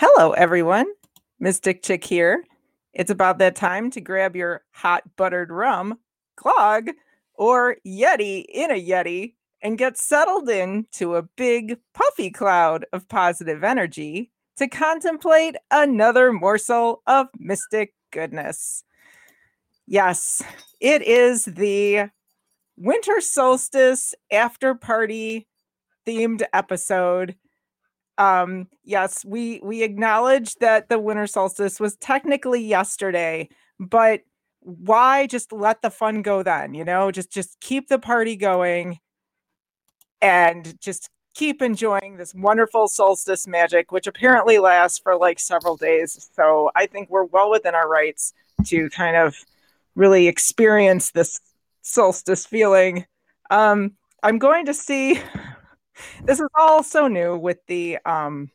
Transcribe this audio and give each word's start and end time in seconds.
Hello, 0.00 0.30
everyone. 0.30 0.86
Mystic 1.40 1.82
Chick 1.82 2.04
here. 2.04 2.44
It's 2.92 3.10
about 3.10 3.38
that 3.38 3.56
time 3.56 3.90
to 3.90 4.00
grab 4.00 4.36
your 4.36 4.62
hot 4.70 5.02
buttered 5.16 5.50
rum, 5.50 5.98
glogg, 6.38 6.90
or 7.34 7.78
Yeti 7.84 8.44
in 8.48 8.70
a 8.70 8.80
Yeti 8.80 9.34
and 9.60 9.76
get 9.76 9.98
settled 9.98 10.48
into 10.48 11.16
a 11.16 11.22
big 11.22 11.78
puffy 11.94 12.30
cloud 12.30 12.86
of 12.92 13.08
positive 13.08 13.64
energy 13.64 14.30
to 14.58 14.68
contemplate 14.68 15.56
another 15.72 16.32
morsel 16.32 17.02
of 17.08 17.26
mystic 17.36 17.92
goodness. 18.12 18.84
Yes, 19.88 20.40
it 20.78 21.02
is 21.02 21.44
the 21.44 22.08
winter 22.76 23.20
solstice 23.20 24.14
after 24.30 24.76
party 24.76 25.48
themed 26.06 26.44
episode 26.52 27.34
um 28.18 28.66
yes 28.84 29.24
we 29.24 29.60
we 29.62 29.82
acknowledge 29.82 30.56
that 30.56 30.88
the 30.88 30.98
winter 30.98 31.26
solstice 31.26 31.80
was 31.80 31.96
technically 31.96 32.62
yesterday 32.62 33.48
but 33.80 34.22
why 34.60 35.26
just 35.26 35.52
let 35.52 35.82
the 35.82 35.90
fun 35.90 36.22
go 36.22 36.42
then 36.42 36.74
you 36.74 36.84
know? 36.84 37.10
Just 37.10 37.30
just 37.30 37.58
keep 37.60 37.88
the 37.88 37.98
party 37.98 38.36
going 38.36 38.98
and 40.20 40.78
just 40.80 41.10
keep 41.34 41.62
enjoying 41.62 42.16
this 42.16 42.34
wonderful 42.34 42.88
solstice 42.88 43.46
magic 43.46 43.92
which 43.92 44.06
apparently 44.06 44.58
lasts 44.58 44.98
for 44.98 45.16
like 45.16 45.38
several 45.38 45.76
days. 45.76 46.28
So 46.34 46.70
i 46.76 46.86
think 46.86 47.08
we're 47.08 47.24
well 47.24 47.50
within 47.50 47.74
our 47.74 47.88
rights 47.88 48.32
to 48.66 48.90
kind 48.90 49.16
of 49.16 49.36
really 49.94 50.28
experience 50.28 51.10
this 51.12 51.40
solstice 51.82 52.44
feeling. 52.44 53.06
Um 53.50 53.92
i'm 54.22 54.38
going 54.38 54.66
to 54.66 54.74
see 54.74 55.20
this 56.24 56.40
is 56.40 56.48
all 56.54 56.82
so 56.82 57.08
new 57.08 57.36
with 57.36 57.58
the 57.66 57.98
um, 58.04 58.50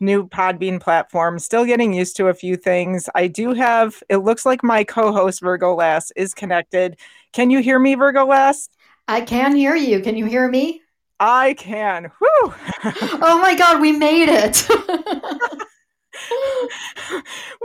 new 0.00 0.28
Podbean 0.28 0.80
platform. 0.80 1.38
Still 1.38 1.64
getting 1.64 1.92
used 1.92 2.16
to 2.16 2.28
a 2.28 2.34
few 2.34 2.56
things. 2.56 3.08
I 3.14 3.26
do 3.26 3.52
have. 3.52 4.02
It 4.08 4.18
looks 4.18 4.44
like 4.44 4.62
my 4.62 4.84
co-host 4.84 5.40
Virgo 5.40 5.74
Lass 5.74 6.10
is 6.16 6.34
connected. 6.34 6.96
Can 7.32 7.50
you 7.50 7.60
hear 7.60 7.78
me, 7.78 7.94
Virgo 7.94 8.26
Lass? 8.26 8.68
I 9.06 9.20
can 9.20 9.54
hear 9.54 9.76
you. 9.76 10.00
Can 10.00 10.16
you 10.16 10.26
hear 10.26 10.48
me? 10.48 10.82
I 11.18 11.54
can. 11.54 12.10
Whew. 12.18 12.54
oh 13.22 13.38
my 13.42 13.54
god, 13.54 13.80
we 13.80 13.92
made 13.92 14.30
it. 14.30 14.66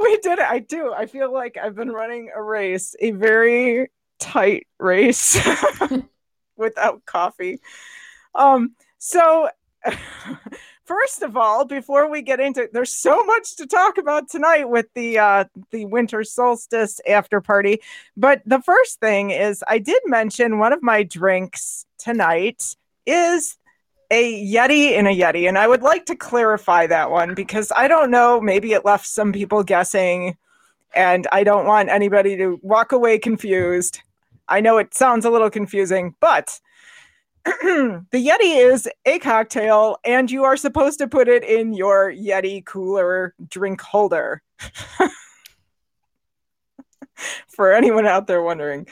we 0.01 0.17
did 0.17 0.39
it. 0.39 0.45
I 0.45 0.59
do. 0.59 0.93
I 0.93 1.05
feel 1.05 1.31
like 1.31 1.57
I've 1.57 1.75
been 1.75 1.91
running 1.91 2.31
a 2.35 2.41
race, 2.41 2.95
a 2.99 3.11
very 3.11 3.89
tight 4.19 4.67
race 4.79 5.37
without 6.57 7.05
coffee. 7.05 7.59
Um, 8.33 8.75
so, 9.05 9.49
first 10.85 11.21
of 11.21 11.37
all, 11.37 11.63
before 11.63 12.09
we 12.09 12.23
get 12.23 12.39
into 12.39 12.67
there's 12.73 12.91
so 12.91 13.23
much 13.23 13.55
to 13.57 13.67
talk 13.67 13.99
about 13.99 14.27
tonight 14.31 14.67
with 14.67 14.87
the 14.95 15.19
uh, 15.19 15.45
the 15.69 15.85
winter 15.85 16.23
solstice 16.23 16.99
after 17.07 17.39
party. 17.39 17.81
But 18.17 18.41
the 18.47 18.63
first 18.63 18.99
thing 18.99 19.29
is 19.29 19.63
I 19.67 19.77
did 19.77 20.01
mention 20.07 20.57
one 20.57 20.73
of 20.73 20.81
my 20.81 21.03
drinks 21.03 21.85
tonight 21.99 22.75
is 23.05 23.57
a 24.09 24.43
Yeti 24.43 24.93
in 24.97 25.05
a 25.05 25.15
Yeti, 25.15 25.47
and 25.47 25.59
I 25.59 25.67
would 25.67 25.83
like 25.83 26.07
to 26.07 26.15
clarify 26.15 26.87
that 26.87 27.11
one 27.11 27.35
because 27.35 27.71
I 27.75 27.87
don't 27.87 28.09
know, 28.09 28.41
maybe 28.41 28.73
it 28.73 28.85
left 28.85 29.05
some 29.05 29.31
people 29.31 29.61
guessing, 29.61 30.35
and 30.95 31.27
I 31.31 31.43
don't 31.43 31.67
want 31.67 31.89
anybody 31.89 32.37
to 32.37 32.59
walk 32.63 32.91
away 32.91 33.19
confused. 33.19 33.99
I 34.47 34.61
know 34.61 34.79
it 34.79 34.95
sounds 34.95 35.25
a 35.25 35.29
little 35.29 35.51
confusing, 35.51 36.15
but 36.19 36.59
the 37.61 38.03
Yeti 38.11 38.57
is 38.57 38.89
a 39.05 39.19
cocktail, 39.19 39.97
and 40.03 40.31
you 40.31 40.43
are 40.43 40.57
supposed 40.57 40.97
to 40.97 41.07
put 41.07 41.27
it 41.27 41.43
in 41.43 41.73
your 41.73 42.11
Yeti 42.11 42.65
cooler 42.65 43.35
drink 43.49 43.81
holder. 43.81 44.41
For 47.47 47.71
anyone 47.71 48.07
out 48.07 48.25
there 48.25 48.41
wondering, 48.41 48.87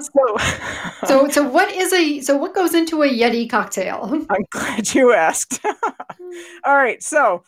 so 0.00 0.36
so 1.06 1.28
so 1.28 1.42
what 1.48 1.70
is 1.70 1.92
a 1.92 2.20
so 2.20 2.36
what 2.36 2.54
goes 2.54 2.72
into 2.74 3.02
a 3.02 3.08
Yeti 3.08 3.48
cocktail? 3.48 4.26
I'm 4.30 4.44
glad 4.50 4.94
you 4.94 5.12
asked. 5.12 5.60
All 6.64 6.74
right, 6.74 7.02
so 7.02 7.44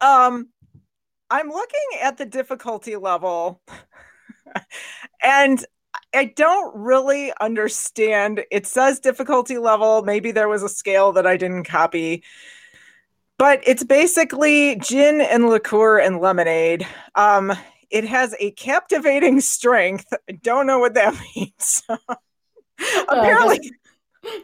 um, 0.00 0.48
I'm 1.28 1.48
looking 1.48 1.98
at 2.00 2.18
the 2.18 2.24
difficulty 2.24 2.94
level, 2.94 3.60
and 5.22 5.66
I 6.16 6.26
don't 6.26 6.74
really 6.74 7.32
understand. 7.40 8.44
It 8.50 8.66
says 8.66 9.00
difficulty 9.00 9.58
level. 9.58 10.02
Maybe 10.02 10.32
there 10.32 10.48
was 10.48 10.62
a 10.62 10.68
scale 10.68 11.12
that 11.12 11.26
I 11.26 11.36
didn't 11.36 11.64
copy. 11.64 12.24
But 13.38 13.60
it's 13.66 13.84
basically 13.84 14.76
gin 14.76 15.20
and 15.20 15.48
liqueur 15.48 15.98
and 15.98 16.20
lemonade. 16.20 16.86
Um, 17.14 17.52
it 17.90 18.04
has 18.04 18.34
a 18.40 18.52
captivating 18.52 19.40
strength. 19.42 20.12
I 20.28 20.32
don't 20.32 20.66
know 20.66 20.78
what 20.78 20.94
that 20.94 21.14
means. 21.36 21.82
Apparently, 23.08 23.58
uh, 23.58 23.85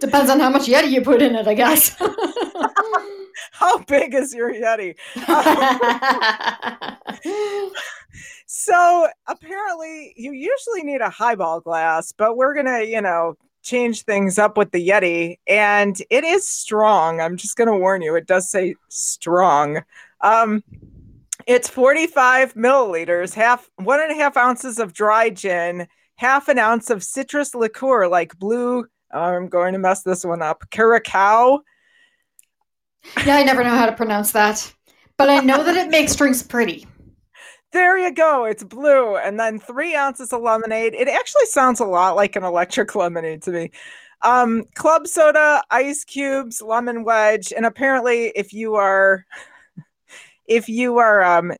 depends 0.00 0.30
on 0.30 0.40
how 0.40 0.50
much 0.50 0.66
Yeti 0.66 0.90
you 0.90 1.02
put 1.02 1.22
in 1.22 1.34
it, 1.34 1.46
I 1.46 1.54
guess. 1.54 1.96
how 3.52 3.78
big 3.84 4.14
is 4.14 4.34
your 4.34 4.52
Yeti? 4.52 4.96
So 8.54 9.08
apparently, 9.26 10.12
you 10.14 10.32
usually 10.32 10.82
need 10.82 11.00
a 11.00 11.08
highball 11.08 11.60
glass, 11.60 12.12
but 12.12 12.36
we're 12.36 12.54
gonna, 12.54 12.82
you 12.82 13.00
know, 13.00 13.34
change 13.62 14.02
things 14.02 14.38
up 14.38 14.58
with 14.58 14.72
the 14.72 14.88
Yeti, 14.88 15.38
and 15.46 15.96
it 16.10 16.22
is 16.22 16.46
strong. 16.46 17.18
I'm 17.18 17.38
just 17.38 17.56
gonna 17.56 17.78
warn 17.78 18.02
you, 18.02 18.14
it 18.14 18.26
does 18.26 18.50
say 18.50 18.74
strong. 18.90 19.82
Um, 20.20 20.62
it's 21.46 21.66
45 21.66 22.52
milliliters, 22.52 23.32
half 23.32 23.70
one 23.76 24.02
and 24.02 24.12
a 24.12 24.16
half 24.16 24.36
ounces 24.36 24.78
of 24.78 24.92
dry 24.92 25.30
gin, 25.30 25.88
half 26.16 26.48
an 26.48 26.58
ounce 26.58 26.90
of 26.90 27.02
citrus 27.02 27.54
liqueur 27.54 28.06
like 28.06 28.38
blue. 28.38 28.84
I'm 29.12 29.48
going 29.48 29.72
to 29.72 29.78
mess 29.78 30.02
this 30.02 30.24
one 30.24 30.42
up. 30.42 30.68
Curacao. 30.70 31.60
Yeah, 33.26 33.34
I 33.34 33.42
never 33.42 33.64
know 33.64 33.70
how 33.70 33.86
to 33.86 33.92
pronounce 33.92 34.30
that, 34.30 34.72
but 35.16 35.28
I 35.28 35.40
know 35.40 35.64
that 35.64 35.74
it 35.74 35.90
makes 35.90 36.14
drinks 36.14 36.40
pretty 36.40 36.86
there 37.72 37.98
you 37.98 38.12
go. 38.12 38.44
It's 38.44 38.62
blue. 38.62 39.16
And 39.16 39.40
then 39.40 39.58
three 39.58 39.96
ounces 39.96 40.32
of 40.32 40.42
lemonade. 40.42 40.94
It 40.94 41.08
actually 41.08 41.46
sounds 41.46 41.80
a 41.80 41.84
lot 41.84 42.16
like 42.16 42.36
an 42.36 42.44
electric 42.44 42.94
lemonade 42.94 43.42
to 43.42 43.50
me. 43.50 43.70
Um, 44.22 44.64
club 44.74 45.08
soda, 45.08 45.62
ice 45.70 46.04
cubes, 46.04 46.62
lemon 46.62 47.02
wedge. 47.02 47.52
And 47.52 47.66
apparently, 47.66 48.26
if 48.36 48.52
you 48.52 48.76
are, 48.76 49.26
if 50.46 50.68
you 50.68 50.98
are, 50.98 51.24
um, 51.24 51.52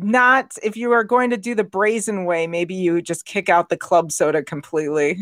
not 0.00 0.52
if 0.62 0.76
you 0.76 0.92
are 0.92 1.02
going 1.02 1.30
to 1.30 1.36
do 1.36 1.56
the 1.56 1.64
brazen 1.64 2.24
way, 2.24 2.46
maybe 2.46 2.74
you 2.74 3.02
just 3.02 3.24
kick 3.24 3.48
out 3.48 3.68
the 3.68 3.76
club 3.76 4.12
soda 4.12 4.44
completely. 4.44 5.18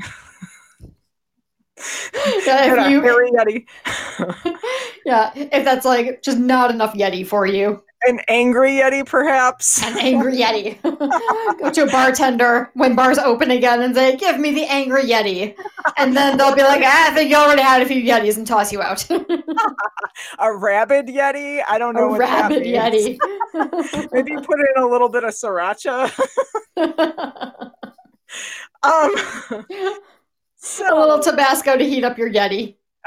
Yeah, 1.76 2.86
if 2.86 2.90
you, 2.90 3.66
yeah, 5.04 5.32
if 5.34 5.64
that's 5.64 5.84
like 5.84 6.22
just 6.22 6.38
not 6.38 6.70
enough 6.70 6.94
Yeti 6.94 7.26
for 7.26 7.46
you 7.46 7.82
an 8.06 8.20
angry 8.28 8.72
Yeti, 8.72 9.04
perhaps. 9.04 9.82
An 9.82 9.98
angry 9.98 10.36
Yeti. 10.36 10.80
Go 11.58 11.70
to 11.70 11.82
a 11.82 11.90
bartender 11.90 12.70
when 12.74 12.94
bars 12.94 13.18
open 13.18 13.50
again 13.50 13.82
and 13.82 13.94
say, 13.94 14.16
"Give 14.16 14.38
me 14.38 14.52
the 14.52 14.64
angry 14.64 15.04
Yeti," 15.04 15.56
and 15.96 16.16
then 16.16 16.36
they'll 16.36 16.54
be 16.54 16.62
like, 16.62 16.82
ah, 16.84 17.10
"I 17.10 17.14
think 17.14 17.30
you 17.30 17.36
already 17.36 17.62
had 17.62 17.82
a 17.82 17.86
few 17.86 18.02
Yetis," 18.02 18.36
and 18.36 18.46
toss 18.46 18.72
you 18.72 18.80
out. 18.80 19.08
a 20.38 20.56
rabid 20.56 21.08
Yeti. 21.08 21.62
I 21.66 21.78
don't 21.78 21.94
know. 21.94 22.14
A 22.14 22.18
rabid 22.18 22.64
Yeti. 22.64 23.18
Maybe 24.12 24.36
put 24.36 24.60
in 24.60 24.82
a 24.82 24.86
little 24.86 25.08
bit 25.08 25.24
of 25.24 25.30
sriracha. 25.30 26.10
um. 28.82 29.64
So, 30.66 30.98
a 30.98 31.00
little 31.00 31.20
Tabasco 31.20 31.78
to 31.78 31.84
heat 31.84 32.02
up 32.02 32.18
your 32.18 32.28
Yeti. 32.28 32.74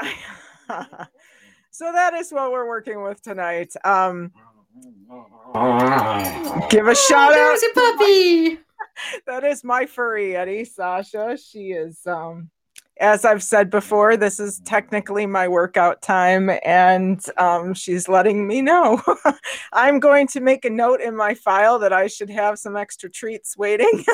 so 1.70 1.92
that 1.92 2.14
is 2.14 2.32
what 2.32 2.50
we're 2.50 2.66
working 2.66 3.02
with 3.02 3.20
tonight. 3.22 3.74
Um, 3.84 4.32
Give 6.70 6.88
a 6.88 6.94
shout 6.94 7.32
out. 7.32 7.34
There's 7.34 7.62
a 7.62 7.74
puppy. 7.74 8.58
that 9.26 9.44
is 9.44 9.62
my 9.62 9.84
furry 9.84 10.30
Yeti, 10.30 10.66
Sasha. 10.66 11.36
She 11.36 11.72
is 11.72 12.06
um 12.06 12.50
as 12.98 13.24
I've 13.24 13.42
said 13.42 13.70
before, 13.70 14.16
this 14.16 14.40
is 14.40 14.60
technically 14.60 15.24
my 15.24 15.48
workout 15.48 16.02
time, 16.02 16.50
and 16.64 17.22
um, 17.38 17.72
she's 17.72 18.08
letting 18.08 18.46
me 18.46 18.60
know. 18.60 19.02
I'm 19.72 20.00
going 20.00 20.26
to 20.28 20.40
make 20.40 20.66
a 20.66 20.70
note 20.70 21.00
in 21.00 21.16
my 21.16 21.32
file 21.32 21.78
that 21.78 21.94
I 21.94 22.08
should 22.08 22.28
have 22.28 22.58
some 22.58 22.76
extra 22.76 23.08
treats 23.08 23.56
waiting. 23.56 24.04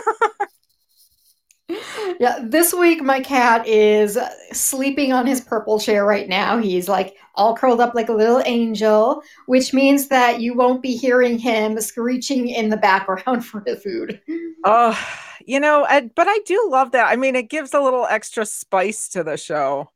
Yeah, 1.69 2.39
this 2.43 2.73
week 2.73 3.03
my 3.03 3.21
cat 3.21 3.67
is 3.67 4.19
sleeping 4.53 5.13
on 5.13 5.27
his 5.27 5.41
purple 5.41 5.79
chair 5.79 6.05
right 6.05 6.29
now. 6.29 6.59
He's 6.59 6.89
like 6.89 7.17
all 7.35 7.57
curled 7.57 7.81
up 7.81 7.95
like 7.95 8.09
a 8.09 8.13
little 8.15 8.43
angel, 8.47 9.23
which 9.47 9.73
means 9.73 10.09
that 10.09 10.41
you 10.41 10.55
won't 10.55 10.83
be 10.83 10.97
hearing 10.97 11.39
him 11.39 11.81
screeching 11.81 12.49
in 12.49 12.69
the 12.69 12.77
background 12.77 13.45
for 13.47 13.63
the 13.67 13.77
food. 13.77 14.21
Oh, 14.65 14.99
you 15.45 15.61
know, 15.61 15.85
I, 15.89 16.11
but 16.15 16.27
I 16.29 16.39
do 16.47 16.69
love 16.71 16.93
that. 16.93 17.07
I 17.07 17.17
mean, 17.17 17.37
it 17.37 17.51
gives 17.51 17.75
a 17.75 17.81
little 17.81 18.07
extra 18.07 18.47
spice 18.47 19.09
to 19.11 19.25
the 19.25 19.37
show. 19.37 19.91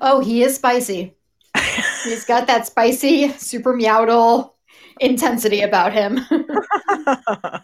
Oh, 0.00 0.20
he 0.20 0.42
is 0.42 0.56
spicy. 0.56 1.14
He's 2.04 2.24
got 2.24 2.46
that 2.46 2.66
spicy, 2.66 3.30
super 3.32 3.74
meowdle 3.74 4.52
intensity 5.00 5.62
about 5.62 5.92
him. 5.92 6.20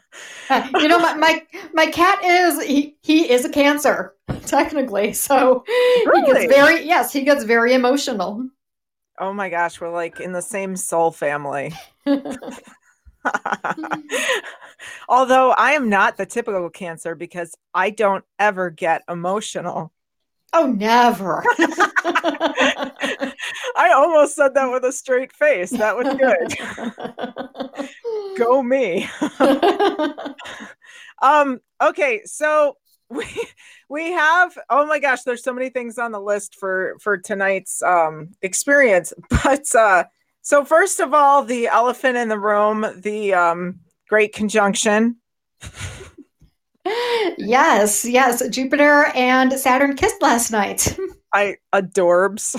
You 0.79 0.89
know, 0.89 0.99
my, 0.99 1.15
my 1.15 1.43
my 1.73 1.87
cat 1.87 2.23
is 2.23 2.63
he 2.63 2.97
he 3.03 3.31
is 3.31 3.45
a 3.45 3.49
cancer 3.49 4.15
technically, 4.47 5.13
so 5.13 5.65
Really? 6.07 6.21
he 6.21 6.33
gets 6.33 6.55
very 6.55 6.87
yes 6.87 7.13
he 7.13 7.23
gets 7.23 7.45
very 7.45 7.75
emotional. 7.75 8.49
oh 9.19 9.33
my 9.33 9.49
gosh, 9.49 9.81
we're 9.81 9.91
like 9.91 10.21
in 10.21 10.33
the 10.33 10.43
same 10.43 10.77
soul 10.77 11.11
family. 11.11 11.73
Although 15.09 15.53
I 15.53 15.73
am 15.73 15.89
not 15.89 16.17
the 16.17 16.27
typical 16.27 16.69
cancer 16.71 17.15
because 17.15 17.55
I 17.73 17.91
don't 17.91 18.25
ever 18.39 18.71
get 18.71 19.03
emotional. 19.09 19.93
Oh, 20.55 20.67
never. 20.67 21.45
I 23.77 23.93
almost 23.95 24.37
said 24.37 24.55
that 24.55 24.71
with 24.73 24.85
a 24.85 24.93
straight 24.93 25.33
face. 25.33 25.71
That 25.71 25.97
was 25.97 26.09
good. 26.15 26.57
Go 28.39 28.63
me. 28.63 29.09
Um 31.23 31.61
okay, 31.83 32.23
so 32.25 32.77
we 33.09 33.27
we 33.89 34.13
have 34.13 34.57
oh 34.71 34.87
my 34.87 34.99
gosh, 34.99 35.23
there's 35.23 35.43
so 35.43 35.53
many 35.55 35.71
things 35.71 35.99
on 35.99 36.13
the 36.13 36.21
list 36.21 36.57
for 36.57 36.97
for 37.01 37.17
tonight's 37.17 37.83
um 37.83 38.31
experience. 38.43 39.13
But 39.31 39.75
uh 39.75 40.05
so 40.43 40.65
first 40.65 41.01
of 41.01 41.15
all, 41.15 41.45
the 41.45 41.69
elephant 41.69 42.17
in 42.17 42.29
the 42.29 42.39
room, 42.39 42.87
the 42.97 43.35
um 43.35 43.81
great 44.09 44.35
conjunction. 44.35 45.17
yes, 47.39 48.05
yes. 48.05 48.47
Jupiter 48.49 49.07
and 49.15 49.53
Saturn 49.53 49.97
kissed 49.97 50.21
last 50.23 50.51
night. 50.51 50.97
I 51.33 51.57
adorbs. 51.73 52.55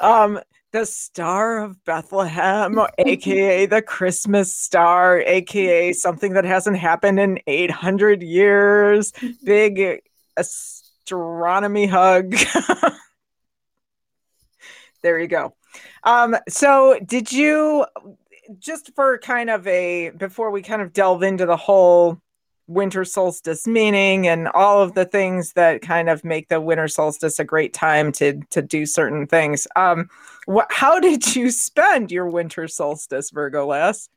um 0.00 0.40
the 0.72 0.86
star 0.86 1.62
of 1.62 1.84
Bethlehem, 1.84 2.80
aka 2.98 3.66
the 3.66 3.80
Christmas 3.80 4.56
star, 4.56 5.20
aka 5.20 5.92
something 5.92 6.32
that 6.32 6.44
hasn't 6.44 6.78
happened 6.78 7.20
in 7.20 7.38
800 7.46 8.22
years. 8.22 9.12
Big 9.44 10.00
astronomy 10.36 11.86
hug. 11.86 12.34
there 15.02 15.20
you 15.20 15.28
go. 15.28 15.54
Um, 16.02 16.36
so, 16.48 16.98
did 17.04 17.30
you 17.30 17.86
just 18.58 18.94
for 18.94 19.18
kind 19.18 19.50
of 19.50 19.66
a 19.66 20.10
before 20.10 20.50
we 20.50 20.62
kind 20.62 20.82
of 20.82 20.92
delve 20.92 21.22
into 21.22 21.46
the 21.46 21.56
whole 21.56 22.20
winter 22.66 23.04
solstice 23.04 23.66
meaning 23.66 24.26
and 24.26 24.48
all 24.48 24.82
of 24.82 24.94
the 24.94 25.04
things 25.04 25.52
that 25.52 25.82
kind 25.82 26.08
of 26.08 26.24
make 26.24 26.48
the 26.48 26.60
winter 26.60 26.88
solstice 26.88 27.38
a 27.38 27.44
great 27.44 27.74
time 27.74 28.10
to 28.12 28.40
to 28.50 28.62
do 28.62 28.86
certain 28.86 29.26
things. 29.26 29.66
Um, 29.76 30.08
what, 30.46 30.66
how 30.70 31.00
did 31.00 31.36
you 31.36 31.50
spend 31.50 32.10
your 32.10 32.28
winter 32.28 32.68
solstice, 32.68 33.30
Virgo 33.30 33.66
lass? 33.66 34.08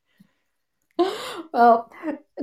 well, 1.54 1.92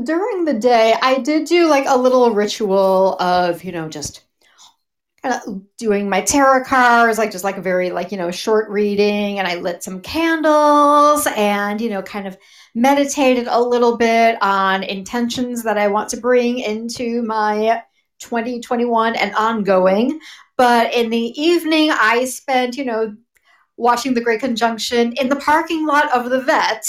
during 0.02 0.44
the 0.44 0.54
day, 0.54 0.94
I 1.00 1.18
did 1.18 1.46
do 1.46 1.68
like 1.68 1.86
a 1.86 1.96
little 1.96 2.30
ritual 2.30 3.16
of, 3.20 3.64
you 3.64 3.72
know, 3.72 3.88
just 3.88 4.23
doing 5.78 6.08
my 6.08 6.20
tarot 6.20 6.64
cards, 6.64 7.18
like 7.18 7.30
just 7.30 7.44
like 7.44 7.56
a 7.56 7.62
very 7.62 7.90
like, 7.90 8.12
you 8.12 8.18
know, 8.18 8.30
short 8.30 8.68
reading. 8.68 9.38
And 9.38 9.48
I 9.48 9.56
lit 9.56 9.82
some 9.82 10.00
candles 10.00 11.26
and, 11.36 11.80
you 11.80 11.90
know, 11.90 12.02
kind 12.02 12.26
of 12.26 12.36
meditated 12.74 13.46
a 13.48 13.60
little 13.60 13.96
bit 13.96 14.36
on 14.42 14.82
intentions 14.82 15.62
that 15.62 15.78
I 15.78 15.88
want 15.88 16.08
to 16.10 16.16
bring 16.16 16.58
into 16.58 17.22
my 17.22 17.82
2021 18.20 19.16
and 19.16 19.34
ongoing. 19.34 20.18
But 20.56 20.92
in 20.94 21.10
the 21.10 21.32
evening, 21.40 21.90
I 21.90 22.24
spent, 22.26 22.76
you 22.76 22.84
know, 22.84 23.16
watching 23.76 24.14
the 24.14 24.20
Great 24.20 24.40
Conjunction 24.40 25.12
in 25.14 25.28
the 25.28 25.36
parking 25.36 25.86
lot 25.86 26.10
of 26.12 26.30
the 26.30 26.40
vet 26.40 26.86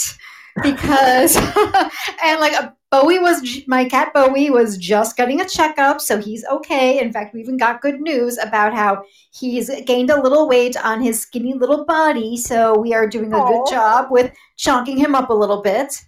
because 0.62 1.36
and 2.24 2.40
like 2.40 2.72
Bowie 2.90 3.18
was 3.18 3.42
my 3.66 3.84
cat 3.84 4.14
Bowie 4.14 4.48
was 4.48 4.76
just 4.76 5.16
getting 5.16 5.40
a 5.40 5.48
checkup, 5.48 6.00
so 6.00 6.20
he's 6.20 6.44
okay. 6.46 7.00
In 7.00 7.12
fact, 7.12 7.34
we 7.34 7.40
even 7.40 7.56
got 7.56 7.82
good 7.82 8.00
news 8.00 8.38
about 8.38 8.74
how 8.74 9.02
he's 9.32 9.70
gained 9.84 10.10
a 10.10 10.22
little 10.22 10.48
weight 10.48 10.76
on 10.76 11.02
his 11.02 11.20
skinny 11.20 11.54
little 11.54 11.84
body. 11.84 12.36
So 12.36 12.78
we 12.78 12.94
are 12.94 13.08
doing 13.08 13.32
a 13.32 13.38
Aw. 13.38 13.48
good 13.48 13.70
job 13.70 14.06
with 14.10 14.32
chonking 14.56 14.98
him 14.98 15.14
up 15.16 15.30
a 15.30 15.34
little 15.34 15.62
bit, 15.62 16.00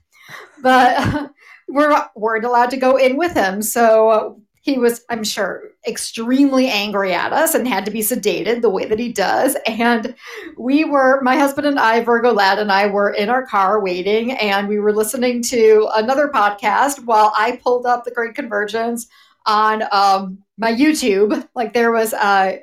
but 0.63 1.33
we're 1.69 2.09
weren't 2.15 2.45
allowed 2.45 2.71
to 2.71 2.77
go 2.77 2.97
in 2.97 3.17
with 3.17 3.35
him. 3.35 3.61
So 3.61 4.41
he 4.69 4.77
was, 4.77 5.03
I'm 5.09 5.25
sure, 5.25 5.71
extremely 5.87 6.69
angry 6.69 7.15
at 7.15 7.33
us 7.33 7.55
and 7.55 7.67
had 7.67 7.87
to 7.87 7.91
be 7.91 8.01
sedated 8.01 8.61
the 8.61 8.69
way 8.69 8.85
that 8.85 8.99
he 8.99 9.11
does. 9.11 9.57
And 9.67 10.15
we 10.59 10.85
were, 10.85 11.23
my 11.23 11.37
husband 11.37 11.67
and 11.67 11.79
I, 11.79 12.03
Virgo 12.03 12.33
Lad 12.35 12.59
and 12.59 12.71
I, 12.71 12.87
were 12.87 13.11
in 13.11 13.31
our 13.31 13.47
car 13.47 13.83
waiting, 13.83 14.33
and 14.33 14.69
we 14.69 14.79
were 14.79 14.93
listening 14.93 15.43
to 15.45 15.89
another 15.95 16.29
podcast 16.29 17.03
while 17.07 17.33
I 17.35 17.59
pulled 17.63 17.87
up 17.87 18.05
the 18.05 18.11
Great 18.11 18.35
Convergence 18.35 19.09
on 19.47 19.85
um, 19.91 20.39
my 20.59 20.71
YouTube. 20.71 21.49
Like 21.55 21.73
there 21.73 21.91
was 21.91 22.13
a 22.13 22.63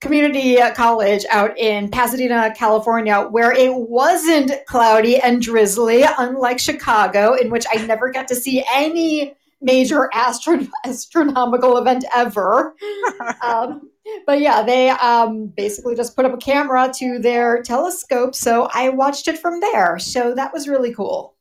community 0.00 0.60
uh, 0.60 0.72
college 0.72 1.24
out 1.32 1.58
in 1.58 1.90
Pasadena, 1.90 2.54
California, 2.56 3.22
where 3.22 3.50
it 3.50 3.74
wasn't 3.74 4.52
cloudy 4.66 5.18
and 5.18 5.42
drizzly, 5.42 6.04
unlike 6.16 6.60
Chicago, 6.60 7.34
in 7.34 7.50
which 7.50 7.66
I 7.72 7.84
never 7.86 8.12
got 8.12 8.28
to 8.28 8.36
see 8.36 8.64
any 8.72 9.34
major 9.60 10.08
astro- 10.12 10.66
astronomical 10.86 11.76
event 11.76 12.04
ever. 12.14 12.74
um, 13.42 13.90
but 14.26 14.40
yeah, 14.40 14.62
they 14.62 14.90
um, 14.90 15.46
basically 15.56 15.94
just 15.94 16.16
put 16.16 16.24
up 16.24 16.34
a 16.34 16.38
camera 16.38 16.90
to 16.96 17.18
their 17.18 17.62
telescope, 17.62 18.34
so 18.34 18.68
I 18.72 18.88
watched 18.88 19.28
it 19.28 19.38
from 19.38 19.60
there. 19.60 19.98
So 19.98 20.34
that 20.34 20.52
was 20.52 20.68
really 20.68 20.94
cool. 20.94 21.36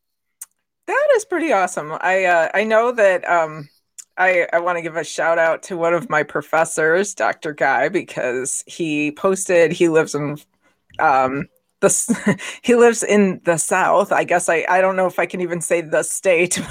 That 0.87 1.07
is 1.15 1.25
pretty 1.25 1.51
awesome. 1.51 1.93
I 2.01 2.25
uh, 2.25 2.49
I 2.53 2.63
know 2.63 2.91
that 2.91 3.27
um, 3.29 3.69
I 4.17 4.47
I 4.51 4.59
want 4.59 4.77
to 4.77 4.81
give 4.81 4.97
a 4.97 5.03
shout 5.03 5.39
out 5.39 5.63
to 5.63 5.77
one 5.77 5.93
of 5.93 6.09
my 6.09 6.23
professors, 6.23 7.13
Dr. 7.13 7.53
Guy, 7.53 7.89
because 7.89 8.63
he 8.67 9.11
posted. 9.11 9.71
He 9.71 9.87
lives 9.87 10.15
in 10.15 10.37
um, 10.99 11.47
the 11.79 12.37
he 12.61 12.75
lives 12.75 13.03
in 13.03 13.41
the 13.45 13.57
South. 13.57 14.11
I 14.11 14.23
guess 14.23 14.49
I 14.49 14.65
I 14.69 14.81
don't 14.81 14.95
know 14.95 15.07
if 15.07 15.19
I 15.19 15.25
can 15.25 15.41
even 15.41 15.61
say 15.61 15.81
the 15.81 16.03
state. 16.03 16.61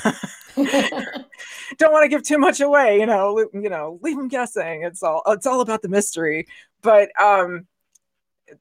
don't 1.79 1.93
want 1.93 2.05
to 2.05 2.09
give 2.09 2.23
too 2.23 2.39
much 2.39 2.61
away. 2.61 2.99
You 3.01 3.07
know, 3.07 3.49
you 3.53 3.69
know, 3.69 3.99
leave 4.03 4.17
them 4.17 4.29
guessing. 4.29 4.83
It's 4.83 5.03
all 5.03 5.23
it's 5.27 5.47
all 5.47 5.61
about 5.61 5.83
the 5.83 5.89
mystery. 5.89 6.47
But 6.83 7.11
um, 7.21 7.67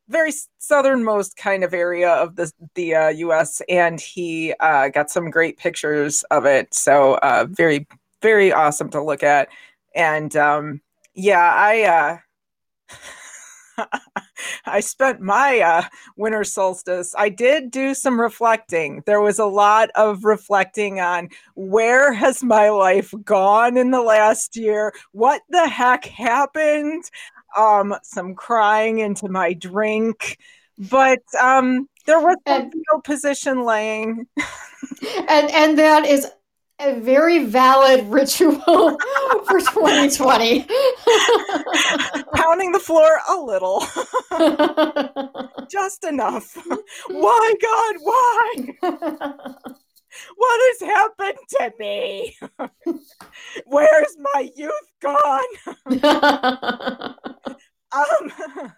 very 0.08 0.34
southernmost 0.58 1.38
kind 1.38 1.64
of 1.64 1.74
area 1.74 2.10
of 2.10 2.36
the 2.36 2.52
the 2.76 2.96
uh, 2.96 3.10
U.S. 3.10 3.62
and 3.70 4.00
he 4.00 4.54
uh, 4.60 4.90
got 4.90 5.10
some 5.10 5.30
great 5.30 5.58
pictures 5.58 6.24
of 6.32 6.46
it. 6.46 6.74
So 6.74 7.16
uh, 7.16 7.48
very 7.50 7.88
very 8.22 8.52
awesome 8.52 8.90
to 8.92 9.04
look 9.04 9.24
at. 9.24 9.50
And 9.96 10.36
um, 10.36 10.82
yeah, 11.14 11.54
I 11.56 12.20
uh, 13.80 13.88
I 14.66 14.80
spent 14.80 15.20
my 15.22 15.60
uh, 15.60 15.84
winter 16.16 16.44
solstice. 16.44 17.14
I 17.18 17.30
did 17.30 17.72
do 17.72 17.94
some 17.94 18.20
reflecting. 18.20 19.04
There 19.06 19.22
was 19.22 19.40
a 19.40 19.46
lot 19.46 19.90
of 19.96 20.24
reflecting 20.26 21.00
on 21.00 21.30
where 21.56 22.14
has 22.14 22.44
my 22.44 22.70
life 22.70 23.14
gone 23.24 23.78
in 23.78 23.92
the 23.92 24.02
last 24.02 24.56
year? 24.56 24.94
What 25.12 25.42
the 25.50 25.68
heck 25.68 26.06
happened? 26.06 27.04
Um, 27.58 27.96
some 28.04 28.36
crying 28.36 29.00
into 29.00 29.30
my 29.30 29.54
drink, 29.54 30.38
but 30.78 31.20
um, 31.40 31.90
there 32.06 32.20
was 32.20 32.36
And- 32.46 32.72
fetal 32.72 33.02
position 33.04 33.64
laying. 33.64 34.28
and 35.28 35.50
and 35.52 35.78
that 35.80 36.06
is 36.06 36.28
a 36.80 37.00
very 37.00 37.46
valid 37.46 38.06
ritual 38.08 38.60
for 39.48 39.60
2020. 39.60 40.66
pounding 42.34 42.72
the 42.72 42.80
floor 42.80 43.20
a 43.30 43.36
little, 43.36 43.84
just 45.70 46.04
enough. 46.04 46.56
why, 47.10 47.54
God, 47.62 47.96
why? 48.02 49.56
What 50.36 50.80
has 50.80 50.90
happened 50.90 51.38
to 51.50 51.74
me? 51.80 52.38
Where's 53.66 54.18
my 54.34 54.50
youth 54.56 54.92
gone? 55.02 55.44
Um, 57.92 58.32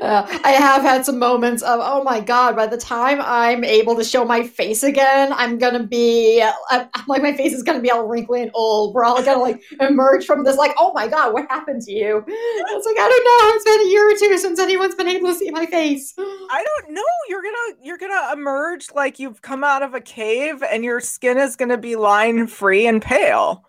Uh, 0.00 0.26
I 0.44 0.50
have 0.50 0.82
had 0.82 1.04
some 1.04 1.18
moments 1.18 1.62
of, 1.62 1.80
oh 1.82 2.02
my 2.04 2.20
god, 2.20 2.56
by 2.56 2.66
the 2.66 2.76
time 2.76 3.20
I'm 3.22 3.64
able 3.64 3.96
to 3.96 4.04
show 4.04 4.24
my 4.24 4.42
face 4.42 4.82
again, 4.82 5.32
I'm 5.32 5.56
gonna 5.56 5.82
be, 5.82 6.42
I'm, 6.70 6.88
I'm 6.92 7.04
like, 7.08 7.22
my 7.22 7.32
face 7.32 7.54
is 7.54 7.62
gonna 7.62 7.80
be 7.80 7.90
all 7.90 8.06
wrinkly 8.06 8.42
and 8.42 8.50
old. 8.52 8.94
We're 8.94 9.04
all 9.04 9.22
gonna 9.22 9.40
like 9.40 9.62
emerge 9.80 10.26
from 10.26 10.44
this, 10.44 10.56
like, 10.56 10.74
oh 10.78 10.92
my 10.92 11.08
god, 11.08 11.32
what 11.32 11.46
happened 11.50 11.82
to 11.82 11.92
you? 11.92 12.22
It's 12.26 12.86
like, 12.86 12.96
I 12.98 13.08
don't 13.08 13.24
know, 13.24 13.56
it's 13.56 13.64
been 13.64 13.80
a 13.80 13.90
year 13.90 14.10
or 14.10 14.18
two 14.18 14.38
since 14.38 14.58
anyone's 14.58 14.94
been 14.94 15.08
able 15.08 15.28
to 15.28 15.34
see 15.34 15.50
my 15.50 15.64
face. 15.66 16.12
I 16.18 16.64
don't 16.64 16.94
know. 16.94 17.02
You're 17.28 17.42
gonna 17.42 17.78
you're 17.82 17.98
gonna 17.98 18.32
emerge 18.32 18.88
like 18.94 19.18
you've 19.18 19.40
come 19.40 19.64
out 19.64 19.82
of 19.82 19.94
a 19.94 20.00
cave, 20.00 20.62
and 20.62 20.84
your 20.84 21.00
skin 21.00 21.38
is 21.38 21.56
gonna 21.56 21.78
be 21.78 21.96
line 21.96 22.46
free 22.46 22.86
and 22.86 23.00
pale. 23.00 23.64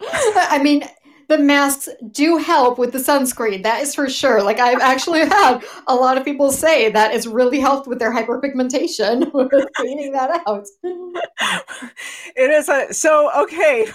I 0.12 0.60
mean, 0.62 0.84
the 1.30 1.38
masks 1.38 1.88
do 2.10 2.38
help 2.38 2.76
with 2.76 2.92
the 2.92 2.98
sunscreen. 2.98 3.62
That 3.62 3.80
is 3.82 3.94
for 3.94 4.10
sure. 4.10 4.42
Like 4.42 4.58
I've 4.58 4.80
actually 4.80 5.20
had 5.20 5.60
a 5.86 5.94
lot 5.94 6.18
of 6.18 6.24
people 6.24 6.50
say 6.50 6.90
that 6.90 7.14
it's 7.14 7.26
really 7.26 7.60
helped 7.60 7.86
with 7.86 8.00
their 8.00 8.12
hyperpigmentation 8.12 9.30
cleaning 9.76 10.10
that 10.12 10.42
out. 10.46 10.66
it 10.82 12.50
is 12.50 12.68
a 12.68 12.92
so 12.92 13.30
okay. 13.42 13.86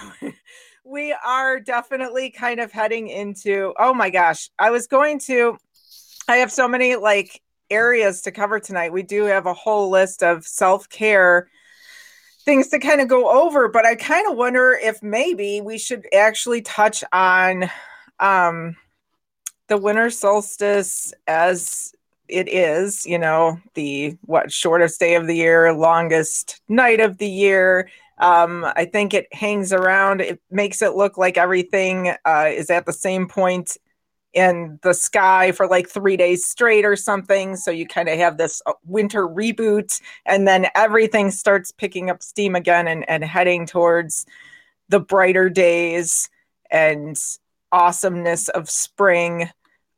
we 0.84 1.14
are 1.24 1.60
definitely 1.60 2.30
kind 2.30 2.58
of 2.58 2.72
heading 2.72 3.08
into 3.08 3.74
oh 3.78 3.92
my 3.92 4.08
gosh. 4.08 4.48
I 4.58 4.70
was 4.70 4.86
going 4.86 5.18
to 5.26 5.58
I 6.28 6.36
have 6.36 6.50
so 6.50 6.66
many 6.66 6.96
like 6.96 7.42
areas 7.68 8.22
to 8.22 8.32
cover 8.32 8.58
tonight. 8.58 8.94
We 8.94 9.02
do 9.02 9.24
have 9.24 9.44
a 9.44 9.52
whole 9.52 9.90
list 9.90 10.22
of 10.22 10.46
self-care 10.46 11.48
things 12.46 12.68
to 12.68 12.78
kind 12.78 13.00
of 13.00 13.08
go 13.08 13.28
over, 13.28 13.68
but 13.68 13.84
I 13.84 13.96
kind 13.96 14.30
of 14.30 14.36
wonder 14.36 14.78
if 14.80 15.02
maybe 15.02 15.60
we 15.60 15.76
should 15.76 16.06
actually 16.14 16.62
touch 16.62 17.02
on 17.12 17.68
um, 18.20 18.76
the 19.66 19.76
winter 19.76 20.08
solstice 20.10 21.12
as 21.26 21.92
it 22.28 22.48
is, 22.48 23.04
you 23.04 23.18
know, 23.18 23.60
the 23.74 24.16
what 24.22 24.50
shortest 24.52 24.98
day 25.00 25.16
of 25.16 25.26
the 25.26 25.36
year, 25.36 25.72
longest 25.72 26.60
night 26.68 27.00
of 27.00 27.18
the 27.18 27.28
year. 27.28 27.90
Um, 28.18 28.64
I 28.76 28.86
think 28.86 29.12
it 29.12 29.32
hangs 29.34 29.72
around. 29.72 30.20
It 30.20 30.40
makes 30.50 30.80
it 30.82 30.94
look 30.94 31.18
like 31.18 31.36
everything 31.36 32.14
uh, 32.24 32.46
is 32.48 32.70
at 32.70 32.86
the 32.86 32.92
same 32.92 33.28
point 33.28 33.76
in 34.36 34.78
the 34.82 34.92
sky 34.92 35.50
for 35.50 35.66
like 35.66 35.88
three 35.88 36.16
days 36.16 36.44
straight 36.44 36.84
or 36.84 36.94
something. 36.94 37.56
So 37.56 37.70
you 37.70 37.86
kind 37.86 38.08
of 38.08 38.18
have 38.18 38.36
this 38.36 38.60
uh, 38.66 38.74
winter 38.84 39.26
reboot, 39.26 40.00
and 40.26 40.46
then 40.46 40.66
everything 40.74 41.30
starts 41.30 41.72
picking 41.72 42.10
up 42.10 42.22
steam 42.22 42.54
again 42.54 42.86
and, 42.86 43.08
and 43.08 43.24
heading 43.24 43.66
towards 43.66 44.26
the 44.90 45.00
brighter 45.00 45.48
days 45.48 46.28
and 46.70 47.16
awesomeness 47.72 48.50
of 48.50 48.68
spring. 48.68 49.48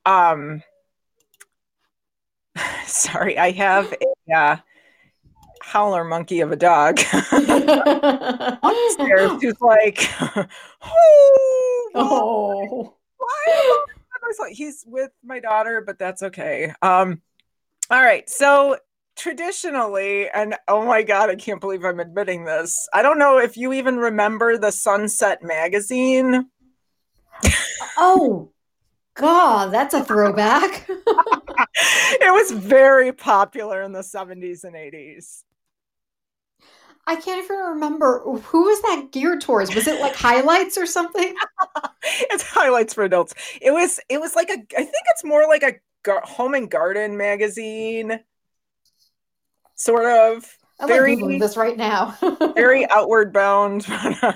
Um, 0.06 0.62
sorry, 2.86 3.36
I 3.36 3.50
have 3.50 3.92
a 3.92 4.32
uh, 4.32 4.56
howler 5.62 6.04
monkey 6.04 6.40
of 6.40 6.52
a 6.52 6.56
dog 6.56 7.00
upstairs 8.62 9.32
who's 9.42 9.60
like, 9.60 10.08
oh, 10.82 11.90
oh. 11.96 12.94
Was 14.28 14.38
like, 14.38 14.54
he's 14.54 14.84
with 14.86 15.10
my 15.24 15.40
daughter, 15.40 15.82
but 15.84 15.98
that's 15.98 16.22
okay. 16.22 16.72
Um, 16.82 17.22
all 17.90 18.02
right. 18.02 18.28
So 18.28 18.76
traditionally, 19.16 20.28
and 20.28 20.54
oh 20.68 20.84
my 20.84 21.02
God, 21.02 21.30
I 21.30 21.36
can't 21.36 21.60
believe 21.60 21.84
I'm 21.84 22.00
admitting 22.00 22.44
this. 22.44 22.88
I 22.92 23.02
don't 23.02 23.18
know 23.18 23.38
if 23.38 23.56
you 23.56 23.72
even 23.72 23.96
remember 23.96 24.58
the 24.58 24.70
Sunset 24.70 25.42
magazine. 25.42 26.50
oh, 27.96 28.52
God, 29.14 29.72
that's 29.72 29.94
a 29.94 30.04
throwback. 30.04 30.86
it 30.88 32.32
was 32.32 32.52
very 32.52 33.12
popular 33.12 33.82
in 33.82 33.92
the 33.92 34.00
70s 34.00 34.64
and 34.64 34.74
80s. 34.74 35.42
I 37.08 37.16
can't 37.16 37.42
even 37.42 37.56
remember 37.56 38.20
who 38.20 38.64
was 38.64 38.82
that 38.82 39.08
geared 39.12 39.40
towards. 39.40 39.74
Was 39.74 39.86
it 39.86 39.98
like 39.98 40.14
highlights 40.14 40.76
or 40.76 40.84
something? 40.84 41.34
it's 42.02 42.42
highlights 42.42 42.92
for 42.92 43.02
adults. 43.02 43.32
It 43.62 43.70
was. 43.70 43.98
It 44.10 44.20
was 44.20 44.36
like 44.36 44.50
a. 44.50 44.52
I 44.52 44.82
think 44.82 45.04
it's 45.08 45.24
more 45.24 45.48
like 45.48 45.62
a 45.62 45.76
gar- 46.02 46.20
home 46.22 46.52
and 46.52 46.70
garden 46.70 47.16
magazine, 47.16 48.20
sort 49.74 50.04
of. 50.04 50.54
I'm 50.78 50.86
very 50.86 51.16
like 51.16 51.40
this 51.40 51.56
right 51.56 51.78
now. 51.78 52.14
very 52.54 52.86
outward 52.90 53.32
bound, 53.32 53.86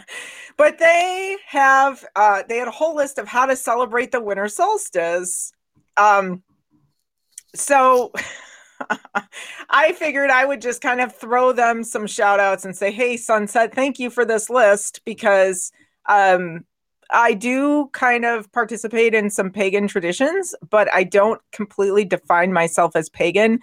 but 0.57 0.79
they 0.79 1.37
have. 1.49 2.03
Uh, 2.17 2.43
they 2.49 2.57
had 2.57 2.69
a 2.69 2.73
whole 2.73 2.97
list 2.97 3.19
of 3.19 3.29
how 3.29 3.45
to 3.45 3.55
celebrate 3.55 4.13
the 4.13 4.21
winter 4.23 4.49
solstice. 4.49 5.53
Um. 5.99 6.43
So. 7.55 8.13
I 9.71 9.93
figured 9.93 10.31
I 10.31 10.45
would 10.45 10.61
just 10.61 10.81
kind 10.81 11.01
of 11.01 11.15
throw 11.15 11.53
them 11.53 11.85
some 11.85 12.07
shout 12.07 12.41
outs 12.41 12.65
and 12.65 12.77
say, 12.77 12.91
hey, 12.91 13.17
Sunset, 13.17 13.75
thank 13.75 13.99
you 13.99 14.11
for 14.11 14.25
this 14.25 14.51
list 14.51 15.01
because 15.05 15.73
um, 16.07 16.65
I 17.11 17.35
do 17.35 17.89
kind 17.93 18.25
of 18.25 18.51
participate 18.53 19.15
in 19.15 19.31
some 19.31 19.51
pagan 19.51 19.89
traditions, 19.89 20.55
but 20.69 20.93
I 20.93 21.05
don't 21.05 21.41
completely 21.53 22.05
define 22.05 22.53
myself 22.53 22.97
as 22.97 23.09
pagan. 23.09 23.61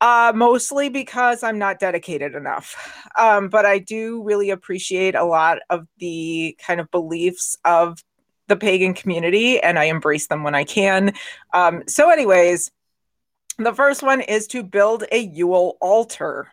Uh, 0.00 0.32
mostly 0.32 0.88
because 0.88 1.42
I'm 1.42 1.58
not 1.58 1.80
dedicated 1.80 2.36
enough. 2.36 3.02
Um, 3.18 3.48
but 3.48 3.66
I 3.66 3.80
do 3.80 4.22
really 4.22 4.50
appreciate 4.50 5.16
a 5.16 5.24
lot 5.24 5.58
of 5.70 5.88
the 5.98 6.56
kind 6.64 6.78
of 6.78 6.88
beliefs 6.92 7.56
of 7.64 7.98
the 8.46 8.56
pagan 8.56 8.94
community 8.94 9.60
and 9.60 9.76
I 9.76 9.84
embrace 9.84 10.28
them 10.28 10.44
when 10.44 10.54
I 10.54 10.62
can. 10.62 11.12
Um, 11.52 11.82
so, 11.86 12.10
anyways, 12.10 12.70
the 13.58 13.74
first 13.74 14.02
one 14.02 14.20
is 14.20 14.46
to 14.48 14.62
build 14.62 15.04
a 15.10 15.18
Yule 15.18 15.76
altar. 15.80 16.48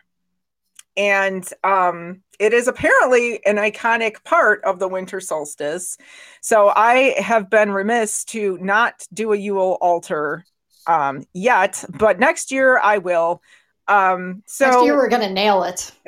And 0.96 1.46
um, 1.62 2.22
it 2.38 2.52
is 2.52 2.68
apparently 2.68 3.44
an 3.46 3.56
iconic 3.56 4.24
part 4.24 4.62
of 4.64 4.78
the 4.78 4.88
winter 4.88 5.20
solstice. 5.20 5.98
So 6.40 6.72
I 6.74 7.14
have 7.18 7.50
been 7.50 7.70
remiss 7.70 8.24
to 8.26 8.58
not 8.60 9.06
do 9.12 9.32
a 9.32 9.36
Yule 9.36 9.78
altar 9.80 10.44
um, 10.86 11.24
yet, 11.32 11.84
but 11.90 12.18
next 12.18 12.50
year 12.50 12.78
I 12.78 12.98
will. 12.98 13.42
Um, 13.88 14.42
so 14.46 14.66
next 14.66 14.84
year 14.84 14.96
we're 14.96 15.08
gonna 15.08 15.30
nail 15.30 15.62
it. 15.62 15.92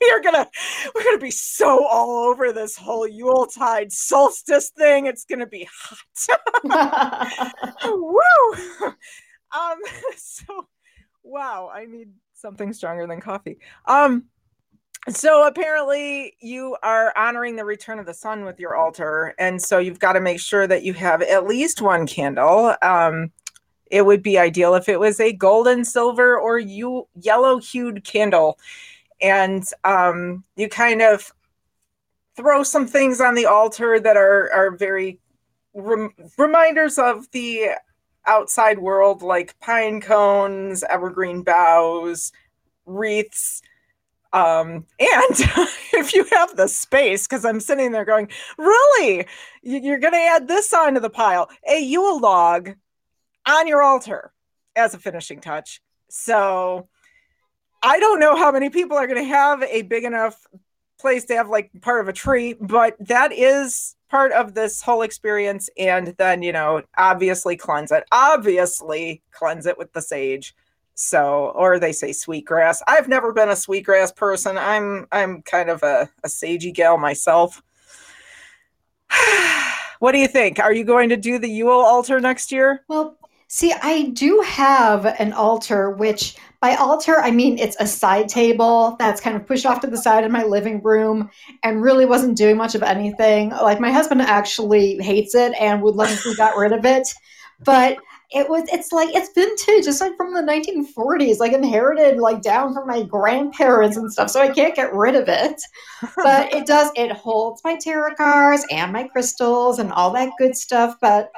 we 0.00 0.10
are 0.10 0.20
gonna 0.20 0.48
we're 0.94 1.04
gonna 1.04 1.18
be 1.18 1.30
so 1.30 1.86
all 1.86 2.28
over 2.30 2.52
this 2.52 2.76
whole 2.76 3.06
Yuletide 3.06 3.92
solstice 3.92 4.70
thing. 4.70 5.06
It's 5.06 5.24
gonna 5.24 5.46
be 5.46 5.68
hot. 5.70 7.52
Woo! 7.84 8.94
Um, 9.52 9.78
so 10.16 10.68
wow, 11.22 11.70
I 11.72 11.86
need 11.86 12.10
something 12.34 12.72
stronger 12.72 13.06
than 13.06 13.20
coffee. 13.20 13.58
Um, 13.86 14.24
so 15.08 15.46
apparently 15.46 16.34
you 16.40 16.76
are 16.82 17.16
honoring 17.16 17.56
the 17.56 17.64
return 17.64 17.98
of 17.98 18.06
the 18.06 18.14
sun 18.14 18.44
with 18.44 18.60
your 18.60 18.76
altar, 18.76 19.34
and 19.38 19.60
so 19.60 19.78
you've 19.78 19.98
got 19.98 20.12
to 20.12 20.20
make 20.20 20.40
sure 20.40 20.66
that 20.66 20.82
you 20.82 20.92
have 20.94 21.22
at 21.22 21.46
least 21.46 21.80
one 21.80 22.06
candle. 22.06 22.74
Um, 22.82 23.32
it 23.90 24.04
would 24.04 24.22
be 24.22 24.38
ideal 24.38 24.74
if 24.74 24.88
it 24.88 25.00
was 25.00 25.18
a 25.18 25.32
golden, 25.32 25.84
silver, 25.84 26.38
or 26.38 26.58
you 26.58 27.08
yellow 27.20 27.58
hued 27.58 28.04
candle, 28.04 28.58
and 29.22 29.64
um, 29.84 30.44
you 30.56 30.68
kind 30.68 31.00
of 31.02 31.32
throw 32.36 32.62
some 32.62 32.86
things 32.86 33.20
on 33.20 33.34
the 33.34 33.46
altar 33.46 33.98
that 34.00 34.16
are 34.16 34.52
are 34.52 34.70
very 34.70 35.18
rem- 35.74 36.14
reminders 36.36 36.98
of 36.98 37.30
the 37.32 37.70
outside 38.26 38.78
world 38.78 39.22
like 39.22 39.58
pine 39.60 40.00
cones, 40.00 40.82
evergreen 40.84 41.42
boughs, 41.42 42.32
wreaths. 42.86 43.62
Um, 44.32 44.86
and 44.98 45.30
if 45.92 46.14
you 46.14 46.24
have 46.32 46.56
the 46.56 46.68
space, 46.68 47.26
because 47.26 47.44
I'm 47.44 47.60
sitting 47.60 47.92
there 47.92 48.04
going, 48.04 48.28
really, 48.56 49.26
you're 49.62 49.98
going 49.98 50.14
to 50.14 50.18
add 50.18 50.48
this 50.48 50.72
onto 50.72 51.00
the 51.00 51.10
pile, 51.10 51.48
a 51.68 51.80
Yule 51.80 52.20
log 52.20 52.70
on 53.46 53.66
your 53.66 53.82
altar 53.82 54.32
as 54.76 54.94
a 54.94 54.98
finishing 54.98 55.40
touch. 55.40 55.80
So 56.08 56.88
I 57.82 57.98
don't 57.98 58.20
know 58.20 58.36
how 58.36 58.52
many 58.52 58.70
people 58.70 58.96
are 58.96 59.06
going 59.06 59.22
to 59.22 59.28
have 59.28 59.62
a 59.62 59.82
big 59.82 60.04
enough 60.04 60.46
place 60.98 61.24
to 61.26 61.36
have 61.36 61.48
like 61.48 61.70
part 61.80 62.00
of 62.00 62.08
a 62.08 62.12
tree, 62.12 62.54
but 62.60 62.96
that 63.00 63.32
is 63.32 63.96
part 64.10 64.32
of 64.32 64.54
this 64.54 64.82
whole 64.82 65.02
experience 65.02 65.70
and 65.78 66.08
then 66.18 66.42
you 66.42 66.52
know 66.52 66.82
obviously 66.98 67.56
cleanse 67.56 67.92
it 67.92 68.04
obviously 68.12 69.22
cleanse 69.32 69.66
it 69.66 69.78
with 69.78 69.92
the 69.92 70.02
sage. 70.02 70.54
So 70.94 71.52
or 71.54 71.78
they 71.78 71.92
say 71.92 72.12
sweetgrass. 72.12 72.82
I've 72.86 73.08
never 73.08 73.32
been 73.32 73.48
a 73.48 73.56
sweetgrass 73.56 74.12
person. 74.12 74.58
I'm 74.58 75.06
i'm 75.12 75.42
kind 75.42 75.70
of 75.70 75.82
a, 75.82 76.10
a 76.24 76.28
sagey 76.28 76.74
gal 76.74 76.98
myself. 76.98 77.62
What 80.00 80.12
do 80.12 80.18
you 80.18 80.28
think? 80.28 80.58
Are 80.58 80.72
you 80.72 80.82
going 80.82 81.10
to 81.10 81.16
do 81.18 81.38
the 81.38 81.46
yule 81.46 81.78
altar 81.78 82.20
next 82.20 82.50
year? 82.50 82.82
Well 82.88 83.18
see 83.52 83.74
i 83.82 84.04
do 84.10 84.40
have 84.46 85.04
an 85.04 85.32
altar 85.32 85.90
which 85.90 86.36
by 86.60 86.74
altar, 86.74 87.18
I 87.18 87.30
mean 87.30 87.58
it's 87.58 87.76
a 87.80 87.86
side 87.86 88.28
table 88.28 88.96
that's 88.98 89.20
kind 89.20 89.36
of 89.36 89.46
pushed 89.46 89.64
off 89.64 89.80
to 89.80 89.86
the 89.86 89.96
side 89.96 90.24
in 90.24 90.32
my 90.32 90.44
living 90.44 90.82
room 90.82 91.30
and 91.62 91.82
really 91.82 92.04
wasn't 92.04 92.36
doing 92.36 92.56
much 92.56 92.74
of 92.74 92.82
anything. 92.82 93.50
Like 93.50 93.80
my 93.80 93.90
husband 93.90 94.20
actually 94.22 94.98
hates 94.98 95.34
it 95.34 95.54
and 95.58 95.82
would 95.82 95.96
like 95.96 96.10
if 96.10 96.24
we 96.24 96.36
got 96.36 96.56
rid 96.56 96.72
of 96.72 96.84
it. 96.84 97.08
But 97.64 97.98
it 98.32 98.48
was 98.48 98.68
it's 98.72 98.92
like 98.92 99.08
it's 99.12 99.32
vintage 99.34 99.86
it's 99.88 100.00
like 100.00 100.16
from 100.16 100.32
the 100.32 100.40
1940s 100.40 101.38
like 101.38 101.52
inherited 101.52 102.18
like 102.18 102.42
down 102.42 102.72
from 102.72 102.86
my 102.86 103.02
grandparents 103.02 103.96
and 103.96 104.12
stuff 104.12 104.30
so 104.30 104.40
i 104.40 104.48
can't 104.48 104.76
get 104.76 104.94
rid 104.94 105.16
of 105.16 105.28
it 105.28 105.60
but 106.16 106.52
it 106.54 106.64
does 106.64 106.90
it 106.94 107.10
holds 107.10 107.60
my 107.64 107.76
tarot 107.76 108.14
cards 108.14 108.64
and 108.70 108.92
my 108.92 109.08
crystals 109.08 109.78
and 109.78 109.92
all 109.92 110.12
that 110.12 110.30
good 110.38 110.56
stuff 110.56 110.94
but 111.00 111.32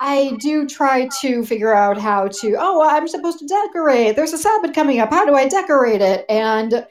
I 0.00 0.36
do 0.40 0.66
try 0.66 1.08
to 1.20 1.44
figure 1.44 1.74
out 1.74 1.98
how 1.98 2.28
to, 2.28 2.56
oh, 2.58 2.82
I'm 2.88 3.06
supposed 3.08 3.38
to 3.38 3.46
decorate. 3.46 4.16
There's 4.16 4.32
a 4.32 4.38
Sabbath 4.38 4.74
coming 4.74 5.00
up. 5.00 5.10
How 5.10 5.24
do 5.24 5.34
I 5.34 5.48
decorate 5.48 6.00
it? 6.00 6.24
And 6.28 6.86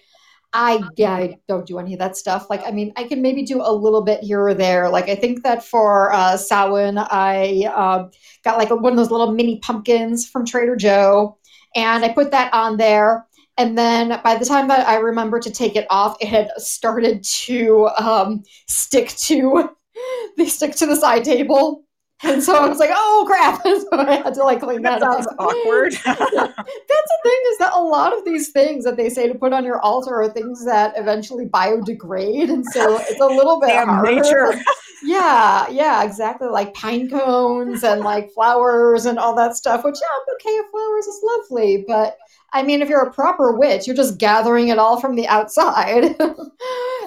I 0.53 0.83
yeah, 0.97 1.13
I 1.13 1.37
don't 1.47 1.65
do 1.65 1.79
any 1.79 1.93
of 1.93 1.99
that 1.99 2.15
stuff. 2.15 2.47
Like, 2.49 2.61
I 2.65 2.71
mean, 2.71 2.93
I 2.95 3.05
can 3.05 3.21
maybe 3.21 3.43
do 3.43 3.61
a 3.61 3.73
little 3.73 4.03
bit 4.03 4.21
here 4.21 4.41
or 4.41 4.53
there. 4.53 4.87
Like, 4.87 5.09
I 5.09 5.15
think 5.15 5.43
that 5.43 5.65
for 5.65 6.13
uh, 6.13 6.37
Samhain, 6.37 6.97
I 6.99 7.67
uh, 7.73 8.09
got 8.43 8.59
like 8.59 8.69
one 8.69 8.93
of 8.93 8.97
those 8.97 9.09
little 9.09 9.31
mini 9.31 9.59
pumpkins 9.59 10.29
from 10.29 10.45
Trader 10.45 10.75
Joe, 10.75 11.37
and 11.75 12.05
I 12.05 12.09
put 12.09 12.31
that 12.31 12.53
on 12.53 12.77
there. 12.77 13.25
And 13.57 13.77
then 13.77 14.19
by 14.23 14.35
the 14.35 14.45
time 14.45 14.67
that 14.67 14.87
I 14.87 14.97
remember 14.97 15.39
to 15.39 15.51
take 15.51 15.75
it 15.75 15.87
off, 15.89 16.17
it 16.21 16.27
had 16.27 16.49
started 16.57 17.23
to 17.45 17.89
um, 17.99 18.43
stick 18.67 19.09
to 19.25 19.69
they 20.37 20.45
stick 20.45 20.75
to 20.75 20.85
the 20.85 20.95
side 20.95 21.23
table. 21.23 21.83
And 22.23 22.41
so 22.41 22.55
I 22.55 22.67
was 22.67 22.79
like, 22.79 22.89
oh 22.93 23.23
crap. 23.27 23.61
so 23.63 23.87
I 23.91 24.15
had 24.23 24.33
to 24.35 24.43
like 24.43 24.61
clean 24.61 24.81
that, 24.83 24.99
that 24.99 25.13
sounds 25.13 25.27
up. 25.27 25.35
awkward. 25.39 25.93
That's 26.05 26.15
the 26.15 27.19
thing 27.23 27.41
is 27.51 27.57
that 27.59 27.71
a 27.73 27.81
lot 27.81 28.17
of 28.17 28.23
these 28.25 28.49
things 28.49 28.85
that 28.85 28.97
they 28.97 29.09
say 29.09 29.27
to 29.27 29.35
put 29.35 29.53
on 29.53 29.65
your 29.65 29.79
altar 29.81 30.15
are 30.15 30.29
things 30.29 30.65
that 30.65 30.93
eventually 30.97 31.45
biodegrade. 31.45 32.49
And 32.49 32.65
so 32.65 32.97
it's 32.99 33.19
a 33.19 33.25
little 33.25 33.59
bit 33.59 33.67
Damn 33.67 33.87
harder. 33.87 34.15
nature. 34.15 34.53
Yeah, 35.05 35.67
yeah, 35.69 36.01
exactly. 36.05 36.47
Like 36.47 36.73
pine 36.73 37.09
cones 37.09 37.83
and 37.83 38.01
like 38.01 38.31
flowers 38.31 39.05
and 39.05 39.19
all 39.19 39.35
that 39.35 39.57
stuff, 39.57 39.83
which, 39.83 39.97
yeah, 40.01 40.33
okay, 40.35 40.57
flowers 40.71 41.05
is 41.07 41.21
lovely. 41.21 41.83
But 41.85 42.17
I 42.53 42.63
mean, 42.63 42.81
if 42.81 42.89
you're 42.89 43.01
a 43.01 43.11
proper 43.13 43.57
witch, 43.57 43.87
you're 43.87 43.95
just 43.95 44.17
gathering 44.19 44.67
it 44.69 44.77
all 44.77 44.99
from 44.99 45.15
the 45.15 45.27
outside. 45.27 46.03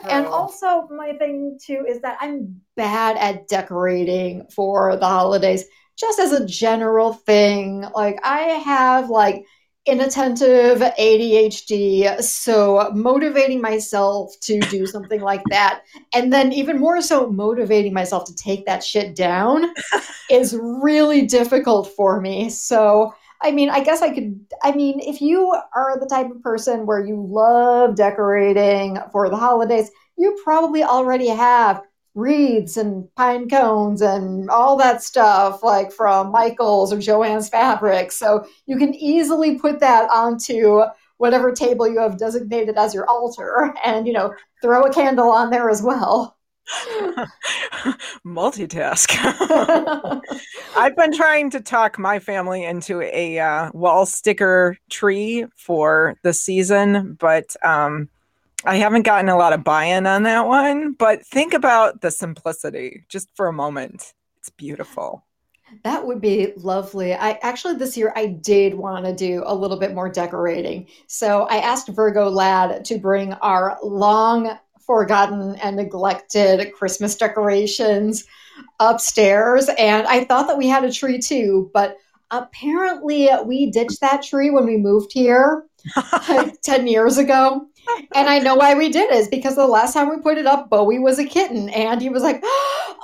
and 0.09 0.26
Oh. 0.26 0.31
also, 0.33 0.88
my 0.91 1.12
thing 1.19 1.59
too 1.65 1.85
is 1.88 2.00
that 2.03 2.19
I'm 2.21 2.61
bad 2.76 3.17
at 3.17 3.49
decorating 3.49 4.47
for 4.55 4.97
the 4.97 5.07
holidays, 5.07 5.65
just 5.97 6.19
as 6.19 6.33
a 6.33 6.47
general 6.47 7.12
thing. 7.12 7.85
Like, 7.95 8.19
I 8.25 8.41
have 8.41 9.09
like 9.09 9.45
inattentive 9.87 10.79
ADHD, 10.81 12.21
so 12.21 12.91
motivating 12.93 13.61
myself 13.61 14.35
to 14.43 14.59
do 14.62 14.85
something 14.85 15.21
like 15.21 15.43
that, 15.50 15.83
and 16.12 16.33
then 16.33 16.53
even 16.53 16.79
more 16.81 17.00
so, 17.00 17.31
motivating 17.31 17.93
myself 17.95 18.25
to 18.26 18.35
take 18.35 18.67
that 18.67 18.83
shit 18.83 19.15
down 19.15 19.73
is 20.31 20.59
really 20.61 21.25
difficult 21.26 21.88
for 21.97 22.21
me. 22.21 22.50
So, 22.50 23.15
I 23.47 23.53
mean, 23.53 23.71
I 23.71 23.79
guess 23.79 24.03
I 24.03 24.12
could. 24.12 24.45
I 24.65 24.73
mean, 24.73 24.99
if 24.99 25.21
you 25.21 25.57
are 25.73 26.00
the 26.00 26.07
type 26.07 26.31
of 26.31 26.43
person 26.43 26.85
where 26.85 27.05
you 27.05 27.25
love 27.29 27.95
decorating 27.95 28.99
for 29.12 29.31
the 29.31 29.37
holidays, 29.37 29.88
you 30.19 30.37
probably 30.43 30.83
already 30.83 31.29
have 31.29 31.81
wreaths 32.17 32.76
and 32.76 33.09
pine 33.15 33.49
cones 33.49 34.03
and 34.03 34.50
all 34.50 34.76
that 34.79 35.00
stuff, 35.00 35.62
like 35.62 35.93
from 35.93 36.33
Michaels 36.33 36.93
or 36.93 36.97
Joann's 36.97 37.49
Fabrics. 37.49 38.17
So 38.17 38.45
you 38.67 38.76
can 38.79 38.95
easily 38.95 39.59
put 39.61 39.79
that 39.79 40.11
onto 40.11 40.83
whatever 41.19 41.53
table 41.53 41.87
you 41.87 42.00
have 42.00 42.19
designated 42.19 42.76
as 42.76 42.95
your 42.95 43.09
altar 43.09 43.73
and, 43.85 44.09
you 44.09 44.12
know, 44.12 44.35
throw 44.61 44.83
a 44.83 44.93
candle 44.93 45.31
on 45.31 45.50
there 45.50 45.71
as 45.71 45.83
well. 45.83 46.36
Multitask. 48.25 49.17
I've 50.77 50.97
been 50.97 51.13
trying 51.13 51.51
to 51.51 51.61
talk 51.61 51.99
my 51.99 52.19
family 52.19 52.65
into 52.65 53.03
a 53.03 53.39
uh, 53.39 53.71
wall 53.73 54.07
sticker 54.07 54.77
tree 54.91 55.47
for 55.57 56.17
the 56.23 56.33
season, 56.33 57.15
but 57.15 57.55
um, 57.65 58.09
I 58.65 58.77
haven't 58.77 59.03
gotten 59.03 59.29
a 59.29 59.37
lot 59.37 59.53
of 59.53 59.63
buy-in 59.65 60.07
on 60.07 60.25
that 60.25 60.47
one. 60.47 60.93
But 60.93 61.25
think 61.25 61.55
about 61.55 62.01
the 62.01 62.11
simplicity 62.11 63.05
just 63.09 63.29
for 63.35 63.47
a 63.47 63.53
moment. 63.53 64.15
It's 64.39 64.51
beautiful. 64.51 65.25
That 65.83 66.07
would 66.07 66.21
be 66.21 66.53
lovely. 66.57 67.15
I 67.15 67.39
actually 67.43 67.75
this 67.75 67.97
year 67.97 68.13
I 68.15 68.27
did 68.27 68.75
want 68.75 69.05
to 69.05 69.15
do 69.15 69.43
a 69.45 69.55
little 69.55 69.77
bit 69.77 69.95
more 69.95 70.09
decorating. 70.09 70.87
So 71.09 71.43
I 71.51 71.57
asked 71.57 71.89
Virgo 71.89 72.29
Lad 72.29 72.85
to 72.85 72.99
bring 72.99 73.33
our 73.35 73.79
long 73.83 74.57
forgotten 74.87 75.57
and 75.57 75.76
neglected 75.76 76.73
Christmas 76.73 77.16
decorations 77.16 78.25
upstairs 78.81 79.69
and 79.78 80.07
I 80.07 80.25
thought 80.25 80.47
that 80.47 80.59
we 80.59 80.69
had 80.69 80.85
a 80.85 80.93
tree 80.93 81.19
too, 81.19 81.71
but 81.75 81.97
apparently 82.31 83.28
we 83.45 83.71
ditched 83.71 84.00
that 84.00 84.23
tree 84.23 84.50
when 84.50 84.66
we 84.66 84.76
moved 84.76 85.12
here 85.12 85.64
like 86.28 86.61
10 86.62 86.87
years 86.87 87.19
ago. 87.19 87.67
And 88.15 88.28
I 88.28 88.41
know 88.41 88.56
why 88.56 88.75
we 88.75 88.89
did 88.89 89.13
is 89.13 89.28
because 89.28 89.54
the 89.54 89.67
last 89.67 89.95
time 89.95 90.11
we 90.11 90.21
put 90.21 90.39
it 90.39 90.47
up, 90.47 90.69
Bowie 90.69 90.99
was 90.99 91.21
a 91.21 91.25
kitten, 91.25 91.69
and 91.69 92.02
he 92.02 92.08
was 92.08 92.23
like, 92.23 92.43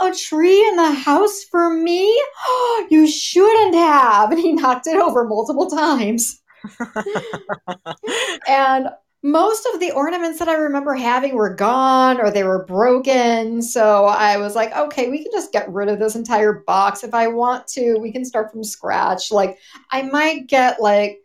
"A 0.00 0.12
tree 0.12 0.66
in 0.66 0.74
the 0.74 0.90
house 0.90 1.44
for 1.44 1.70
me? 1.70 2.20
You 2.90 3.06
shouldn't 3.06 3.76
have!" 3.76 4.32
And 4.32 4.40
he 4.40 4.52
knocked 4.52 4.88
it 4.88 4.96
over 4.96 5.24
multiple 5.24 5.70
times. 5.70 6.42
and 8.48 8.88
most 9.22 9.68
of 9.72 9.78
the 9.78 9.92
ornaments 9.92 10.40
that 10.40 10.48
I 10.48 10.54
remember 10.54 10.94
having 10.94 11.36
were 11.36 11.54
gone 11.54 12.20
or 12.20 12.30
they 12.30 12.42
were 12.42 12.64
broken. 12.64 13.62
So 13.62 14.06
I 14.06 14.36
was 14.36 14.56
like, 14.56 14.76
okay, 14.76 15.10
we 15.10 15.22
can 15.22 15.30
just 15.30 15.52
get 15.52 15.72
rid 15.72 15.88
of 15.88 16.00
this 16.00 16.16
entire 16.16 16.64
box. 16.66 17.04
If 17.04 17.14
I 17.14 17.28
want 17.28 17.68
to, 17.68 17.98
we 17.98 18.10
can 18.10 18.24
start 18.24 18.50
from 18.50 18.64
scratch. 18.64 19.30
Like, 19.30 19.58
I 19.92 20.02
might 20.02 20.48
get 20.48 20.80
like 20.80 21.20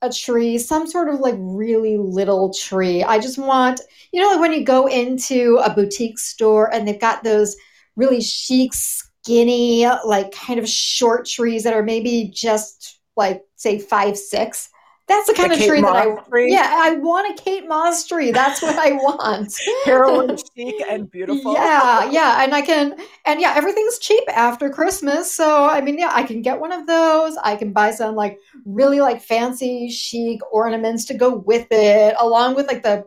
a 0.00 0.10
tree, 0.10 0.56
some 0.56 0.86
sort 0.86 1.08
of 1.08 1.20
like 1.20 1.34
really 1.38 1.98
little 1.98 2.54
tree. 2.54 3.02
I 3.02 3.18
just 3.18 3.38
want, 3.38 3.82
you 4.12 4.22
know, 4.22 4.30
like 4.30 4.40
when 4.40 4.52
you 4.52 4.64
go 4.64 4.86
into 4.86 5.60
a 5.62 5.74
boutique 5.74 6.18
store 6.18 6.72
and 6.72 6.88
they've 6.88 7.00
got 7.00 7.22
those 7.22 7.54
really 7.96 8.22
chic, 8.22 8.72
skinny, 8.72 9.86
like 10.06 10.32
kind 10.32 10.58
of 10.58 10.66
short 10.68 11.26
trees 11.26 11.64
that 11.64 11.74
are 11.74 11.82
maybe 11.82 12.30
just 12.32 12.98
like, 13.14 13.42
say, 13.56 13.78
five, 13.78 14.16
six. 14.16 14.70
That's 15.08 15.28
the 15.28 15.34
kind 15.34 15.50
The 15.50 15.54
of 15.54 15.58
Kate 15.60 15.68
tree 15.68 15.80
that 15.82 15.94
I 15.94 16.06
Moss 16.06 16.28
tree? 16.28 16.52
Yeah, 16.52 16.68
I 16.68 16.94
want 16.94 17.38
a 17.38 17.42
Kate 17.42 17.68
Moss 17.68 18.04
tree. 18.06 18.32
That's 18.32 18.60
what 18.60 18.76
I 18.76 18.92
want. 18.92 19.54
Heroin 19.84 20.36
chic 20.56 20.74
and 20.88 21.08
beautiful. 21.08 21.52
Yeah, 21.54 22.10
yeah, 22.10 22.42
and 22.42 22.52
I 22.52 22.60
can, 22.60 22.96
and 23.24 23.40
yeah, 23.40 23.54
everything's 23.56 23.98
cheap 23.98 24.24
after 24.28 24.68
Christmas. 24.68 25.32
So 25.32 25.64
I 25.64 25.80
mean, 25.80 25.98
yeah, 25.98 26.10
I 26.12 26.24
can 26.24 26.42
get 26.42 26.58
one 26.58 26.72
of 26.72 26.86
those. 26.88 27.36
I 27.44 27.54
can 27.54 27.72
buy 27.72 27.92
some 27.92 28.16
like 28.16 28.38
really 28.64 29.00
like 29.00 29.22
fancy 29.22 29.88
chic 29.90 30.40
ornaments 30.52 31.04
to 31.06 31.14
go 31.14 31.36
with 31.36 31.68
it, 31.70 32.16
along 32.18 32.56
with 32.56 32.66
like 32.66 32.82
the 32.82 33.04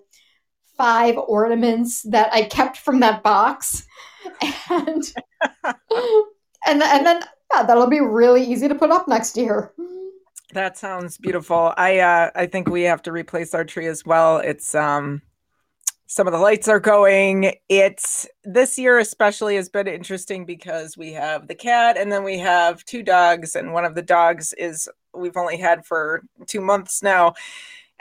five 0.77 1.17
ornaments 1.17 2.03
that 2.03 2.31
I 2.31 2.43
kept 2.43 2.77
from 2.77 3.01
that 3.01 3.23
box, 3.23 3.85
and 4.69 5.03
and 6.65 6.81
and 6.83 7.05
then 7.05 7.23
yeah, 7.53 7.63
that'll 7.63 7.88
be 7.88 7.99
really 7.99 8.43
easy 8.43 8.67
to 8.67 8.75
put 8.75 8.91
up 8.91 9.07
next 9.07 9.35
year. 9.35 9.73
That 10.53 10.77
sounds 10.77 11.17
beautiful. 11.17 11.73
I 11.77 11.99
uh 11.99 12.31
I 12.35 12.47
think 12.47 12.67
we 12.69 12.83
have 12.83 13.01
to 13.03 13.12
replace 13.12 13.53
our 13.53 13.63
tree 13.63 13.88
as 13.88 14.03
well. 14.05 14.38
It's 14.38 14.73
um 14.73 15.21
some 16.07 16.27
of 16.27 16.33
the 16.33 16.39
lights 16.39 16.67
are 16.67 16.79
going. 16.79 17.53
It's 17.69 18.27
this 18.43 18.77
year 18.79 18.99
especially 18.99 19.55
has 19.57 19.69
been 19.69 19.88
interesting 19.88 20.45
because 20.45 20.97
we 20.97 21.13
have 21.13 21.47
the 21.47 21.55
cat 21.55 21.97
and 21.97 22.12
then 22.12 22.23
we 22.23 22.39
have 22.39 22.83
two 22.85 23.03
dogs 23.03 23.55
and 23.55 23.73
one 23.73 23.85
of 23.85 23.95
the 23.95 24.01
dogs 24.01 24.53
is 24.53 24.89
we've 25.13 25.38
only 25.38 25.57
had 25.57 25.85
for 25.85 26.23
2 26.47 26.62
months 26.62 27.03
now. 27.03 27.33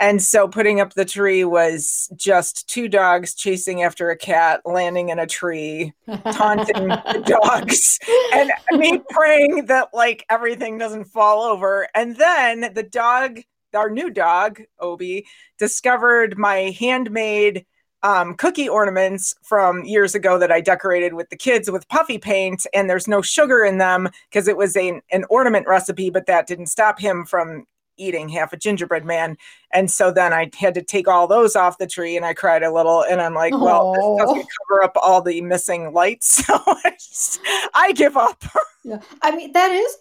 And 0.01 0.23
so 0.23 0.47
putting 0.47 0.81
up 0.81 0.95
the 0.95 1.05
tree 1.05 1.45
was 1.45 2.09
just 2.17 2.69
two 2.69 2.89
dogs 2.89 3.35
chasing 3.35 3.83
after 3.83 4.11
a 4.11 4.17
cat, 4.17 4.61
landing 4.65 5.09
in 5.09 5.19
a 5.19 5.27
tree, 5.27 5.93
taunting 6.33 6.89
the 6.89 7.23
dogs 7.43 7.99
and 8.33 8.53
me 8.73 9.01
praying 9.11 9.67
that 9.67 9.89
like 9.93 10.25
everything 10.31 10.79
doesn't 10.79 11.07
fall 11.07 11.43
over. 11.43 11.89
And 11.95 12.17
then 12.17 12.73
the 12.75 12.85
dog, 12.85 13.41
our 13.75 13.91
new 13.91 14.11
dog, 14.11 14.61
Obi, 14.79 15.27
discovered 15.59 16.39
my 16.39 16.77
handmade 16.79 17.67
um, 18.05 18.35
cookie 18.35 18.69
ornaments 18.69 19.35
from 19.43 19.85
years 19.85 20.15
ago 20.15 20.39
that 20.39 20.53
I 20.53 20.61
decorated 20.61 21.15
with 21.15 21.31
the 21.31 21.37
kids 21.37 21.69
with 21.69 21.89
puffy 21.89 22.19
paint, 22.19 22.65
and 22.73 22.89
there's 22.89 23.09
no 23.09 23.23
sugar 23.23 23.65
in 23.65 23.79
them 23.79 24.09
because 24.31 24.47
it 24.47 24.57
was 24.57 24.77
a, 24.77 25.01
an 25.11 25.25
ornament 25.29 25.67
recipe, 25.67 26.09
but 26.11 26.27
that 26.27 26.47
didn't 26.47 26.67
stop 26.67 27.01
him 27.01 27.25
from 27.25 27.67
eating 27.99 28.29
half 28.29 28.53
a 28.53 28.57
gingerbread 28.57 29.05
man. 29.05 29.37
And 29.73 29.91
so 29.91 30.11
then 30.11 30.33
I 30.33 30.51
had 30.59 30.75
to 30.75 30.83
take 30.83 31.09
all 31.09 31.27
those 31.27 31.55
off 31.57 31.79
the 31.79 31.87
tree 31.87 32.17
and 32.17 32.25
I 32.25 32.33
cried 32.35 32.63
a 32.63 32.73
little. 32.73 33.03
And 33.03 33.21
I'm 33.21 33.35
like, 33.35 33.53
well, 33.53 33.93
this 33.93 34.27
doesn't 34.27 34.49
cover 34.69 34.83
up 34.85 34.93
all 34.97 35.21
the 35.21 35.41
missing 35.41 35.93
lights. 35.93 36.45
So 36.49 36.55
I, 36.67 36.91
just- 36.91 37.41
I 37.75 37.93
give 37.93 38.17
up. 38.17 38.43
Yeah, 38.85 39.01
I 39.21 39.35
mean 39.37 39.53
that 39.53 39.71
is 39.73 39.97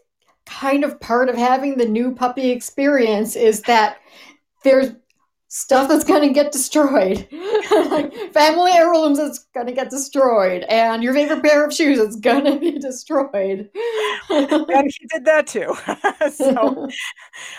kind 0.45 0.85
of 0.85 0.97
part 1.01 1.27
of 1.27 1.35
having 1.35 1.77
the 1.77 1.85
new 1.85 2.13
puppy 2.15 2.51
experience 2.51 3.35
is 3.35 3.61
that 3.63 3.97
there's 4.63 4.91
stuff 5.49 5.87
that's 5.87 6.03
going 6.03 6.21
to 6.27 6.33
get 6.33 6.51
destroyed. 6.51 7.27
like 7.71 8.13
family 8.33 8.71
heirlooms 8.73 9.19
is 9.19 9.47
going 9.53 9.67
to 9.67 9.73
get 9.73 9.89
destroyed 9.89 10.63
and 10.69 11.03
your 11.03 11.13
favorite 11.13 11.41
pair 11.41 11.65
of 11.65 11.73
shoes 11.73 11.99
is 11.99 12.15
going 12.17 12.45
to 12.45 12.59
be 12.59 12.71
destroyed. 12.71 13.69
and 14.29 14.93
he 14.99 15.07
did 15.07 15.25
that 15.25 15.47
too. 15.47 15.75
so 16.33 16.87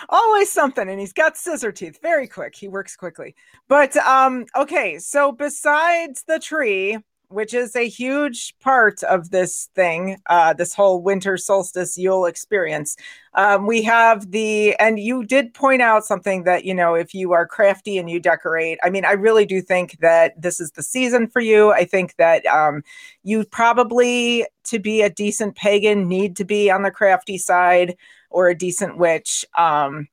always 0.09 0.51
something. 0.51 0.89
And 0.89 0.99
he's 0.99 1.13
got 1.13 1.37
scissor 1.37 1.71
teeth, 1.71 1.99
very 2.01 2.27
quick. 2.27 2.55
He 2.55 2.67
works 2.67 2.95
quickly. 2.95 3.35
But 3.67 3.95
um, 3.97 4.45
okay, 4.55 4.99
so 4.99 5.31
besides 5.31 6.23
the 6.23 6.39
tree, 6.39 6.97
which 7.29 7.53
is 7.53 7.75
a 7.75 7.87
huge 7.87 8.57
part 8.59 9.03
of 9.03 9.29
this 9.29 9.69
thing, 9.75 10.17
uh, 10.27 10.51
this 10.53 10.73
whole 10.73 11.01
winter 11.01 11.37
solstice 11.37 11.97
Yule 11.97 12.25
experience. 12.25 12.97
Um, 13.35 13.67
we 13.67 13.83
have 13.83 14.31
the, 14.31 14.75
and 14.79 14.99
you 14.99 15.23
did 15.23 15.53
point 15.53 15.81
out 15.81 16.03
something 16.03 16.43
that, 16.43 16.65
you 16.65 16.73
know, 16.73 16.95
if 16.95 17.13
you 17.13 17.31
are 17.33 17.45
crafty 17.45 17.99
and 17.99 18.09
you 18.09 18.19
decorate, 18.19 18.79
I 18.83 18.89
mean, 18.89 19.05
I 19.05 19.11
really 19.11 19.45
do 19.45 19.61
think 19.61 19.99
that 19.99 20.41
this 20.41 20.59
is 20.59 20.71
the 20.71 20.81
season 20.81 21.27
for 21.27 21.39
you. 21.39 21.71
I 21.71 21.85
think 21.85 22.15
that 22.15 22.45
um, 22.47 22.83
you 23.23 23.45
probably, 23.45 24.47
to 24.65 24.79
be 24.79 25.03
a 25.03 25.09
decent 25.09 25.55
pagan, 25.55 26.07
need 26.07 26.35
to 26.37 26.45
be 26.45 26.71
on 26.71 26.81
the 26.81 26.91
crafty 26.91 27.37
side 27.37 27.95
or 28.31 28.49
a 28.49 28.57
decent 28.57 28.97
witch. 28.97 29.45
Um, 29.55 30.07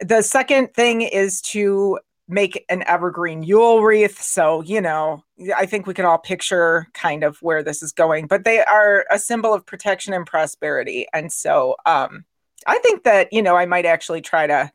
the 0.00 0.20
second 0.20 0.74
thing 0.74 1.00
is 1.00 1.40
to 1.40 1.98
make 2.28 2.64
an 2.68 2.82
evergreen 2.86 3.42
Yule 3.42 3.82
wreath. 3.82 4.20
So, 4.20 4.62
you 4.62 4.80
know, 4.80 5.22
I 5.56 5.66
think 5.66 5.86
we 5.86 5.94
can 5.94 6.04
all 6.04 6.18
picture 6.18 6.88
kind 6.92 7.22
of 7.22 7.38
where 7.38 7.62
this 7.62 7.82
is 7.82 7.92
going, 7.92 8.26
but 8.26 8.44
they 8.44 8.60
are 8.64 9.04
a 9.10 9.18
symbol 9.18 9.54
of 9.54 9.64
protection 9.64 10.12
and 10.12 10.26
prosperity. 10.26 11.06
And 11.12 11.32
so 11.32 11.76
um 11.86 12.24
I 12.66 12.78
think 12.78 13.04
that, 13.04 13.32
you 13.32 13.42
know, 13.42 13.56
I 13.56 13.66
might 13.66 13.86
actually 13.86 14.22
try 14.22 14.46
to 14.46 14.70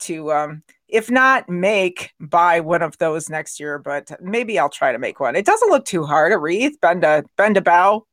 to 0.00 0.32
um 0.32 0.62
if 0.88 1.10
not 1.10 1.48
make 1.48 2.12
buy 2.20 2.60
one 2.60 2.82
of 2.82 2.98
those 2.98 3.28
next 3.28 3.58
year, 3.60 3.78
but 3.78 4.10
maybe 4.20 4.58
I'll 4.58 4.68
try 4.68 4.92
to 4.92 4.98
make 4.98 5.20
one. 5.20 5.36
It 5.36 5.46
doesn't 5.46 5.70
look 5.70 5.84
too 5.84 6.04
hard. 6.04 6.32
A 6.32 6.38
wreath, 6.38 6.80
bend 6.80 7.04
a 7.04 7.24
bend 7.36 7.56
a 7.56 7.60
bow, 7.60 8.06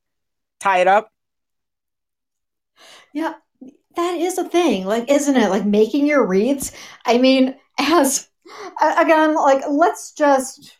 tie 0.59 0.79
it 0.79 0.87
up. 0.87 1.09
Yeah, 3.13 3.35
that 3.95 4.15
is 4.15 4.37
a 4.37 4.49
thing, 4.49 4.85
like, 4.85 5.09
isn't 5.09 5.35
it? 5.35 5.49
Like 5.49 5.65
making 5.65 6.07
your 6.07 6.25
wreaths. 6.25 6.71
I 7.05 7.17
mean, 7.17 7.55
as 7.79 8.29
again, 8.81 9.35
like, 9.35 9.63
let's 9.69 10.11
just 10.11 10.77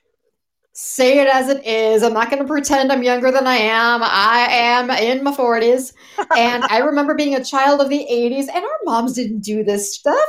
say 0.74 1.20
it 1.20 1.28
as 1.28 1.50
it 1.50 1.66
is. 1.66 2.04
I'm 2.04 2.14
not 2.14 2.30
going 2.30 2.42
to 2.42 2.48
pretend 2.48 2.92
I'm 2.92 3.04
younger 3.04 3.32
than 3.32 3.48
I 3.48 3.58
am. 3.58 4.02
I 4.04 4.48
am 4.50 4.90
in 4.90 5.24
my 5.24 5.32
40s. 5.32 5.94
And 6.38 6.64
I 6.66 6.80
remember 6.80 7.16
being 7.16 7.36
a 7.36 7.44
child 7.44 7.82
of 7.82 7.90
the 7.90 8.08
80s, 8.10 8.48
and 8.54 8.64
our 8.64 8.80
moms 8.86 9.14
didn't 9.14 9.42
do 9.42 9.64
this 9.64 9.96
stuff. 9.96 10.28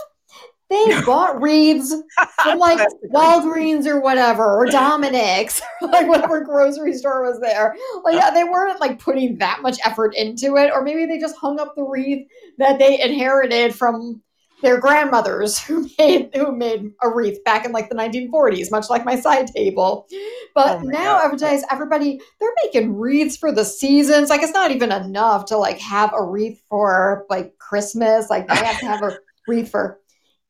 They 0.71 1.03
bought 1.05 1.41
wreaths 1.41 1.95
from 2.43 2.59
like 2.59 2.79
Walgreens 3.13 3.87
or 3.87 4.01
whatever, 4.01 4.45
or 4.45 4.67
Dominick's, 4.67 5.61
or 5.83 5.89
like 5.93 6.09
whatever 6.09 6.41
grocery 6.41 6.95
store 6.95 7.23
was 7.23 7.39
there. 7.41 7.77
Like 8.03 8.15
yeah, 8.15 8.31
they 8.31 8.45
weren't 8.45 8.81
like 8.81 8.99
putting 8.99 9.39
that 9.39 9.61
much 9.63 9.79
effort 9.85 10.15
into 10.17 10.57
it, 10.57 10.73
or 10.73 10.83
maybe 10.83 11.05
they 11.05 11.19
just 11.19 11.37
hung 11.37 11.61
up 11.61 11.75
the 11.77 11.85
wreath 11.85 12.27
that 12.59 12.79
they 12.79 13.01
inherited 13.01 13.75
from 13.75 14.23
their 14.63 14.79
grandmothers 14.79 15.59
who 15.65 15.89
made 15.99 16.31
who 16.35 16.53
made 16.53 16.93
a 17.03 17.11
wreath 17.11 17.43
back 17.45 17.65
in 17.65 17.73
like 17.73 17.89
the 17.89 17.95
1940s, 17.95 18.71
much 18.71 18.91
like 18.91 19.05
my 19.05 19.19
side 19.19 19.49
table. 19.49 20.07
But 20.55 20.79
oh 20.79 20.83
now 20.83 21.19
nowadays, 21.19 21.65
everybody 21.71 22.21
they're 22.41 22.55
making 22.65 22.97
wreaths 22.97 23.37
for 23.37 23.53
the 23.53 23.65
seasons. 23.65 24.31
Like 24.31 24.43
it's 24.43 24.53
not 24.53 24.71
even 24.71 24.93
enough 24.93 25.47
to 25.47 25.57
like 25.57 25.79
have 25.79 26.13
a 26.15 26.25
wreath 26.25 26.63
for 26.69 27.27
like 27.29 27.57
Christmas. 27.59 28.31
Like 28.31 28.49
they 28.49 28.57
have 28.57 28.81
to 28.81 28.87
have 28.87 29.03
a 29.03 29.19
wreath 29.49 29.71
for 29.71 30.01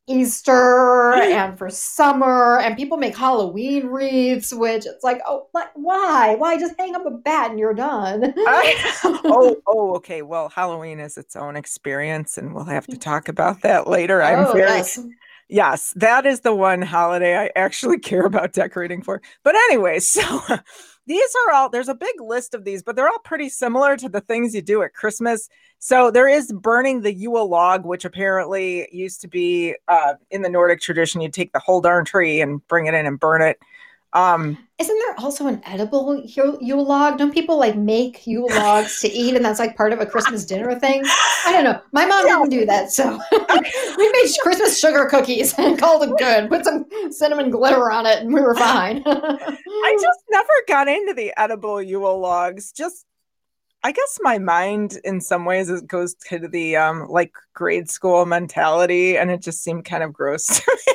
Easter 0.07 1.13
and 1.15 1.57
for 1.57 1.69
summer, 1.69 2.59
and 2.59 2.77
people 2.77 2.97
make 2.97 3.17
Halloween 3.17 3.87
wreaths, 3.87 4.53
which 4.53 4.85
it's 4.85 5.03
like, 5.03 5.21
oh, 5.25 5.47
like 5.53 5.69
why? 5.75 6.35
Why 6.35 6.57
just 6.59 6.75
hang 6.77 6.95
up 6.95 7.05
a 7.05 7.11
bat 7.11 7.51
and 7.51 7.59
you're 7.59 7.73
done? 7.73 8.33
I, 8.37 8.93
oh, 9.25 9.55
oh, 9.67 9.95
okay. 9.95 10.21
Well, 10.21 10.49
Halloween 10.49 10.99
is 10.99 11.17
its 11.17 11.35
own 11.35 11.55
experience, 11.55 12.37
and 12.37 12.53
we'll 12.53 12.65
have 12.65 12.87
to 12.87 12.97
talk 12.97 13.27
about 13.27 13.61
that 13.61 13.87
later. 13.87 14.21
I'm 14.21 14.45
oh, 14.45 14.53
very 14.53 14.69
yes. 14.69 14.99
yes, 15.49 15.93
that 15.95 16.25
is 16.25 16.41
the 16.41 16.55
one 16.55 16.81
holiday 16.81 17.37
I 17.37 17.51
actually 17.55 17.99
care 17.99 18.25
about 18.25 18.53
decorating 18.53 19.01
for. 19.01 19.21
But 19.43 19.55
anyway, 19.55 19.99
so 19.99 20.21
these 21.07 21.29
are 21.47 21.53
all 21.53 21.69
there's 21.69 21.87
a 21.87 21.95
big 21.95 22.19
list 22.19 22.53
of 22.53 22.63
these, 22.63 22.81
but 22.83 22.95
they're 22.95 23.07
all 23.07 23.19
pretty 23.19 23.49
similar 23.49 23.95
to 23.97 24.09
the 24.09 24.21
things 24.21 24.55
you 24.55 24.61
do 24.61 24.81
at 24.83 24.93
Christmas. 24.93 25.49
So 25.79 26.09
there 26.09 26.27
is 26.27 26.51
burning 26.51 27.01
the 27.01 27.13
Yule 27.13 27.47
log, 27.47 27.85
which 27.85 28.05
apparently 28.05 28.87
used 28.91 29.21
to 29.21 29.27
be 29.27 29.75
uh, 29.87 30.15
in 30.31 30.41
the 30.41 30.49
Nordic 30.49 30.81
tradition. 30.81 31.21
You'd 31.21 31.33
take 31.33 31.53
the 31.53 31.59
whole 31.59 31.81
darn 31.81 32.05
tree 32.05 32.41
and 32.41 32.65
bring 32.67 32.87
it 32.87 32.93
in 32.93 33.05
and 33.05 33.19
burn 33.19 33.41
it. 33.41 33.59
Um, 34.15 34.57
Isn't 34.79 34.97
there 34.97 35.19
also 35.19 35.45
an 35.47 35.61
edible 35.65 36.23
Yule 36.25 36.85
log? 36.85 37.17
Don't 37.17 37.33
people 37.33 37.59
like 37.59 37.75
make 37.75 38.25
Yule 38.25 38.49
logs 38.49 39.01
to 39.01 39.11
eat, 39.11 39.35
and 39.35 39.43
that's 39.43 39.59
like 39.59 39.75
part 39.75 39.91
of 39.91 39.99
a 39.99 40.05
Christmas 40.05 40.45
dinner 40.45 40.79
thing? 40.79 41.03
I 41.45 41.51
don't 41.51 41.65
know. 41.65 41.81
My 41.91 42.05
mom 42.05 42.25
didn't 42.25 42.49
do 42.49 42.65
that, 42.65 42.91
so 42.91 43.19
we 43.31 44.11
made 44.11 44.31
Christmas 44.41 44.79
sugar 44.79 45.05
cookies 45.05 45.53
and 45.59 45.77
called 45.79 46.03
it 46.03 46.17
good. 46.17 46.49
Put 46.49 46.63
some 46.63 46.85
cinnamon 47.11 47.51
glitter 47.51 47.91
on 47.91 48.05
it, 48.05 48.19
and 48.19 48.33
we 48.33 48.39
were 48.39 48.55
fine. 48.55 49.03
I 49.05 49.97
just 50.01 50.19
never 50.31 50.53
got 50.67 50.87
into 50.87 51.13
the 51.13 51.33
edible 51.37 51.81
Yule 51.81 52.17
logs. 52.17 52.71
Just 52.71 53.05
I 53.83 53.91
guess 53.91 54.17
my 54.21 54.39
mind 54.39 54.97
in 55.03 55.21
some 55.21 55.45
ways 55.45 55.69
it 55.69 55.87
goes 55.87 56.15
to 56.29 56.47
the 56.47 56.77
um 56.77 57.07
like 57.09 57.33
grade 57.53 57.89
school 57.89 58.25
mentality 58.25 59.17
and 59.17 59.29
it 59.29 59.41
just 59.41 59.61
seemed 59.61 59.85
kind 59.85 60.03
of 60.03 60.11
gross 60.13 60.47
to 60.61 60.77
me. 60.87 60.93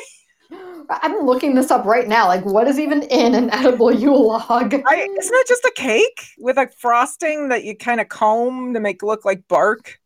I'm 0.90 1.24
looking 1.24 1.54
this 1.54 1.70
up 1.70 1.84
right 1.84 2.08
now. 2.08 2.26
Like, 2.26 2.44
what 2.44 2.66
is 2.66 2.78
even 2.78 3.02
in 3.04 3.34
an 3.34 3.50
edible 3.50 3.92
Yule 3.92 4.28
log? 4.28 4.74
I, 4.74 4.94
isn't 5.18 5.34
it 5.34 5.46
just 5.46 5.64
a 5.64 5.72
cake 5.76 6.26
with 6.38 6.58
a 6.58 6.68
frosting 6.78 7.48
that 7.48 7.64
you 7.64 7.76
kind 7.76 8.00
of 8.00 8.08
comb 8.08 8.74
to 8.74 8.80
make 8.80 9.02
look 9.02 9.24
like 9.24 9.46
bark? 9.46 10.00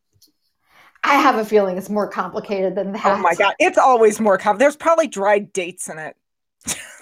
I 1.02 1.16
have 1.16 1.36
a 1.36 1.44
feeling 1.44 1.76
it's 1.76 1.90
more 1.90 2.08
complicated 2.08 2.74
than 2.74 2.92
that. 2.92 3.04
Oh 3.04 3.18
my 3.18 3.34
god, 3.34 3.54
it's 3.58 3.78
always 3.78 4.20
more 4.20 4.38
complicated. 4.38 4.60
There's 4.60 4.76
probably 4.76 5.06
dried 5.06 5.52
dates 5.52 5.88
in 5.88 5.98
it. 5.98 6.16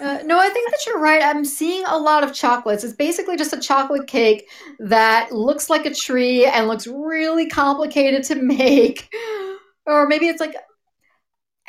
uh, 0.01 0.19
no, 0.25 0.39
I 0.39 0.49
think 0.49 0.69
that 0.71 0.85
you're 0.85 0.99
right. 0.99 1.21
I'm 1.21 1.45
seeing 1.45 1.85
a 1.85 1.97
lot 1.97 2.23
of 2.23 2.33
chocolates. 2.33 2.83
It's 2.83 2.93
basically 2.93 3.37
just 3.37 3.53
a 3.53 3.59
chocolate 3.59 4.07
cake 4.07 4.49
that 4.79 5.31
looks 5.31 5.69
like 5.69 5.85
a 5.85 5.93
tree 5.93 6.45
and 6.45 6.67
looks 6.67 6.85
really 6.85 7.47
complicated 7.47 8.23
to 8.25 8.35
make. 8.35 9.09
Or 9.85 10.07
maybe 10.07 10.29
it's 10.29 10.39
like 10.39 10.55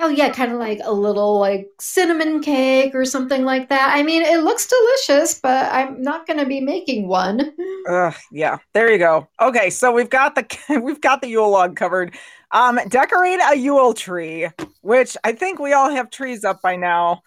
Oh 0.01 0.09
yeah, 0.09 0.31
kind 0.31 0.51
of 0.53 0.59
like 0.59 0.81
a 0.83 0.93
little 0.93 1.39
like 1.39 1.69
cinnamon 1.79 2.43
cake 2.43 2.95
or 2.97 3.05
something 3.05 3.45
like 3.45 3.69
that. 3.69 3.93
I 3.95 4.03
mean, 4.03 4.23
it 4.23 4.43
looks 4.43 4.67
delicious, 4.67 5.39
but 5.39 5.73
I'm 5.73 6.03
not 6.03 6.27
going 6.27 6.41
to 6.41 6.47
be 6.47 6.61
making 6.61 7.07
one. 7.07 7.53
Ugh, 7.89 8.15
yeah, 8.33 8.59
there 8.73 8.91
you 8.91 8.99
go. 8.99 9.29
Okay, 9.41 9.71
so 9.71 9.93
we've 9.93 10.11
got 10.11 10.35
the 10.35 10.81
we've 10.83 11.01
got 11.01 11.21
the 11.21 11.29
Yule 11.29 11.51
log 11.51 11.77
covered. 11.77 12.15
Um, 12.51 12.81
decorate 12.89 13.41
a 13.49 13.57
Yule 13.57 13.95
tree, 13.95 14.49
which 14.81 15.17
I 15.23 15.33
think 15.33 15.61
we 15.61 15.73
all 15.73 15.91
have 15.91 16.11
trees 16.11 16.45
up 16.45 16.61
by 16.61 16.75
now. 16.75 17.23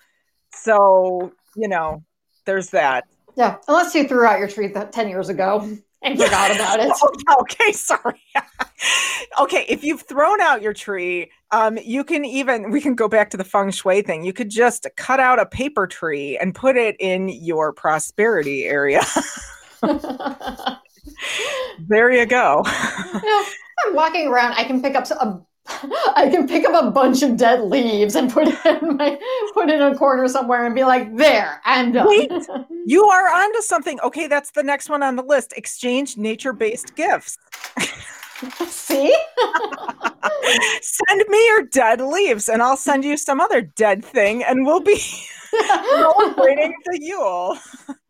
So 0.54 1.32
you 1.56 1.70
know, 1.70 2.04
there's 2.46 2.72
that. 2.72 3.06
Yeah, 3.38 3.58
unless 3.68 3.96
you 3.96 4.08
threw 4.08 4.26
out 4.26 4.40
your 4.40 4.50
tree 4.50 4.74
ten 4.92 5.08
years 5.08 5.30
ago 5.30 5.78
and 6.02 6.20
forgot 6.20 6.52
about 6.56 6.80
it. 6.80 6.92
okay, 7.42 7.72
sorry. 7.72 8.22
okay, 9.42 9.66
if 9.68 9.84
you've 9.84 10.02
thrown 10.02 10.40
out 10.42 10.62
your 10.62 10.74
tree, 10.74 11.32
um, 11.52 11.78
you 11.84 12.04
can 12.04 12.26
even 12.26 12.72
we 12.72 12.82
can 12.82 12.96
go 12.96 13.08
back 13.08 13.30
to 13.32 13.38
the 13.38 13.44
feng 13.44 13.72
shui 13.72 14.02
thing. 14.02 14.24
You 14.24 14.34
could 14.34 14.50
just 14.50 14.88
cut 14.96 15.20
out 15.20 15.40
a 15.40 15.46
paper 15.46 15.88
tree 15.88 16.38
and 16.38 16.54
put 16.54 16.78
it 16.78 16.96
in 17.00 17.30
your 17.30 17.74
prosperity 17.74 18.66
area. 18.66 19.02
there 21.88 22.12
you 22.12 22.26
go. 22.26 22.64
You 23.14 23.22
know, 23.22 23.44
I'm 23.86 23.96
walking 23.96 24.28
around. 24.28 24.54
I 24.54 24.64
can 24.64 24.82
pick 24.82 24.96
up 24.96 25.10
a 25.12 25.42
I 26.16 26.30
can 26.32 26.48
pick 26.48 26.66
up 26.66 26.84
a 26.84 26.92
bunch 26.92 27.22
of 27.24 27.38
dead 27.38 27.62
leaves 27.62 28.16
and 28.16 28.32
put 28.32 28.48
it 28.48 28.66
in 28.66 28.98
my 28.98 29.20
put 29.54 29.70
it 29.70 29.76
in 29.76 29.82
a 29.82 29.96
corner 29.96 30.28
somewhere 30.28 30.66
and 30.66 30.74
be 30.74 30.84
like, 30.84 31.16
there, 31.16 31.62
I'm 31.66 31.92
done. 31.92 32.08
Wait, 32.08 32.32
you 32.86 33.06
are 33.06 33.30
onto 33.30 33.62
something. 33.62 34.00
Okay, 34.02 34.28
that's 34.28 34.52
the 34.52 34.64
next 34.64 34.90
one 34.90 35.04
on 35.04 35.16
the 35.16 35.24
list. 35.24 35.54
Exchange 35.58 36.18
nature-based 36.18 36.96
gifts. 36.96 37.38
See? 38.68 39.16
send 40.82 41.24
me 41.28 41.46
your 41.48 41.64
dead 41.64 42.00
leaves 42.02 42.50
and 42.50 42.62
I'll 42.62 42.78
send 42.78 43.04
you 43.04 43.18
some 43.18 43.42
other 43.42 43.62
dead 43.62 44.06
thing 44.06 44.44
and 44.44 44.64
we'll 44.66 44.80
be 44.80 44.98
celebrating 45.90 46.74
the 46.86 47.00
Yule. 47.02 47.58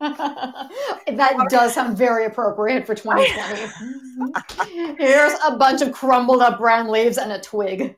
that 0.00 1.46
does 1.48 1.72
sound 1.74 1.96
very 1.96 2.26
appropriate 2.26 2.86
for 2.86 2.94
2020. 2.94 4.96
Here's 4.98 5.38
a 5.46 5.56
bunch 5.56 5.80
of 5.82 5.92
crumbled 5.92 6.42
up 6.42 6.58
brown 6.58 6.88
leaves 6.88 7.16
and 7.16 7.32
a 7.32 7.40
twig. 7.40 7.96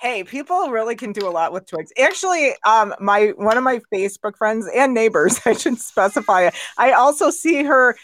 hey, 0.00 0.24
people 0.24 0.70
really 0.70 0.96
can 0.96 1.12
do 1.12 1.26
a 1.26 1.30
lot 1.30 1.52
with 1.52 1.66
twigs. 1.66 1.92
Actually, 1.98 2.54
um, 2.64 2.94
my 3.00 3.28
one 3.36 3.56
of 3.56 3.64
my 3.64 3.80
Facebook 3.92 4.36
friends 4.36 4.68
and 4.74 4.92
neighbors, 4.92 5.40
I 5.46 5.54
should 5.54 5.78
specify, 5.78 6.50
I 6.76 6.92
also 6.92 7.30
see 7.30 7.62
her 7.62 7.96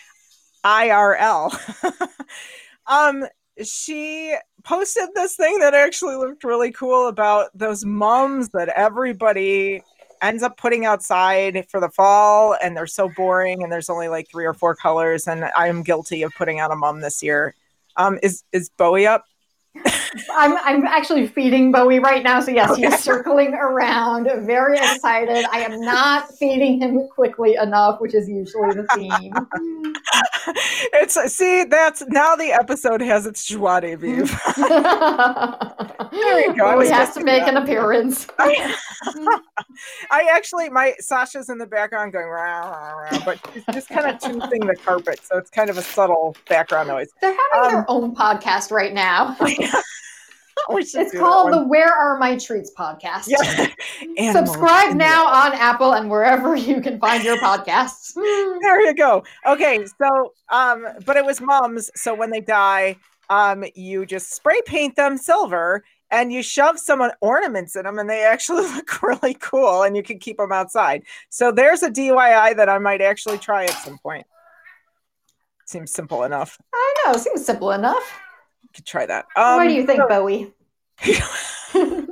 IRL. 0.64 1.52
Um, 2.86 3.24
she 3.62 4.36
posted 4.64 5.08
this 5.14 5.36
thing 5.36 5.58
that 5.60 5.74
actually 5.74 6.16
looked 6.16 6.44
really 6.44 6.72
cool 6.72 7.08
about 7.08 7.50
those 7.54 7.84
mums 7.84 8.50
that 8.50 8.68
everybody 8.68 9.82
ends 10.22 10.42
up 10.42 10.56
putting 10.56 10.84
outside 10.84 11.66
for 11.70 11.80
the 11.80 11.88
fall 11.88 12.56
and 12.62 12.76
they're 12.76 12.86
so 12.86 13.08
boring 13.16 13.62
and 13.62 13.70
there's 13.70 13.90
only 13.90 14.08
like 14.08 14.28
three 14.30 14.44
or 14.44 14.54
four 14.54 14.74
colors 14.74 15.26
and 15.28 15.44
I 15.56 15.68
am 15.68 15.82
guilty 15.82 16.22
of 16.22 16.32
putting 16.36 16.58
out 16.58 16.72
a 16.72 16.76
mum 16.76 17.00
this 17.00 17.22
year. 17.22 17.54
Um 17.96 18.18
is 18.22 18.42
is 18.52 18.70
Bowie 18.70 19.06
up? 19.06 19.24
I'm 20.34 20.56
I'm 20.58 20.84
actually 20.86 21.26
feeding 21.26 21.72
Bowie 21.72 21.98
right 21.98 22.22
now, 22.22 22.40
so 22.40 22.50
yes, 22.50 22.70
okay. 22.70 22.82
he's 22.82 23.00
circling 23.00 23.54
around, 23.54 24.28
very 24.46 24.78
excited. 24.78 25.46
I 25.52 25.60
am 25.60 25.80
not 25.80 26.32
feeding 26.34 26.80
him 26.80 27.08
quickly 27.08 27.56
enough, 27.56 28.00
which 28.00 28.14
is 28.14 28.28
usually 28.28 28.74
the 28.74 28.86
theme. 28.94 29.32
it's 30.94 31.32
see, 31.32 31.64
that's 31.64 32.06
now 32.08 32.36
the 32.36 32.52
episode 32.52 33.00
has 33.00 33.26
its 33.26 33.44
joie 33.44 33.80
de 33.80 33.96
vivre. 33.96 34.36
there 36.16 36.40
you 36.40 36.56
go. 36.56 36.66
Always 36.66 36.90
has 36.90 37.14
to 37.14 37.24
make 37.24 37.44
that. 37.44 37.56
an 37.56 37.62
appearance. 37.62 38.26
I 38.38 40.28
actually, 40.32 40.68
my 40.68 40.94
Sasha's 40.98 41.48
in 41.48 41.58
the 41.58 41.66
background 41.66 42.12
going 42.12 42.26
rah, 42.26 42.60
rah, 42.60 42.92
rah, 42.92 43.24
but 43.24 43.38
she's 43.52 43.64
just 43.72 43.88
kind 43.88 44.06
of 44.06 44.18
toothing 44.20 44.66
the 44.66 44.76
carpet, 44.76 45.20
so 45.24 45.38
it's 45.38 45.50
kind 45.50 45.70
of 45.70 45.78
a 45.78 45.82
subtle 45.82 46.36
background 46.48 46.88
noise. 46.88 47.08
They're 47.20 47.36
having 47.52 47.66
um, 47.66 47.72
their 47.72 47.84
own 47.90 48.14
podcast 48.14 48.70
right 48.70 48.92
now. 48.92 49.36
it's 50.70 51.16
called 51.16 51.52
the 51.52 51.62
Where 51.62 51.92
Are 51.92 52.18
My 52.18 52.36
Treats 52.36 52.72
podcast. 52.76 53.28
Yeah. 53.28 54.32
Subscribe 54.32 54.96
now 54.96 55.26
on 55.26 55.52
Apple 55.52 55.92
and 55.92 56.10
wherever 56.10 56.56
you 56.56 56.80
can 56.80 56.98
find 56.98 57.22
your 57.22 57.36
podcasts. 57.38 58.14
there 58.14 58.80
you 58.84 58.94
go. 58.94 59.22
Okay, 59.46 59.84
so 59.98 60.32
um, 60.50 60.86
but 61.04 61.16
it 61.16 61.24
was 61.24 61.40
mums. 61.40 61.90
So 61.94 62.14
when 62.14 62.30
they 62.30 62.40
die, 62.40 62.96
um, 63.28 63.64
you 63.74 64.06
just 64.06 64.32
spray 64.32 64.60
paint 64.66 64.96
them 64.96 65.16
silver 65.16 65.84
and 66.10 66.32
you 66.32 66.42
shove 66.42 66.78
some 66.78 67.02
ornaments 67.20 67.76
in 67.76 67.84
them 67.84 67.98
and 67.98 68.08
they 68.08 68.24
actually 68.24 68.62
look 68.74 69.02
really 69.02 69.34
cool 69.34 69.82
and 69.82 69.96
you 69.96 70.02
can 70.02 70.18
keep 70.18 70.36
them 70.38 70.52
outside. 70.52 71.02
So 71.28 71.52
there's 71.52 71.82
a 71.82 71.90
DIY 71.90 72.56
that 72.56 72.68
I 72.68 72.78
might 72.78 73.00
actually 73.00 73.38
try 73.38 73.64
at 73.64 73.70
some 73.70 73.98
point. 73.98 74.26
Seems 75.64 75.92
simple 75.92 76.22
enough. 76.22 76.58
I 76.72 76.94
know, 77.06 77.14
seems 77.14 77.44
simple 77.44 77.72
enough. 77.72 78.20
You 78.62 78.68
could 78.74 78.86
try 78.86 79.06
that. 79.06 79.26
Um, 79.34 79.56
what 79.56 79.68
do 79.68 79.74
you 79.74 79.84
think, 79.84 80.00
so, 80.00 80.08
Bowie? 80.08 80.52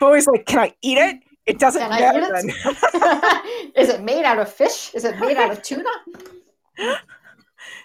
Bowie's 0.00 0.26
like, 0.26 0.44
can 0.44 0.58
I 0.58 0.74
eat 0.82 0.98
it? 0.98 1.16
It 1.46 1.58
doesn't 1.58 1.80
can 1.80 1.90
matter. 1.90 2.34
I 2.34 2.40
eat 2.40 2.54
it? 2.54 3.72
Is 3.76 3.88
it 3.88 4.02
made 4.02 4.24
out 4.24 4.38
of 4.38 4.52
fish? 4.52 4.92
Is 4.94 5.04
it 5.04 5.18
made 5.18 5.36
out 5.36 5.50
of 5.50 5.62
tuna? 5.62 5.88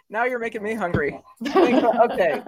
Now 0.10 0.26
you're 0.26 0.40
making 0.40 0.64
me 0.64 0.74
hungry. 0.74 1.20
okay. 1.56 2.42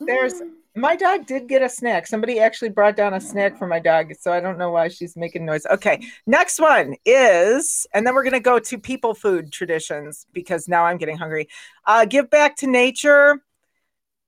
There's 0.00 0.42
my 0.74 0.94
dog 0.94 1.26
did 1.26 1.48
get 1.48 1.62
a 1.62 1.68
snack. 1.68 2.06
Somebody 2.06 2.38
actually 2.38 2.68
brought 2.68 2.96
down 2.96 3.14
a 3.14 3.20
snack 3.20 3.58
for 3.58 3.66
my 3.66 3.80
dog, 3.80 4.12
so 4.18 4.32
I 4.32 4.40
don't 4.40 4.58
know 4.58 4.70
why 4.70 4.88
she's 4.88 5.16
making 5.16 5.44
noise. 5.44 5.66
Okay, 5.66 6.00
next 6.26 6.60
one 6.60 6.94
is, 7.04 7.86
and 7.92 8.06
then 8.06 8.14
we're 8.14 8.22
gonna 8.22 8.40
go 8.40 8.58
to 8.58 8.78
people 8.78 9.14
food 9.14 9.52
traditions 9.52 10.26
because 10.32 10.68
now 10.68 10.84
I'm 10.84 10.96
getting 10.96 11.16
hungry. 11.16 11.48
Uh, 11.84 12.04
give 12.04 12.30
back 12.30 12.56
to 12.56 12.66
nature. 12.66 13.42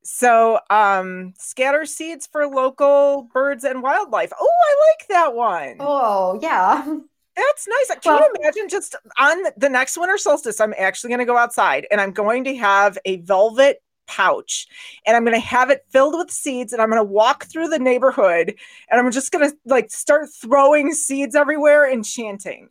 So, 0.03 0.59
um, 0.71 1.35
scatter 1.39 1.85
seeds 1.85 2.27
for 2.27 2.47
local 2.47 3.29
birds 3.35 3.65
and 3.65 3.83
wildlife. 3.83 4.33
Oh, 4.39 4.51
I 4.51 4.91
like 4.91 5.09
that 5.09 5.35
one. 5.35 5.77
Oh, 5.79 6.39
yeah. 6.43 6.97
That's 7.41 7.69
nice. 7.69 7.99
Can 8.01 8.15
well, 8.15 8.21
you 8.21 8.35
imagine 8.41 8.69
just 8.69 8.97
on 9.19 9.39
the 9.57 9.69
next 9.69 9.97
winter 9.97 10.19
solstice? 10.19 10.61
I'm 10.61 10.75
actually 10.77 11.09
going 11.09 11.21
to 11.21 11.25
go 11.25 11.37
outside 11.37 11.87
and 11.91 12.01
I'm 12.01 12.13
going 12.13 12.45
to 12.45 12.57
have 12.57 12.99
a 13.05 13.17
velvet 13.19 13.83
pouch 14.07 14.67
and 15.07 15.17
I'm 15.17 15.25
going 15.25 15.41
to 15.41 15.47
have 15.47 15.71
it 15.71 15.85
filled 15.91 16.15
with 16.17 16.31
seeds 16.31 16.73
and 16.73 16.83
I'm 16.83 16.91
going 16.91 17.01
to 17.01 17.05
walk 17.05 17.45
through 17.45 17.69
the 17.69 17.79
neighborhood 17.79 18.55
and 18.91 19.01
I'm 19.01 19.11
just 19.11 19.33
going 19.33 19.49
to 19.49 19.57
like 19.65 19.91
start 19.91 20.29
throwing 20.31 20.93
seeds 20.93 21.35
everywhere 21.35 21.89
and 21.89 22.05
chanting. 22.05 22.69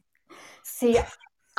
See, 0.63 0.99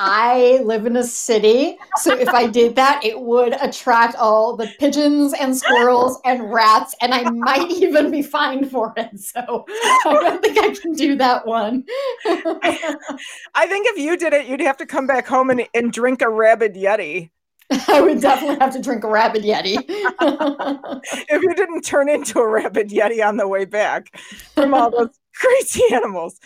I 0.03 0.63
live 0.65 0.87
in 0.87 0.95
a 0.95 1.03
city, 1.03 1.77
so 1.97 2.17
if 2.17 2.29
I 2.29 2.47
did 2.47 2.75
that, 2.75 3.05
it 3.05 3.21
would 3.21 3.53
attract 3.61 4.15
all 4.15 4.57
the 4.57 4.65
pigeons 4.79 5.31
and 5.39 5.55
squirrels 5.55 6.19
and 6.25 6.51
rats, 6.51 6.95
and 7.01 7.13
I 7.13 7.29
might 7.29 7.69
even 7.69 8.09
be 8.09 8.23
fined 8.23 8.71
for 8.71 8.95
it. 8.97 9.11
So 9.19 9.65
I 9.69 10.17
don't 10.21 10.41
think 10.41 10.57
I 10.57 10.73
can 10.73 10.93
do 10.93 11.15
that 11.17 11.45
one. 11.45 11.83
I 12.25 13.67
think 13.67 13.85
if 13.89 13.97
you 13.99 14.17
did 14.17 14.33
it, 14.33 14.47
you'd 14.47 14.59
have 14.61 14.77
to 14.77 14.87
come 14.87 15.05
back 15.05 15.27
home 15.27 15.51
and, 15.51 15.67
and 15.75 15.93
drink 15.93 16.23
a 16.23 16.29
rabid 16.29 16.73
Yeti. 16.73 17.29
I 17.87 18.01
would 18.01 18.21
definitely 18.21 18.57
have 18.57 18.73
to 18.73 18.81
drink 18.81 19.03
a 19.03 19.07
rabid 19.07 19.43
Yeti. 19.43 19.77
if 21.29 21.41
you 21.43 21.53
didn't 21.53 21.83
turn 21.83 22.09
into 22.09 22.39
a 22.39 22.49
rabid 22.49 22.89
Yeti 22.89 23.23
on 23.23 23.37
the 23.37 23.47
way 23.47 23.65
back 23.65 24.17
from 24.55 24.73
all 24.73 24.89
those 24.97 25.09
crazy 25.35 25.83
animals 25.93 26.39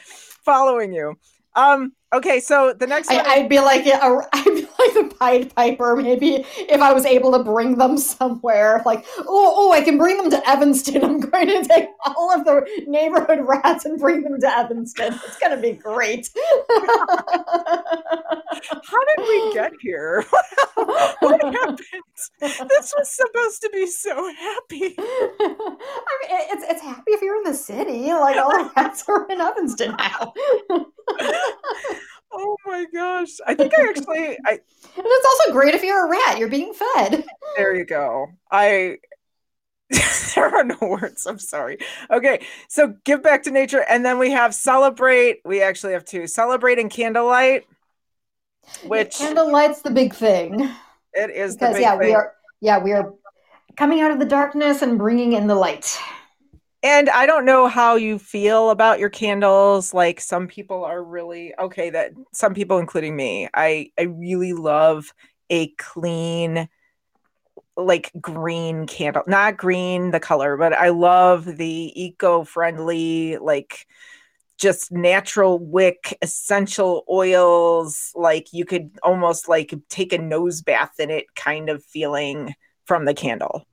following 0.43 0.91
you. 0.91 1.15
Um, 1.55 1.93
okay, 2.13 2.39
so 2.39 2.73
the 2.77 2.87
next 2.87 3.09
I, 3.09 3.39
would 3.39 3.49
be 3.49 3.59
like 3.59 3.85
a, 3.85 4.27
I'd 4.33 4.45
be 4.45 4.64
like 4.79 4.93
the 4.93 5.15
Pied 5.19 5.55
Piper, 5.55 5.95
maybe 5.95 6.45
if 6.57 6.81
I 6.81 6.93
was 6.93 7.05
able 7.05 7.31
to 7.33 7.43
bring 7.43 7.77
them 7.77 7.97
somewhere. 7.97 8.81
Like, 8.85 9.05
oh, 9.19 9.53
oh, 9.55 9.71
I 9.71 9.81
can 9.81 9.97
bring 9.97 10.17
them 10.17 10.29
to 10.31 10.49
Evanston. 10.49 11.03
I'm 11.05 11.19
going 11.19 11.47
to 11.47 11.63
take 11.67 11.89
all 12.05 12.33
of 12.33 12.45
the 12.45 12.65
neighborhood 12.88 13.39
rats 13.41 13.85
and 13.85 13.99
bring 13.99 14.23
them 14.23 14.39
to 14.39 14.57
Evanston. 14.57 15.13
It's 15.25 15.38
going 15.38 15.55
to 15.55 15.61
be 15.61 15.73
great. 15.73 16.29
How 18.65 18.99
did 19.15 19.27
we 19.27 19.53
get 19.53 19.73
here? 19.81 20.25
what 21.19 21.41
happened? 21.41 21.79
This 22.39 22.93
was 22.97 23.09
supposed 23.09 23.61
to 23.61 23.69
be 23.71 23.88
so 23.88 24.33
happy. 24.33 24.95
I 24.97 25.47
mean, 25.49 26.39
it's 26.51 26.63
it's 26.69 26.81
happy 26.81 27.11
if 27.11 27.21
you're 27.21 27.38
in 27.38 27.43
the 27.43 27.53
city. 27.53 28.07
Like 28.07 28.38
all 28.38 28.51
the 28.51 28.71
rats 28.75 29.03
are 29.07 29.29
in 29.29 29.41
Evanston 29.41 29.95
now. 29.97 30.33
Oh 32.31 32.57
my 32.65 32.85
gosh! 32.93 33.29
I 33.45 33.55
think 33.55 33.73
I 33.77 33.83
actually 33.89 34.38
I. 34.45 34.51
And 34.51 35.05
it's 35.05 35.25
also 35.25 35.53
great 35.53 35.75
if 35.75 35.83
you're 35.83 36.05
a 36.05 36.09
rat. 36.09 36.38
You're 36.38 36.49
being 36.49 36.73
fed. 36.73 37.25
There 37.57 37.75
you 37.75 37.85
go. 37.85 38.27
I 38.51 38.97
there 40.35 40.53
are 40.53 40.63
no 40.63 40.77
words. 40.81 41.25
I'm 41.25 41.39
sorry. 41.39 41.77
Okay, 42.09 42.45
so 42.67 42.95
give 43.03 43.21
back 43.21 43.43
to 43.43 43.51
nature, 43.51 43.85
and 43.88 44.03
then 44.03 44.17
we 44.17 44.31
have 44.31 44.55
celebrate. 44.55 45.41
We 45.45 45.61
actually 45.61 45.93
have 45.93 46.05
two 46.05 46.27
celebrate 46.27 46.79
and 46.79 46.89
candlelight. 46.89 47.65
Which 48.85 49.19
yeah, 49.19 49.27
candlelight's 49.27 49.81
the 49.81 49.91
big 49.91 50.13
thing. 50.13 50.69
It 51.13 51.29
is 51.29 51.55
because 51.55 51.79
yeah, 51.79 51.97
thing. 51.97 52.07
we 52.07 52.13
are 52.15 52.33
yeah 52.61 52.79
we 52.79 52.93
are 52.93 53.13
coming 53.77 54.01
out 54.01 54.11
of 54.11 54.19
the 54.19 54.25
darkness 54.25 54.81
and 54.81 54.97
bringing 54.97 55.33
in 55.33 55.47
the 55.47 55.55
light. 55.55 55.97
And 56.85 57.09
I 57.09 57.25
don't 57.25 57.45
know 57.45 57.67
how 57.67 57.95
you 57.95 58.19
feel 58.19 58.69
about 58.69 58.99
your 58.99 59.09
candles. 59.09 59.91
Like 59.91 60.21
some 60.21 60.47
people 60.47 60.85
are 60.85 61.03
really 61.03 61.51
okay. 61.57 61.89
That 61.89 62.11
some 62.31 62.53
people, 62.53 62.77
including 62.77 63.15
me, 63.15 63.49
I 63.55 63.89
I 63.97 64.03
really 64.03 64.53
love 64.53 65.11
a 65.49 65.69
clean 65.79 66.69
like 67.75 68.11
green 68.21 68.87
candle 68.87 69.23
not 69.27 69.57
green 69.57 70.11
the 70.11 70.19
color 70.19 70.55
but 70.55 70.71
i 70.71 70.87
love 70.87 71.43
the 71.57 71.91
eco-friendly 72.01 73.37
like 73.37 73.85
just 74.57 74.93
natural 74.93 75.59
wick 75.59 76.17
essential 76.21 77.03
oils 77.11 78.13
like 78.15 78.53
you 78.53 78.63
could 78.63 78.89
almost 79.03 79.49
like 79.49 79.73
take 79.89 80.13
a 80.13 80.17
nose 80.17 80.61
bath 80.61 80.93
in 80.99 81.09
it 81.09 81.25
kind 81.35 81.69
of 81.69 81.83
feeling 81.83 82.55
from 82.85 83.03
the 83.03 83.13
candle 83.13 83.67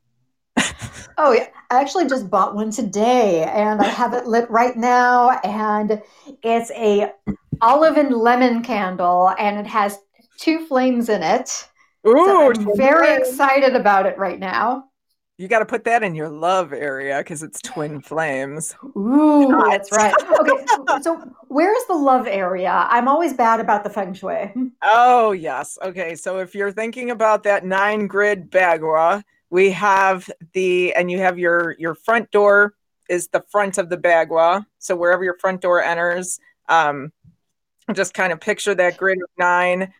oh 1.25 1.33
yeah 1.33 1.47
i 1.71 1.81
actually 1.81 2.07
just 2.09 2.29
bought 2.29 2.55
one 2.55 2.71
today 2.71 3.45
and 3.45 3.81
i 3.81 3.85
have 3.85 4.13
it 4.13 4.27
lit 4.27 4.51
right 4.51 4.77
now 4.77 5.31
and 5.45 6.03
it's 6.43 6.71
a 6.73 7.13
olive 7.61 7.97
and 7.97 8.13
lemon 8.13 8.63
candle 8.63 9.31
and 9.39 9.59
it 9.59 9.67
has 9.67 9.99
two 10.37 10.67
flames 10.67 11.09
in 11.09 11.23
it 11.23 11.69
Ooh, 12.07 12.25
so 12.27 12.51
i'm 12.51 12.77
very 12.77 13.15
excited 13.17 13.77
about 13.77 14.05
it 14.05 14.19
right 14.19 14.41
now 14.41 14.85
you 15.39 15.49
got 15.49 15.61
to 15.61 15.67
put 15.67 15.85
that 15.85 16.03
in 16.03 16.15
your 16.15 16.29
love 16.29 16.73
area 16.73 17.19
because 17.19 17.43
it's 17.43 17.61
twin 17.63 18.01
flames. 18.01 18.77
Ooh, 18.97 19.49
that's 19.69 19.91
right. 19.91 20.15
Okay, 20.41 20.65
so 21.03 21.21
where's 21.49 21.85
the 21.89 21.95
love 21.95 22.29
area? 22.29 22.87
I'm 22.89 23.09
always 23.09 23.33
bad 23.33 23.59
about 23.59 23.83
the 23.83 23.91
feng 23.91 24.15
shui. 24.15 24.53
Oh 24.83 25.33
yes. 25.33 25.79
Okay, 25.83 26.15
so 26.17 26.39
if 26.39 26.55
you're 26.55 26.71
thinking 26.71 27.11
about 27.11 27.43
that 27.45 27.65
nine 27.65 28.07
grid 28.07 28.53
bagua, 28.53 29.25
we 29.53 29.71
have 29.73 30.31
the 30.55 30.95
and 30.95 31.11
you 31.11 31.19
have 31.19 31.39
your 31.39 31.77
your 31.79 31.95
front 31.95 32.31
door 32.31 32.75
is 33.11 33.29
the 33.29 33.45
front 33.51 33.77
of 33.77 33.91
the 33.91 33.99
bagua. 33.99 34.65
So 34.79 34.97
wherever 34.97 35.23
your 35.23 35.37
front 35.39 35.61
door 35.61 35.83
enters, 35.83 36.41
um, 36.71 37.13
just 37.93 38.15
kind 38.15 38.33
of 38.33 38.41
picture 38.41 38.75
that 38.75 38.97
grid 38.97 39.19
of 39.19 39.29
nine. 39.39 39.93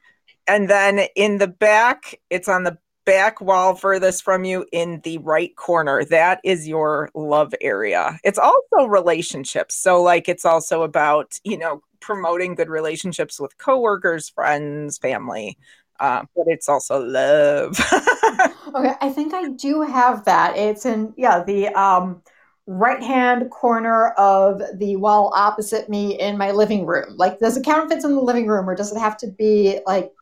And 0.47 0.71
then 0.71 1.01
in 1.15 1.37
the 1.37 1.49
back, 1.49 2.19
it's 2.31 2.49
on 2.49 2.65
the 2.65 2.79
back 3.05 3.43
wall 3.43 3.75
furthest 3.75 4.25
from 4.25 4.45
you 4.45 4.65
in 4.73 5.03
the 5.05 5.19
right 5.19 5.55
corner. 5.55 6.03
That 6.07 6.41
is 6.45 6.67
your 6.67 7.11
love 7.15 7.55
area. 7.61 8.19
It's 8.25 8.39
also 8.39 8.87
relationships. 8.87 9.75
So, 9.75 10.03
like, 10.03 10.31
it's 10.31 10.47
also 10.47 10.83
about, 10.83 11.39
you 11.45 11.59
know, 11.59 11.83
promoting 12.01 12.55
good 12.55 12.71
relationships 12.71 13.39
with 13.39 13.59
coworkers, 13.59 14.31
friends, 14.31 14.97
family. 14.97 15.59
Uh, 16.01 16.25
but 16.35 16.47
it's 16.49 16.71
also 16.71 17.05
love. 17.05 17.79
okay, 18.75 18.95
I 19.01 19.11
think 19.11 19.35
I 19.35 19.49
do 19.51 19.83
have 19.83 20.25
that. 20.25 20.57
It's 20.57 20.87
in, 20.87 21.15
yeah, 21.17 21.43
the 21.45 21.69
um, 21.69 22.23
right 22.67 23.03
hand 23.03 23.51
corner 23.51 24.11
of 24.11 24.63
the 24.77 24.97
wall 24.97 25.33
opposite 25.37 25.89
me 25.89 26.19
in 26.19 26.39
my 26.39 26.51
living 26.51 26.87
room. 26.87 27.17
Like, 27.17 27.39
does 27.39 27.57
it 27.57 27.65
count 27.65 27.91
if 27.91 27.97
it's 27.97 28.05
in 28.05 28.15
the 28.15 28.21
living 28.21 28.47
room 28.47 28.69
or 28.69 28.75
does 28.75 28.93
it 28.95 28.99
have 28.99 29.17
to 29.19 29.27
be 29.27 29.81
like 29.87 30.13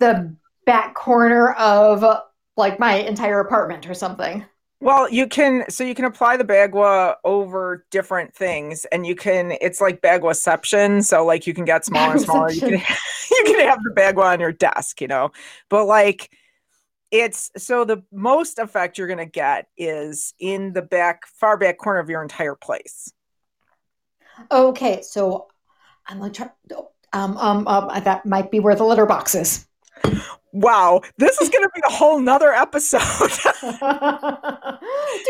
the 0.00 0.34
back 0.68 0.94
corner 0.94 1.52
of 1.54 2.04
like 2.58 2.78
my 2.78 2.96
entire 2.96 3.40
apartment 3.40 3.88
or 3.88 3.94
something. 3.94 4.44
Well, 4.80 5.10
you 5.10 5.26
can 5.26 5.64
so 5.70 5.82
you 5.82 5.94
can 5.94 6.04
apply 6.04 6.36
the 6.36 6.44
bagua 6.44 7.14
over 7.24 7.86
different 7.90 8.34
things, 8.34 8.84
and 8.92 9.06
you 9.06 9.16
can 9.16 9.56
it's 9.60 9.80
like 9.80 10.02
baguaception. 10.02 11.02
So 11.04 11.24
like 11.24 11.46
you 11.46 11.54
can 11.54 11.64
get 11.64 11.84
smaller 11.84 12.12
and 12.12 12.20
smaller. 12.20 12.50
You 12.50 12.60
can 12.60 12.70
you 13.30 13.42
can 13.46 13.60
have 13.66 13.78
the 13.82 13.94
bagua 13.96 14.34
on 14.34 14.40
your 14.40 14.52
desk, 14.52 15.00
you 15.00 15.08
know, 15.08 15.30
but 15.68 15.86
like 15.86 16.30
it's 17.10 17.50
so 17.56 17.84
the 17.84 18.02
most 18.12 18.58
effect 18.58 18.98
you're 18.98 19.06
going 19.06 19.18
to 19.18 19.26
get 19.26 19.66
is 19.76 20.34
in 20.38 20.72
the 20.72 20.82
back 20.82 21.26
far 21.26 21.56
back 21.56 21.78
corner 21.78 22.00
of 22.00 22.08
your 22.10 22.22
entire 22.22 22.54
place. 22.54 23.12
Okay, 24.50 25.02
so 25.02 25.48
I'm 26.06 26.18
going 26.18 26.32
like, 26.32 26.50
um, 27.12 27.36
um, 27.36 27.66
um, 27.66 28.04
that 28.04 28.24
might 28.24 28.50
be 28.50 28.60
where 28.60 28.74
the 28.74 28.84
litter 28.84 29.06
box 29.06 29.34
is. 29.34 29.66
Wow, 30.52 31.02
this 31.18 31.40
is 31.40 31.50
going 31.50 31.64
to 31.64 31.70
be 31.74 31.82
a 31.86 31.90
whole 31.90 32.18
nother 32.20 32.52
episode. 32.52 33.00
do 33.00 33.70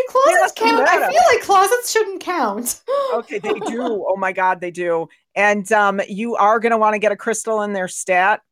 closets 0.09 0.53
count? 0.55 0.89
I 0.89 1.11
feel 1.11 1.23
like 1.33 1.43
closets 1.43 1.91
shouldn't 1.91 2.21
count. 2.21 2.81
okay, 3.15 3.39
they 3.39 3.55
do. 3.55 3.83
Oh 4.09 4.17
my 4.17 4.33
God, 4.33 4.61
they 4.61 4.71
do. 4.71 5.09
And 5.35 5.71
um, 5.73 6.01
you 6.09 6.37
are 6.37 6.61
going 6.61 6.71
to 6.71 6.79
want 6.79 6.95
to 6.95 6.99
get 6.99 7.13
a 7.13 7.17
crystal 7.17 7.63
in 7.63 7.73
their 7.73 7.89
stat 7.89 8.43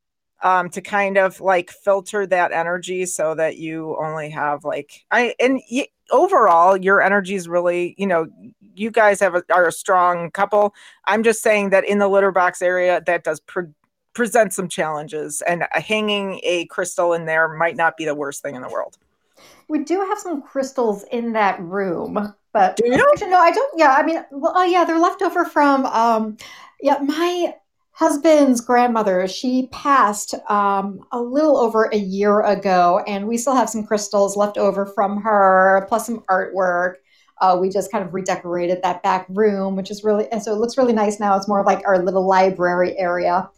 um, 0.42 0.68
to 0.70 0.81
kind 0.81 1.16
of 1.16 1.40
like 1.40 1.70
filter 1.70 2.27
that 2.27 2.53
energy 2.53 3.07
so 3.07 3.35
that 3.35 3.57
you 3.57 3.96
only 4.01 4.31
have 4.31 4.64
like 4.64 5.05
I 5.11 5.35
and 5.40 5.61
y- 5.70 5.88
overall 6.11 6.77
your 6.77 7.01
energy 7.01 7.35
is 7.35 7.49
really 7.49 7.94
you 7.99 8.07
know 8.07 8.27
you 8.75 8.90
guys 8.90 9.20
have 9.20 9.35
a, 9.35 9.42
are 9.51 9.68
a 9.68 9.72
strong 9.72 10.31
couple. 10.31 10.75
I'm 11.07 11.22
just 11.22 11.42
saying 11.42 11.70
that 11.70 11.85
in 11.85 11.99
the 11.99 12.09
litter 12.09 12.33
box 12.33 12.61
area 12.61 13.03
that 13.07 13.25
does 13.25 13.40
pre- 13.40 13.72
present 14.16 14.53
some 14.55 14.66
challenges, 14.66 15.42
and 15.46 15.64
hanging 15.72 16.40
a 16.42 16.64
crystal 16.66 17.12
in 17.12 17.27
there 17.27 17.49
might 17.49 17.77
not 17.77 17.96
be 17.96 18.05
the 18.05 18.14
worst 18.14 18.42
thing 18.42 18.55
in 18.55 18.62
the 18.62 18.68
world. 18.68 18.96
We 19.68 19.85
do 19.85 20.01
have 20.01 20.18
some 20.18 20.42
crystals 20.42 21.05
in 21.12 21.33
that 21.33 21.61
room, 21.61 22.35
but 22.53 22.77
do 22.77 22.87
you? 22.87 22.94
Actually, 23.12 23.31
no, 23.31 23.38
I 23.38 23.51
don't. 23.51 23.79
Yeah, 23.79 23.94
I 23.96 24.03
mean, 24.03 24.25
well, 24.31 24.55
oh 24.57 24.64
yeah, 24.64 24.85
they're 24.85 24.99
left 24.99 25.22
over 25.22 25.44
from. 25.44 25.85
Um, 25.87 26.38
yeah, 26.81 26.99
my 26.99 27.55
husband's 27.97 28.61
grandmother, 28.61 29.27
she 29.27 29.69
passed 29.73 30.35
um, 30.51 31.01
a 31.13 31.21
little 31.21 31.57
over 31.57 31.85
a 31.85 31.97
year 31.97 32.43
ago, 32.43 33.03
and 33.07 33.27
we 33.27 33.39
still 33.39 33.57
have 33.57 33.71
some 33.71 33.87
crystals 33.87 34.37
left 34.37 34.59
over 34.59 34.85
from 34.85 35.23
her, 35.23 35.87
plus 35.89 36.05
some 36.05 36.21
artwork. 36.29 36.97
Uh, 37.41 37.57
we 37.59 37.71
just 37.71 37.91
kind 37.91 38.05
of 38.05 38.13
redecorated 38.13 38.83
that 38.83 39.03
back 39.03 39.25
room, 39.31 39.77
which 39.77 39.91
is 39.91 40.05
really, 40.05 40.31
and 40.31 40.43
so 40.43 40.53
it 40.53 40.59
looks 40.59 40.77
really 40.77 40.93
nice 40.93 41.19
now. 41.19 41.39
It's 41.39 41.49
more 41.49 41.61
of 41.61 41.65
like 41.67 41.87
our 41.87 42.05
little 42.05 42.27
library 42.27 42.95
area. 42.99 43.49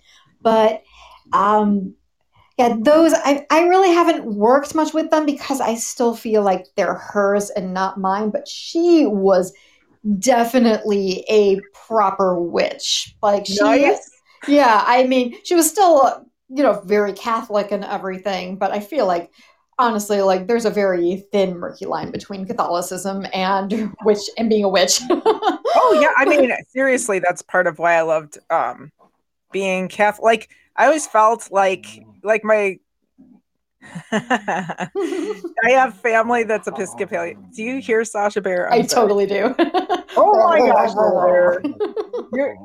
But 0.40 0.84
um, 1.32 1.94
yeah, 2.58 2.76
those, 2.78 3.14
I, 3.14 3.44
I 3.50 3.62
really 3.62 3.90
haven't 3.92 4.24
worked 4.24 4.72
much 4.72 4.94
with 4.94 5.10
them 5.10 5.26
because 5.26 5.60
I 5.60 5.74
still 5.74 6.14
feel 6.14 6.42
like 6.42 6.66
they're 6.76 6.94
hers 6.94 7.50
and 7.50 7.74
not 7.74 7.98
mine. 7.98 8.30
But 8.30 8.46
she 8.46 9.04
was 9.04 9.52
definitely 10.20 11.24
a 11.28 11.60
proper 11.88 12.40
witch. 12.40 13.16
Like 13.20 13.44
she, 13.44 13.60
nice 13.60 14.12
yeah, 14.46 14.84
I 14.86 15.04
mean, 15.04 15.36
she 15.44 15.54
was 15.54 15.68
still, 15.68 16.26
you 16.48 16.62
know, 16.62 16.80
very 16.84 17.12
Catholic 17.12 17.72
and 17.72 17.84
everything, 17.84 18.56
but 18.56 18.70
I 18.70 18.80
feel 18.80 19.06
like 19.06 19.32
honestly, 19.78 20.20
like 20.22 20.46
there's 20.46 20.64
a 20.64 20.70
very 20.70 21.24
thin, 21.32 21.56
murky 21.56 21.86
line 21.86 22.10
between 22.10 22.46
Catholicism 22.46 23.26
and 23.32 23.94
witch 24.04 24.28
and 24.36 24.48
being 24.48 24.64
a 24.64 24.68
witch. 24.68 25.00
oh 25.10 25.98
yeah, 26.00 26.12
I 26.16 26.24
mean, 26.24 26.52
seriously, 26.68 27.18
that's 27.18 27.42
part 27.42 27.66
of 27.66 27.78
why 27.78 27.94
I 27.94 28.02
loved 28.02 28.38
um, 28.50 28.92
being 29.52 29.88
Catholic. 29.88 30.24
Like 30.24 30.50
I 30.76 30.86
always 30.86 31.06
felt 31.06 31.50
like 31.50 31.86
like 32.22 32.44
my 32.44 32.78
I 34.12 35.70
have 35.70 35.94
family 35.94 36.44
that's 36.44 36.68
Episcopalian. 36.68 37.48
Do 37.54 37.62
you 37.62 37.80
hear 37.80 38.04
Sasha 38.04 38.40
Bear? 38.40 38.72
I'm 38.72 38.82
i 38.82 38.86
sorry. 38.86 39.08
totally 39.08 39.26
do. 39.26 39.54
oh 40.16 40.48
my 40.48 40.58
gosh, 40.60 40.94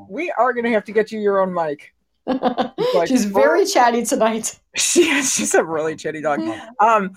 we 0.08 0.30
are 0.36 0.52
going 0.52 0.64
to 0.64 0.72
have 0.72 0.84
to 0.84 0.92
get 0.92 1.12
you 1.12 1.20
your 1.20 1.40
own 1.40 1.52
mic. 1.52 1.94
Like, 2.26 3.08
she's 3.08 3.26
very 3.26 3.66
chatty 3.66 4.04
tonight. 4.04 4.58
She 4.76 5.04
she's 5.22 5.54
a 5.54 5.62
really 5.62 5.94
chatty 5.94 6.22
dog. 6.22 6.40
Um, 6.80 7.14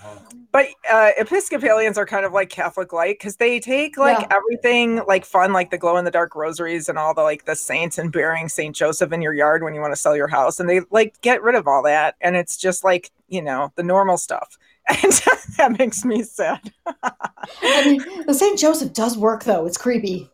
but 0.52 0.66
uh, 0.90 1.10
Episcopalians 1.18 1.98
are 1.98 2.06
kind 2.06 2.24
of 2.24 2.32
like 2.32 2.48
Catholic 2.48 2.92
like 2.92 3.18
because 3.18 3.36
they 3.36 3.60
take 3.60 3.98
like 3.98 4.20
yeah. 4.20 4.36
everything 4.36 5.02
like 5.06 5.24
fun, 5.24 5.52
like 5.52 5.70
the 5.70 5.78
glow 5.78 5.96
in 5.96 6.04
the 6.04 6.10
dark 6.10 6.34
rosaries 6.34 6.88
and 6.88 6.98
all 6.98 7.14
the 7.14 7.22
like 7.22 7.44
the 7.44 7.54
saints 7.54 7.98
and 7.98 8.10
burying 8.10 8.48
Saint 8.48 8.74
Joseph 8.74 9.12
in 9.12 9.20
your 9.20 9.34
yard 9.34 9.62
when 9.62 9.74
you 9.74 9.80
want 9.80 9.92
to 9.92 10.00
sell 10.00 10.16
your 10.16 10.28
house, 10.28 10.58
and 10.58 10.68
they 10.68 10.80
like 10.90 11.20
get 11.20 11.42
rid 11.42 11.54
of 11.54 11.68
all 11.68 11.82
that, 11.82 12.16
and 12.20 12.36
it's 12.36 12.56
just 12.56 12.82
like 12.82 13.10
you 13.28 13.42
know 13.42 13.72
the 13.76 13.82
normal 13.82 14.16
stuff, 14.16 14.58
and 14.88 15.12
that 15.58 15.76
makes 15.78 16.04
me 16.04 16.22
sad. 16.22 16.72
I 16.86 17.84
mean, 17.84 18.26
the 18.26 18.34
Saint 18.34 18.58
Joseph 18.58 18.92
does 18.94 19.18
work 19.18 19.44
though; 19.44 19.66
it's 19.66 19.78
creepy. 19.78 20.30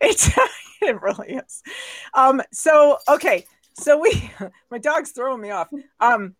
It's 0.00 0.30
it 0.80 1.00
really 1.02 1.34
is. 1.34 1.62
Um, 2.14 2.42
so 2.50 2.98
okay, 3.08 3.44
so 3.74 3.98
we 3.98 4.30
my 4.70 4.78
dog's 4.78 5.10
throwing 5.10 5.40
me 5.40 5.50
off. 5.50 5.68
Um, 6.00 6.34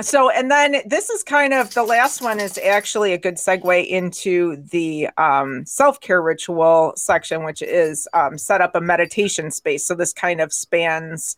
so 0.00 0.28
and 0.28 0.50
then 0.50 0.76
this 0.86 1.08
is 1.08 1.22
kind 1.22 1.54
of 1.54 1.72
the 1.74 1.84
last 1.84 2.20
one 2.20 2.40
is 2.40 2.58
actually 2.58 3.12
a 3.12 3.18
good 3.18 3.36
segue 3.36 3.86
into 3.86 4.56
the 4.56 5.08
um, 5.16 5.64
self-care 5.66 6.20
ritual 6.20 6.92
section 6.96 7.44
which 7.44 7.62
is 7.62 8.08
um, 8.12 8.36
set 8.36 8.60
up 8.60 8.74
a 8.74 8.80
meditation 8.80 9.50
space. 9.50 9.86
So 9.86 9.94
this 9.94 10.12
kind 10.12 10.40
of 10.40 10.52
spans 10.52 11.36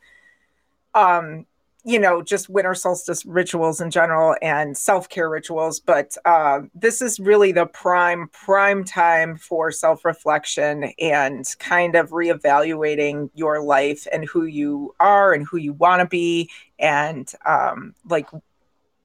um, 0.94 1.44
you 1.86 1.98
know 1.98 2.20
just 2.20 2.48
winter 2.48 2.74
solstice 2.74 3.24
rituals 3.24 3.80
in 3.80 3.90
general 3.90 4.34
and 4.42 4.76
self-care 4.76 5.30
rituals 5.30 5.80
but 5.80 6.16
uh, 6.24 6.60
this 6.74 7.00
is 7.00 7.18
really 7.20 7.52
the 7.52 7.66
prime 7.66 8.28
prime 8.32 8.84
time 8.84 9.36
for 9.36 9.70
self-reflection 9.70 10.92
and 10.98 11.46
kind 11.58 11.94
of 11.94 12.10
reevaluating 12.10 13.30
your 13.34 13.62
life 13.62 14.06
and 14.12 14.24
who 14.24 14.44
you 14.44 14.94
are 15.00 15.32
and 15.32 15.46
who 15.46 15.56
you 15.56 15.72
want 15.74 16.00
to 16.00 16.06
be 16.06 16.50
and 16.78 17.32
um, 17.46 17.94
like 18.08 18.26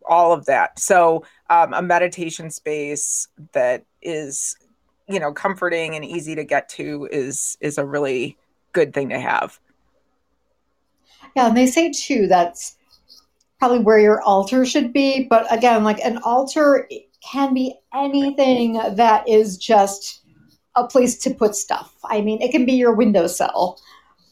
all 0.05 0.33
of 0.33 0.45
that. 0.45 0.79
So 0.79 1.23
um, 1.49 1.73
a 1.73 1.81
meditation 1.81 2.49
space 2.49 3.27
that 3.53 3.85
is, 4.01 4.55
you 5.07 5.19
know, 5.19 5.31
comforting 5.31 5.95
and 5.95 6.03
easy 6.03 6.35
to 6.35 6.43
get 6.43 6.69
to 6.69 7.07
is 7.11 7.57
is 7.61 7.77
a 7.77 7.85
really 7.85 8.37
good 8.73 8.93
thing 8.93 9.09
to 9.09 9.19
have. 9.19 9.59
Yeah, 11.35 11.47
and 11.47 11.57
they 11.57 11.67
say 11.67 11.91
too 11.91 12.27
that's 12.27 12.75
probably 13.59 13.79
where 13.79 13.99
your 13.99 14.21
altar 14.21 14.65
should 14.65 14.91
be. 14.91 15.27
But 15.29 15.51
again, 15.53 15.83
like 15.83 15.99
an 15.99 16.17
altar 16.19 16.89
can 17.21 17.53
be 17.53 17.75
anything 17.93 18.73
that 18.73 19.27
is 19.29 19.57
just 19.57 20.21
a 20.75 20.87
place 20.87 21.17
to 21.19 21.33
put 21.33 21.55
stuff. 21.55 21.93
I 22.05 22.21
mean, 22.21 22.41
it 22.41 22.51
can 22.51 22.65
be 22.65 22.73
your 22.73 22.93
windowsill. 22.93 23.79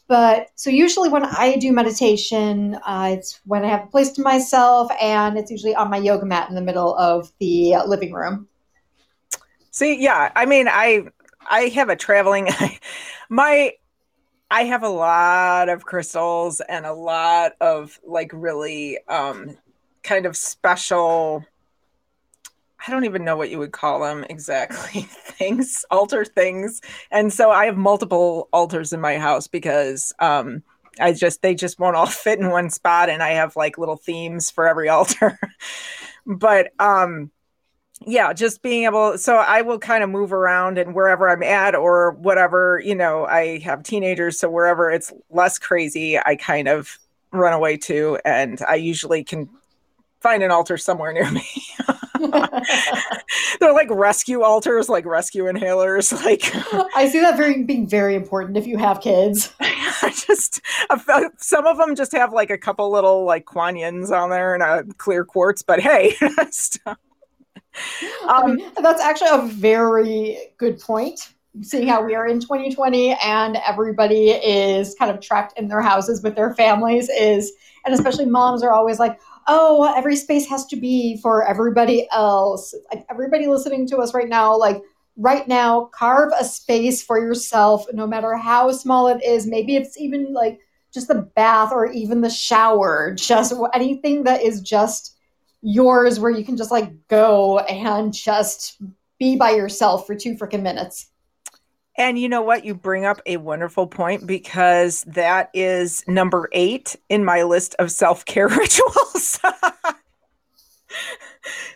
But 0.08 0.48
so 0.56 0.70
usually 0.70 1.08
when 1.08 1.24
I 1.24 1.56
do 1.56 1.72
meditation, 1.72 2.74
uh, 2.84 3.10
it's 3.16 3.40
when 3.44 3.64
I 3.64 3.68
have 3.68 3.84
a 3.84 3.86
place 3.86 4.10
to 4.12 4.22
myself, 4.22 4.90
and 5.00 5.38
it's 5.38 5.52
usually 5.52 5.76
on 5.76 5.88
my 5.88 5.98
yoga 5.98 6.26
mat 6.26 6.48
in 6.48 6.56
the 6.56 6.60
middle 6.60 6.96
of 6.96 7.30
the 7.38 7.76
living 7.86 8.12
room. 8.12 8.48
See, 9.70 10.02
yeah, 10.02 10.32
I 10.34 10.46
mean, 10.46 10.66
I 10.66 11.04
I 11.48 11.68
have 11.74 11.88
a 11.88 11.94
traveling 11.94 12.48
my 13.28 13.74
I 14.50 14.64
have 14.64 14.82
a 14.82 14.88
lot 14.88 15.68
of 15.68 15.84
crystals 15.84 16.60
and 16.60 16.84
a 16.84 16.92
lot 16.92 17.52
of 17.60 17.98
like 18.04 18.30
really 18.34 18.98
um 19.08 19.56
kind 20.02 20.26
of 20.26 20.36
special 20.36 21.44
I 22.86 22.90
don't 22.90 23.04
even 23.04 23.24
know 23.24 23.36
what 23.36 23.50
you 23.50 23.58
would 23.58 23.72
call 23.72 24.00
them 24.00 24.24
exactly 24.30 25.02
things, 25.10 25.84
altar 25.90 26.24
things. 26.24 26.80
And 27.10 27.32
so 27.32 27.50
I 27.50 27.66
have 27.66 27.76
multiple 27.76 28.48
altars 28.52 28.92
in 28.92 29.00
my 29.00 29.18
house 29.18 29.46
because 29.46 30.14
um, 30.18 30.62
I 30.98 31.12
just, 31.12 31.42
they 31.42 31.54
just 31.54 31.78
won't 31.78 31.96
all 31.96 32.06
fit 32.06 32.38
in 32.38 32.50
one 32.50 32.70
spot. 32.70 33.10
And 33.10 33.22
I 33.22 33.30
have 33.30 33.54
like 33.56 33.76
little 33.76 33.96
themes 33.96 34.50
for 34.50 34.66
every 34.66 34.88
altar. 34.88 35.38
but 36.26 36.72
um, 36.78 37.30
yeah, 38.06 38.32
just 38.32 38.62
being 38.62 38.84
able, 38.84 39.18
so 39.18 39.36
I 39.36 39.60
will 39.60 39.78
kind 39.78 40.02
of 40.02 40.08
move 40.08 40.32
around 40.32 40.78
and 40.78 40.94
wherever 40.94 41.28
I'm 41.28 41.42
at 41.42 41.74
or 41.74 42.12
whatever, 42.12 42.80
you 42.84 42.94
know, 42.94 43.26
I 43.26 43.58
have 43.58 43.82
teenagers. 43.82 44.38
So 44.38 44.48
wherever 44.48 44.90
it's 44.90 45.12
less 45.28 45.58
crazy, 45.58 46.18
I 46.18 46.36
kind 46.36 46.66
of 46.66 46.98
run 47.30 47.52
away 47.52 47.76
to. 47.76 48.18
And 48.24 48.60
I 48.66 48.76
usually 48.76 49.22
can 49.22 49.50
find 50.20 50.42
an 50.42 50.50
altar 50.50 50.78
somewhere 50.78 51.12
near 51.12 51.30
me. 51.30 51.44
They're 53.60 53.72
like 53.74 53.88
rescue 53.90 54.42
altars, 54.42 54.88
like 54.88 55.04
rescue 55.04 55.44
inhalers. 55.44 56.10
Like 56.24 56.50
I 56.96 57.08
see 57.08 57.20
that 57.20 57.36
very 57.36 57.62
being 57.64 57.86
very 57.86 58.14
important 58.14 58.56
if 58.56 58.66
you 58.66 58.76
have 58.76 59.00
kids. 59.00 59.52
I 59.60 60.12
just 60.14 60.60
uh, 60.90 61.28
some 61.38 61.66
of 61.66 61.78
them 61.78 61.94
just 61.94 62.12
have 62.12 62.32
like 62.32 62.50
a 62.50 62.58
couple 62.58 62.90
little 62.90 63.24
like 63.24 63.46
Kuan 63.46 63.76
Yins 63.76 64.10
on 64.10 64.30
there 64.30 64.54
and 64.54 64.62
a 64.62 64.84
clear 64.94 65.24
quartz, 65.24 65.62
but 65.62 65.80
hey. 65.80 66.14
Um, 68.28 68.58
that's 68.82 69.02
actually 69.02 69.30
a 69.30 69.46
very 69.46 70.38
good 70.58 70.78
point 70.80 71.32
seeing 71.62 71.88
how 71.88 72.04
we 72.04 72.14
are 72.14 72.28
in 72.28 72.38
2020 72.38 73.12
and 73.24 73.56
everybody 73.66 74.30
is 74.30 74.94
kind 74.94 75.10
of 75.10 75.20
trapped 75.20 75.58
in 75.58 75.66
their 75.66 75.80
houses 75.80 76.22
with 76.22 76.36
their 76.36 76.54
families 76.54 77.08
is 77.08 77.52
and 77.84 77.92
especially 77.92 78.24
moms 78.24 78.62
are 78.62 78.72
always 78.72 79.00
like 79.00 79.18
oh, 79.52 79.92
every 79.96 80.14
space 80.14 80.48
has 80.48 80.64
to 80.66 80.76
be 80.76 81.16
for 81.20 81.46
everybody 81.46 82.06
else. 82.12 82.74
Like 82.92 83.04
everybody 83.10 83.48
listening 83.48 83.86
to 83.88 83.98
us 83.98 84.14
right 84.14 84.28
now, 84.28 84.56
like 84.56 84.80
right 85.16 85.46
now, 85.48 85.86
carve 85.86 86.32
a 86.38 86.44
space 86.44 87.02
for 87.02 87.18
yourself, 87.18 87.84
no 87.92 88.06
matter 88.06 88.36
how 88.36 88.70
small 88.70 89.08
it 89.08 89.22
is. 89.24 89.46
Maybe 89.46 89.74
it's 89.74 89.98
even 89.98 90.32
like 90.32 90.60
just 90.92 91.08
the 91.08 91.22
bath 91.34 91.72
or 91.72 91.90
even 91.90 92.20
the 92.20 92.30
shower, 92.30 93.12
just 93.14 93.52
anything 93.74 94.24
that 94.24 94.42
is 94.42 94.60
just 94.60 95.16
yours 95.62 96.18
where 96.18 96.30
you 96.30 96.44
can 96.44 96.56
just 96.56 96.70
like 96.70 96.90
go 97.08 97.58
and 97.58 98.12
just 98.12 98.80
be 99.18 99.36
by 99.36 99.50
yourself 99.50 100.06
for 100.06 100.14
two 100.14 100.34
freaking 100.34 100.62
minutes. 100.62 101.10
And 101.96 102.18
you 102.18 102.28
know 102.28 102.42
what? 102.42 102.64
You 102.64 102.74
bring 102.74 103.04
up 103.04 103.20
a 103.26 103.36
wonderful 103.36 103.86
point 103.86 104.26
because 104.26 105.02
that 105.02 105.50
is 105.52 106.02
number 106.08 106.48
eight 106.52 106.96
in 107.08 107.24
my 107.24 107.42
list 107.42 107.74
of 107.78 107.90
self 107.90 108.24
care 108.24 108.48
rituals. 108.48 109.38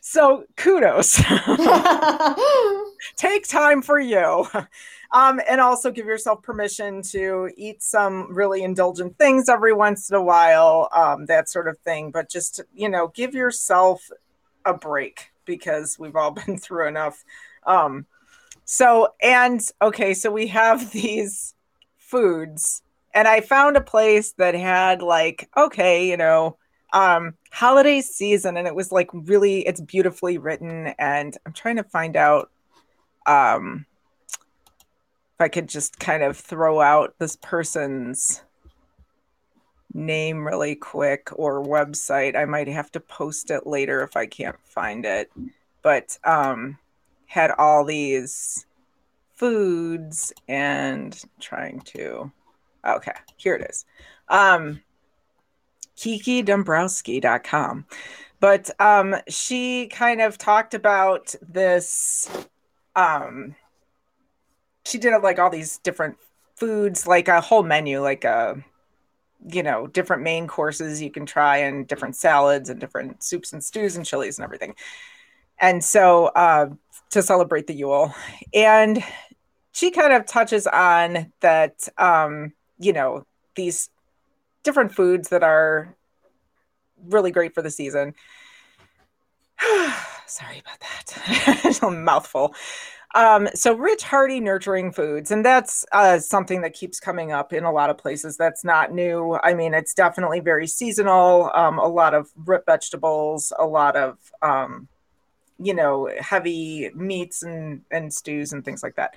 so 0.01 0.45
kudos. 0.57 1.20
Take 3.16 3.47
time 3.47 3.82
for 3.82 4.01
you. 4.01 4.47
Um, 5.14 5.40
and 5.48 5.60
also 5.60 5.92
give 5.92 6.06
yourself 6.06 6.42
permission 6.42 7.00
to 7.02 7.48
eat 7.56 7.84
some 7.84 8.34
really 8.34 8.64
indulgent 8.64 9.16
things 9.16 9.48
every 9.48 9.72
once 9.72 10.10
in 10.10 10.16
a 10.16 10.22
while, 10.22 10.88
um, 10.92 11.26
that 11.26 11.48
sort 11.48 11.68
of 11.68 11.78
thing. 11.78 12.10
But 12.10 12.28
just, 12.28 12.60
you 12.74 12.88
know, 12.88 13.08
give 13.14 13.32
yourself 13.32 14.10
a 14.64 14.74
break 14.74 15.30
because 15.44 15.98
we've 15.98 16.16
all 16.16 16.30
been 16.46 16.58
through 16.58 16.88
enough. 16.88 17.24
Um, 17.64 18.06
so, 18.64 19.14
and 19.22 19.60
okay, 19.80 20.14
so 20.14 20.30
we 20.30 20.48
have 20.48 20.90
these 20.92 21.54
foods, 21.96 22.82
and 23.14 23.28
I 23.28 23.40
found 23.40 23.76
a 23.76 23.80
place 23.80 24.32
that 24.32 24.54
had 24.54 25.02
like, 25.02 25.48
okay, 25.56 26.08
you 26.08 26.16
know, 26.16 26.56
um, 26.92 27.34
holiday 27.52 28.00
season, 28.00 28.56
and 28.56 28.66
it 28.66 28.74
was 28.74 28.90
like 28.90 29.10
really, 29.12 29.60
it's 29.66 29.80
beautifully 29.80 30.38
written. 30.38 30.94
And 30.98 31.36
I'm 31.46 31.52
trying 31.52 31.76
to 31.76 31.84
find 31.84 32.16
out 32.16 32.50
um, 33.26 33.86
I 35.45 35.49
could 35.49 35.68
just 35.68 35.99
kind 36.01 36.22
of 36.22 36.38
throw 36.38 36.80
out 36.80 37.14
this 37.18 37.36
person's 37.36 38.42
name 39.92 40.47
really 40.47 40.74
quick 40.74 41.28
or 41.32 41.62
website. 41.62 42.34
I 42.34 42.47
might 42.47 42.66
have 42.66 42.90
to 42.92 43.01
post 43.01 43.51
it 43.51 43.66
later 43.66 44.03
if 44.03 44.16
I 44.16 44.24
can't 44.24 44.57
find 44.64 45.05
it. 45.05 45.30
But 45.82 46.18
um, 46.24 46.78
had 47.26 47.51
all 47.51 47.84
these 47.84 48.64
foods 49.34 50.32
and 50.49 51.20
trying 51.40 51.80
to 51.80 52.32
okay, 52.86 53.12
here 53.36 53.55
it 53.55 53.68
is. 53.68 53.84
Um 54.28 54.80
KikiDombrowski.com. 55.99 57.86
But 58.40 58.70
um 58.80 59.16
she 59.28 59.88
kind 59.88 60.20
of 60.20 60.38
talked 60.38 60.74
about 60.74 61.34
this 61.42 62.30
um 62.97 63.57
she 64.87 64.99
did 64.99 65.16
like 65.22 65.39
all 65.39 65.51
these 65.51 65.78
different 65.78 66.16
foods, 66.57 67.07
like 67.07 67.28
a 67.28 67.41
whole 67.41 67.62
menu, 67.62 68.01
like 68.01 68.24
a 68.24 68.62
you 69.47 69.62
know, 69.62 69.87
different 69.87 70.22
main 70.22 70.47
courses 70.47 71.03
you 71.03 71.11
can 71.11 71.26
try 71.26 71.59
and 71.59 71.87
different 71.87 72.16
salads 72.16 72.70
and 72.70 72.80
different 72.80 73.22
soups 73.22 73.53
and 73.53 73.62
stews 73.62 73.97
and 73.97 74.07
chilies 74.07 74.39
and 74.39 74.45
everything. 74.45 74.74
And 75.61 75.85
so 75.85 76.26
uh, 76.26 76.70
to 77.11 77.22
celebrate 77.22 77.66
the 77.66 77.74
Yule. 77.74 78.14
And 78.53 79.05
she 79.72 79.91
kind 79.91 80.12
of 80.12 80.26
touches 80.26 80.66
on 80.66 81.32
that, 81.41 81.89
um, 81.99 82.53
you 82.78 82.93
know, 82.93 83.26
these 83.55 83.91
different 84.62 84.95
foods 84.95 85.28
that 85.28 85.43
are 85.43 85.95
really 87.09 87.30
great 87.30 87.55
for 87.55 87.62
the 87.62 87.70
season. 87.70 88.14
Sorry 90.26 90.61
about 90.61 90.80
that. 90.80 91.78
mouthful. 91.91 92.55
Um, 93.14 93.48
so 93.54 93.74
rich, 93.74 94.02
hearty, 94.02 94.40
nurturing 94.40 94.92
foods, 94.92 95.30
and 95.30 95.44
that's 95.44 95.86
uh, 95.92 96.18
something 96.18 96.62
that 96.62 96.74
keeps 96.74 96.98
coming 96.98 97.30
up 97.30 97.52
in 97.52 97.62
a 97.62 97.70
lot 97.70 97.88
of 97.88 97.96
places. 97.96 98.36
That's 98.36 98.64
not 98.64 98.92
new. 98.92 99.38
I 99.44 99.54
mean, 99.54 99.72
it's 99.72 99.94
definitely 99.94 100.40
very 100.40 100.66
seasonal. 100.66 101.50
Um, 101.54 101.78
a 101.78 101.86
lot 101.86 102.14
of 102.14 102.30
root 102.36 102.64
vegetables, 102.66 103.52
a 103.56 103.66
lot 103.66 103.94
of 103.94 104.18
um, 104.42 104.88
you 105.60 105.74
know 105.74 106.10
heavy 106.18 106.90
meats 106.94 107.44
and 107.44 107.82
and 107.90 108.12
stews 108.12 108.52
and 108.52 108.64
things 108.64 108.82
like 108.82 108.96
that. 108.96 109.14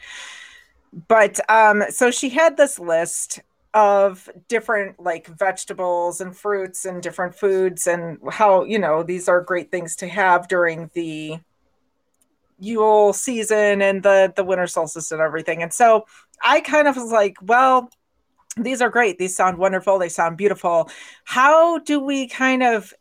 But 1.08 1.40
um, 1.50 1.84
so 1.90 2.12
she 2.12 2.30
had 2.30 2.56
this 2.56 2.80
list 2.80 3.42
of 3.74 4.30
different 4.48 5.00
like 5.00 5.28
vegetables 5.28 6.22
and 6.22 6.36
fruits 6.36 6.86
and 6.86 7.04
different 7.04 7.36
foods 7.36 7.86
and 7.88 8.18
how 8.32 8.64
you 8.64 8.80
know 8.80 9.04
these 9.04 9.28
are 9.28 9.42
great 9.42 9.72
things 9.72 9.96
to 9.98 10.08
have 10.08 10.48
during 10.48 10.90
the 10.94 11.40
Yule 12.60 13.14
season 13.14 13.82
and 13.82 14.04
the 14.04 14.34
the 14.36 14.44
winter 14.44 14.68
solstice 14.68 15.12
and 15.12 15.22
everything. 15.22 15.62
And 15.62 15.74
so 15.74 16.06
I 16.44 16.62
kind 16.62 16.88
of 16.88 16.96
was 16.96 17.12
like, 17.12 17.38
well, 17.42 17.90
these 18.56 18.82
are 18.82 18.90
great. 18.90 19.18
These 19.18 19.36
sound 19.36 19.58
wonderful. 19.58 20.00
They 20.00 20.10
sound 20.10 20.38
beautiful. 20.38 20.90
How 21.24 21.80
do 21.80 22.00
we 22.00 22.28
kind 22.28 22.64
of 22.64 22.94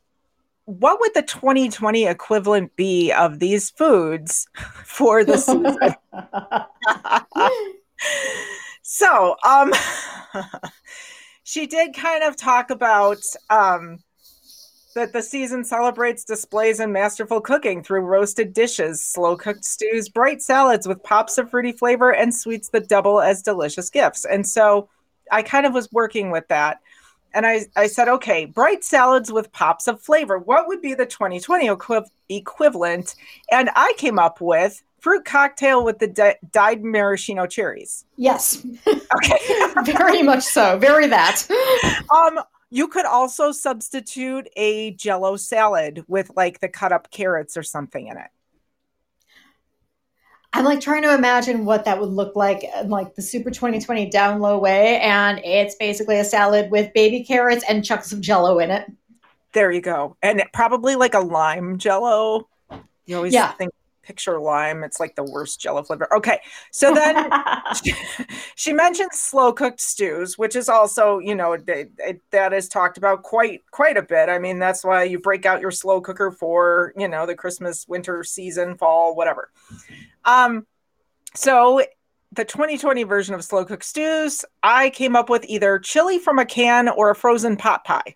what 0.67 0.99
would 1.01 1.15
the 1.15 1.23
2020 1.23 2.07
equivalent 2.07 2.75
be 2.75 3.13
of 3.13 3.39
these 3.39 3.71
foods 3.71 4.49
for 4.85 5.25
the 5.25 5.39
season? 5.39 5.95
so, 8.83 9.37
um 9.45 9.73
she 11.45 11.67
did 11.67 11.95
kind 11.95 12.25
of 12.25 12.37
talk 12.37 12.71
about 12.71 13.19
um 13.49 13.99
that 14.97 15.13
the 15.13 15.23
season 15.23 15.63
celebrates 15.63 16.25
displays 16.25 16.81
and 16.81 16.91
masterful 16.91 17.39
cooking 17.39 17.83
through 17.83 18.01
roasted 18.01 18.55
dishes, 18.55 19.01
slow 19.03 19.37
cooked 19.37 19.63
stews, 19.65 20.09
bright 20.09 20.41
salads 20.41 20.89
with 20.89 21.03
pops 21.03 21.37
of 21.37 21.51
fruity 21.51 21.71
flavor, 21.71 22.13
and 22.15 22.35
sweets 22.35 22.71
that 22.71 22.89
double 22.89 23.21
as 23.21 23.43
delicious 23.43 23.91
gifts. 23.91 24.25
And 24.25 24.49
so 24.49 24.89
I 25.31 25.43
kind 25.43 25.67
of 25.67 25.75
was 25.75 25.93
working 25.93 26.31
with 26.31 26.49
that. 26.49 26.81
And 27.35 27.47
I, 27.47 27.67
I 27.77 27.89
said, 27.89 28.09
okay, 28.09 28.47
bright 28.47 28.85
salads 28.85 29.31
with 29.31 29.53
pops 29.53 29.87
of 29.87 30.01
flavor. 30.01 30.39
What 30.39 30.67
would 30.67 30.81
be 30.81 30.95
the 30.95 31.05
2020 31.05 31.69
equi- 31.69 32.11
equivalent? 32.31 33.17
And 33.53 33.69
I 33.77 33.93
came 33.99 34.19
up 34.19 34.41
with 34.41 34.83
fruit 35.01 35.27
cocktail 35.27 35.85
with 35.85 35.99
the 35.99 36.07
di- 36.07 36.39
dyed 36.53 36.83
maraschino 36.83 37.47
cherries. 37.47 38.07
Yes. 38.17 38.67
Okay. 39.17 39.39
Very 39.85 40.23
much 40.23 40.43
so. 40.43 40.79
Very 40.79 41.07
that. 41.07 41.47
um, 42.15 42.41
you 42.71 42.89
could 42.89 43.07
also 43.07 43.53
substitute 43.53 44.49
a 44.57 44.93
jello 44.93 45.37
salad 45.37 46.05
with 46.09 46.31
like 46.37 46.61
the 46.61 46.69
cut 46.69 46.93
up 46.93 47.11
carrots 47.11 47.57
or 47.57 47.63
something 47.63 48.09
in 48.09 48.17
it. 48.17 48.29
I'm 50.53 50.65
like 50.65 50.81
trying 50.81 51.03
to 51.03 51.15
imagine 51.15 51.67
what 51.67 51.85
that 51.85 52.01
would 52.01 52.09
look 52.09 52.35
like 52.35 52.65
in 52.65 52.89
like 52.89 53.15
the 53.15 53.21
Super 53.21 53.51
2020 53.51 54.09
down 54.09 54.41
low 54.41 54.59
way. 54.59 54.99
And 55.01 55.39
it's 55.45 55.75
basically 55.75 56.19
a 56.19 56.25
salad 56.25 56.71
with 56.71 56.95
baby 56.95 57.25
carrots 57.25 57.63
and 57.69 57.85
chunks 57.85 58.11
of 58.13 58.23
jello 58.23 58.59
in 58.59 58.71
it. 58.71 58.91
There 59.53 59.71
you 59.71 59.83
go. 59.83 60.17
And 60.23 60.43
probably 60.55 60.97
like 60.97 61.15
a 61.15 61.21
lime 61.21 61.79
jello. 61.79 62.49
You 63.05 63.17
always 63.17 63.35
yeah. 63.35 63.53
think 63.53 63.71
picture 64.07 64.39
lime. 64.39 64.85
It's 64.85 65.01
like 65.01 65.17
the 65.17 65.25
worst 65.25 65.61
jello 65.61 65.83
flavor. 65.83 66.09
Okay. 66.15 66.39
So 66.71 66.95
then 66.95 67.31
she, 67.85 67.93
she 68.55 68.73
mentioned 68.73 69.11
slow 69.13 69.53
cooked 69.53 69.81
stews, 69.81 70.39
which 70.39 70.55
is 70.55 70.69
also, 70.69 71.19
you 71.19 71.35
know, 71.35 71.57
that 72.31 72.53
is 72.53 72.69
talked 72.69 72.97
about 72.97 73.23
quite, 73.23 73.63
quite 73.73 73.97
a 73.97 74.03
bit. 74.03 74.29
I 74.29 74.39
mean, 74.39 74.59
that's 74.59 74.85
why 74.85 75.03
you 75.03 75.19
break 75.19 75.45
out 75.45 75.61
your 75.61 75.73
slow 75.73 76.01
cooker 76.01 76.31
for, 76.31 76.93
you 76.97 77.09
know, 77.09 77.27
the 77.27 77.35
Christmas, 77.35 77.87
winter 77.89 78.23
season, 78.23 78.77
fall, 78.77 79.17
whatever. 79.17 79.51
Um, 80.25 80.67
so 81.35 81.83
the 82.33 82.45
2020 82.45 83.03
version 83.03 83.35
of 83.35 83.45
slow 83.45 83.65
cooked 83.65 83.85
stews, 83.85 84.45
I 84.63 84.91
came 84.91 85.17
up 85.17 85.29
with 85.29 85.45
either 85.49 85.79
chili 85.79 86.19
from 86.19 86.39
a 86.39 86.45
can 86.45 86.89
or 86.89 87.11
a 87.11 87.15
frozen 87.15 87.57
pot 87.57 87.85
pie. 87.85 88.15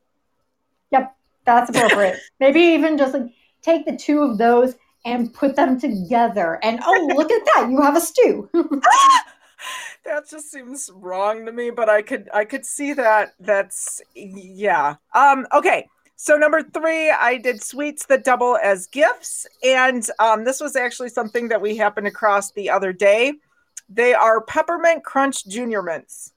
Yep, 0.93 1.17
that's 1.45 1.71
appropriate. 1.71 2.21
Maybe 2.41 2.61
even 2.61 2.97
just 2.97 3.15
like 3.15 3.31
take 3.63 3.87
the 3.87 3.97
two 3.97 4.23
of 4.23 4.39
those 4.39 4.75
and 5.05 5.33
put 5.33 5.57
them 5.57 5.81
together. 5.81 6.59
And 6.63 6.81
oh, 6.85 7.13
look 7.17 7.31
at 7.31 7.45
that, 7.55 7.69
you 7.71 7.81
have 7.81 7.97
a 7.97 8.01
stew. 8.01 8.49
that 10.05 10.29
just 10.29 10.51
seems 10.51 10.91
wrong 10.95 11.47
to 11.47 11.53
me, 11.53 11.71
but 11.71 11.89
I 11.89 12.03
could 12.03 12.29
I 12.33 12.45
could 12.45 12.67
see 12.67 12.93
that 12.95 13.35
that's 13.41 14.01
yeah. 14.15 14.97
Um 15.15 15.47
okay. 15.53 15.89
So 16.17 16.37
number 16.37 16.63
3, 16.63 17.11
I 17.13 17.39
did 17.39 17.63
sweets 17.63 18.05
that 18.07 18.25
double 18.25 18.59
as 18.63 18.87
gifts 18.87 19.47
and 19.65 20.07
um 20.19 20.45
this 20.45 20.61
was 20.61 20.77
actually 20.77 21.09
something 21.09 21.49
that 21.49 21.61
we 21.61 21.77
happened 21.77 22.07
across 22.07 22.53
the 22.53 22.71
other 22.71 22.93
day. 22.93 23.35
They 23.89 24.15
are 24.15 24.41
peppermint 24.43 25.05
crunch 25.05 25.47
junior 25.47 25.83
mints. 25.83 26.33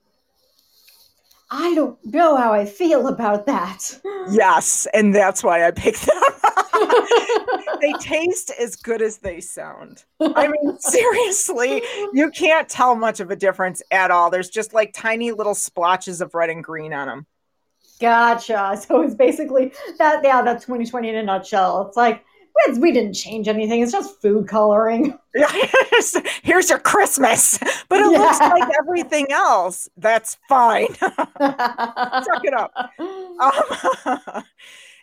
I 1.55 1.75
don't 1.75 2.03
know 2.03 2.35
how 2.35 2.51
I 2.51 2.65
feel 2.65 3.07
about 3.07 3.45
that. 3.45 4.01
Yes, 4.31 4.87
and 4.91 5.13
that's 5.13 5.43
why 5.43 5.67
I 5.67 5.69
picked 5.69 6.07
them. 6.07 6.23
they 7.79 7.93
taste 7.99 8.51
as 8.59 8.75
good 8.75 9.03
as 9.03 9.19
they 9.19 9.39
sound. 9.39 10.03
I 10.19 10.47
mean, 10.47 10.77
seriously, 10.79 11.83
you 12.11 12.31
can't 12.31 12.67
tell 12.67 12.95
much 12.95 13.19
of 13.19 13.29
a 13.29 13.35
difference 13.35 13.83
at 13.91 14.09
all. 14.09 14.31
There's 14.31 14.49
just 14.49 14.73
like 14.73 14.93
tiny 14.93 15.31
little 15.31 15.53
splotches 15.53 16.21
of 16.21 16.33
red 16.33 16.49
and 16.49 16.63
green 16.63 16.91
on 16.91 17.07
them. 17.07 17.27
Gotcha. 18.01 18.75
So 18.81 19.01
it's 19.03 19.13
basically 19.13 19.73
that. 19.99 20.23
Yeah, 20.23 20.41
that's 20.41 20.65
2020 20.65 21.07
in 21.07 21.15
a 21.17 21.23
nutshell. 21.23 21.85
It's 21.87 21.95
like 21.95 22.25
we, 22.77 22.91
didn't 22.91 23.13
change 23.13 23.47
anything. 23.47 23.81
It's 23.81 23.91
just 23.91 24.21
food 24.21 24.47
coloring. 24.47 25.17
Here's 26.43 26.69
your 26.69 26.79
Christmas, 26.79 27.57
but 27.89 27.99
it 27.99 28.07
looks 28.07 28.39
like 28.39 28.69
everything 28.79 29.31
else. 29.31 29.89
That's 29.97 30.37
fine. 30.47 30.93
Suck 30.95 31.25
it 31.39 32.53
up. 32.53 32.73
Um, 33.39 34.43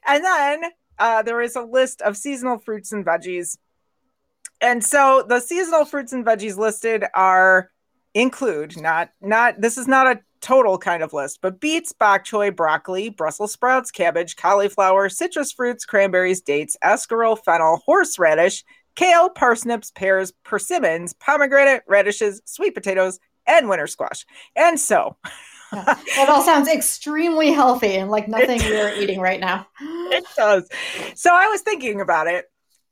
and 0.06 0.24
then 0.24 0.62
uh, 0.98 1.22
there 1.22 1.42
is 1.42 1.56
a 1.56 1.62
list 1.62 2.00
of 2.00 2.16
seasonal 2.16 2.58
fruits 2.58 2.92
and 2.92 3.04
veggies. 3.04 3.58
And 4.60 4.84
so 4.84 5.24
the 5.28 5.40
seasonal 5.40 5.84
fruits 5.84 6.12
and 6.12 6.24
veggies 6.24 6.56
listed 6.56 7.04
are 7.12 7.70
include 8.14 8.80
not 8.80 9.10
not 9.20 9.60
this 9.60 9.78
is 9.78 9.86
not 9.86 10.06
a 10.06 10.20
total 10.40 10.78
kind 10.78 11.02
of 11.02 11.12
list, 11.12 11.40
but 11.42 11.60
beets, 11.60 11.92
bok 11.92 12.24
choy, 12.24 12.54
broccoli, 12.54 13.10
Brussels 13.10 13.52
sprouts, 13.52 13.90
cabbage, 13.90 14.36
cauliflower, 14.36 15.08
citrus 15.08 15.52
fruits, 15.52 15.84
cranberries, 15.84 16.40
dates, 16.40 16.76
escarole, 16.82 17.38
fennel, 17.44 17.82
horseradish, 17.84 18.64
kale, 18.96 19.28
parsnips, 19.28 19.90
pears, 19.90 20.32
persimmons, 20.44 21.12
pomegranate, 21.14 21.82
radishes, 21.86 22.40
sweet 22.46 22.74
potatoes, 22.74 23.18
and 23.46 23.68
winter 23.68 23.86
squash. 23.86 24.24
And 24.56 24.80
so 24.80 25.16
That 25.72 26.28
all 26.28 26.42
sounds 26.42 26.68
extremely 26.68 27.52
healthy 27.52 27.96
and 27.96 28.10
like 28.10 28.26
nothing 28.26 28.58
we're 28.60 28.92
eating 28.94 29.20
right 29.20 29.38
now. 29.38 29.68
it 29.80 30.24
does. 30.36 30.68
So 31.14 31.30
I 31.32 31.46
was 31.46 31.60
thinking 31.60 32.00
about 32.00 32.26
it 32.26 32.46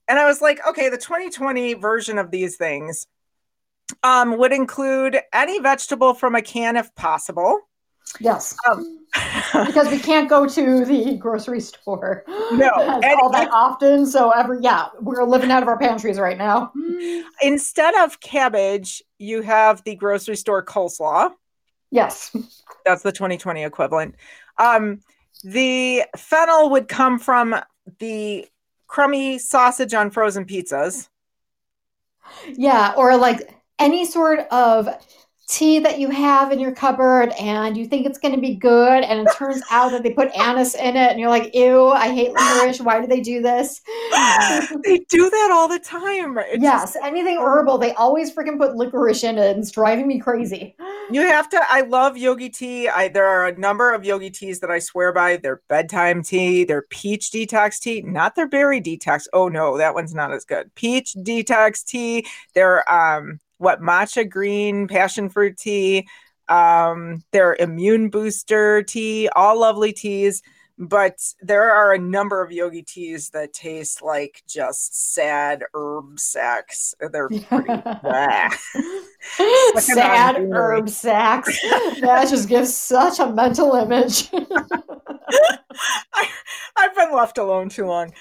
and 0.07 0.19
I 0.19 0.27
was 0.27 0.41
like, 0.41 0.65
okay, 0.67 0.89
the 0.89 0.97
2020 0.97 1.75
version 1.75 2.19
of 2.19 2.31
these 2.31 2.57
things 2.57 3.09
um, 4.03 4.39
would 4.39 4.53
include 4.53 5.19
any 5.33 5.59
vegetable 5.61 6.15
from 6.15 6.35
a 6.35 6.43
can 6.43 6.77
if 6.77 6.95
possible. 6.95 7.61
Yes. 8.21 8.57
Um, 8.69 9.07
because 9.67 9.89
we 9.91 9.99
can't 9.99 10.29
go 10.29 10.47
to 10.47 10.85
the 10.85 11.17
grocery 11.17 11.61
store 11.61 12.25
No, 12.27 12.71
all 12.77 13.31
that 13.31 13.49
if- 13.49 13.53
often. 13.53 14.07
So 14.07 14.31
every 14.31 14.59
yeah, 14.61 14.87
we're 15.01 15.25
living 15.25 15.51
out 15.51 15.63
of 15.63 15.69
our 15.69 15.79
pantries 15.79 16.19
right 16.19 16.39
now. 16.39 16.73
instead 17.43 17.95
of 17.97 18.21
cabbage, 18.21 19.03
you 19.19 19.43
have 19.43 19.83
the 19.85 19.95
grocery 19.95 20.37
store 20.37 20.65
coleslaw. 20.65 21.33
Yes. 21.91 22.35
That's 22.85 23.03
the 23.03 23.13
2020 23.13 23.65
equivalent. 23.65 24.15
Um, 24.59 25.01
the 25.45 26.05
fennel 26.17 26.71
would 26.71 26.89
come 26.89 27.19
from 27.19 27.57
the 27.99 28.47
crummy 28.87 29.39
sausage 29.39 29.95
on 29.95 30.11
frozen 30.11 30.45
pizzas. 30.45 31.09
Yeah, 32.53 32.93
or 32.97 33.17
like 33.17 33.55
any 33.79 34.05
sort 34.05 34.41
of 34.51 34.89
tea 35.49 35.79
that 35.79 35.99
you 35.99 36.11
have 36.11 36.53
in 36.53 36.61
your 36.61 36.73
cupboard 36.73 37.33
and 37.41 37.75
you 37.75 37.87
think 37.87 38.05
it's 38.05 38.19
going 38.19 38.35
to 38.35 38.41
be 38.41 38.55
good 38.55 39.03
and 39.03 39.27
it 39.27 39.33
turns 39.35 39.63
out 39.71 39.91
that 39.91 40.03
they 40.03 40.13
put 40.13 40.29
anise 40.37 40.75
in 40.75 40.95
it 40.95 41.11
and 41.11 41.19
you're 41.19 41.31
like, 41.31 41.55
"Ew, 41.55 41.89
I 41.89 42.13
hate 42.13 42.33
licorice. 42.33 42.83
Why 42.83 43.01
do 43.01 43.07
they 43.07 43.21
do 43.21 43.41
this?" 43.41 43.81
they 44.85 44.99
do 45.09 45.31
that 45.31 45.51
all 45.51 45.67
the 45.67 45.79
time. 45.79 46.37
It's 46.39 46.63
yes, 46.63 46.97
anything 47.03 47.39
herbal, 47.39 47.79
they 47.79 47.95
always 47.95 48.33
freaking 48.33 48.59
put 48.59 48.77
licorice 48.77 49.25
in 49.25 49.39
it 49.39 49.51
and 49.53 49.61
it's 49.61 49.71
driving 49.71 50.07
me 50.07 50.21
crazy. 50.21 50.77
You 51.11 51.23
have 51.23 51.49
to. 51.49 51.63
I 51.71 51.81
love 51.81 52.19
yogi 52.19 52.51
tea. 52.51 52.87
I 52.87 53.09
there 53.09 53.25
are 53.25 53.47
a 53.47 53.59
number 53.59 53.95
of 53.95 54.05
yogi 54.05 54.29
teas 54.29 54.61
that 54.61 54.71
I 54.71 54.79
swear 54.79 55.11
by. 55.11 55.39
Their 55.39 55.63
bedtime 55.67 56.23
tea, 56.23 56.65
their 56.65 56.83
peach 56.83 57.31
detox 57.31 57.81
tea, 57.81 58.03
not 58.03 58.35
their 58.35 58.47
berry 58.47 58.79
detox. 58.79 59.27
Oh 59.33 59.49
no, 59.49 59.79
that 59.79 59.95
one's 59.95 60.13
not 60.13 60.35
as 60.35 60.45
good. 60.45 60.71
Peach 60.75 61.15
detox 61.17 61.83
tea. 61.83 62.27
Their 62.53 62.87
um, 62.93 63.41
what 63.59 63.81
matcha 63.81 64.29
green 64.29 64.89
passion 64.89 65.29
fruit 65.29 65.57
tea. 65.57 66.09
Um, 66.49 67.23
their 67.33 67.55
immune 67.59 68.09
booster 68.09 68.83
tea. 68.83 69.29
All 69.37 69.61
lovely 69.61 69.93
teas. 69.93 70.43
But 70.81 71.19
there 71.43 71.73
are 71.73 71.93
a 71.93 71.99
number 71.99 72.41
of 72.41 72.53
yogi 72.53 72.83
teas 72.83 73.31
that 73.31 73.53
taste 73.53 74.01
like 74.01 74.45
just 74.49 75.15
sad 75.15 75.65
herb 75.75 76.21
sacks. 76.21 76.95
They're 77.01 77.29
pretty. 77.29 77.83
Sad 79.81 80.37
herb 80.37 80.89
sacks. 80.89 81.59
That 82.01 82.29
just 82.29 82.49
gives 82.49 82.75
such 82.75 83.19
a 83.19 83.27
mental 83.27 83.75
image. 83.75 84.31
I, 84.33 86.29
I've 86.77 86.95
been 86.95 87.13
left 87.13 87.39
alone 87.39 87.69
too 87.69 87.87
long. 87.87 88.13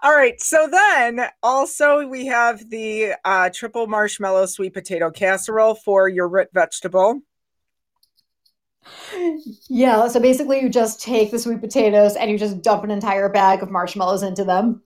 All 0.00 0.14
right. 0.14 0.40
So 0.40 0.68
then 0.70 1.28
also 1.42 2.06
we 2.06 2.26
have 2.26 2.70
the 2.70 3.14
uh, 3.24 3.50
triple 3.52 3.86
marshmallow 3.88 4.46
sweet 4.46 4.74
potato 4.74 5.10
casserole 5.10 5.74
for 5.74 6.08
your 6.08 6.28
root 6.28 6.48
vegetable. 6.52 7.20
yeah, 9.68 10.08
so 10.08 10.20
basically 10.20 10.60
you 10.60 10.68
just 10.68 11.02
take 11.02 11.30
the 11.30 11.38
sweet 11.38 11.60
potatoes 11.60 12.16
and 12.16 12.30
you 12.30 12.38
just 12.38 12.62
dump 12.62 12.84
an 12.84 12.90
entire 12.90 13.28
bag 13.28 13.62
of 13.62 13.70
marshmallows 13.70 14.22
into 14.22 14.44
them. 14.44 14.80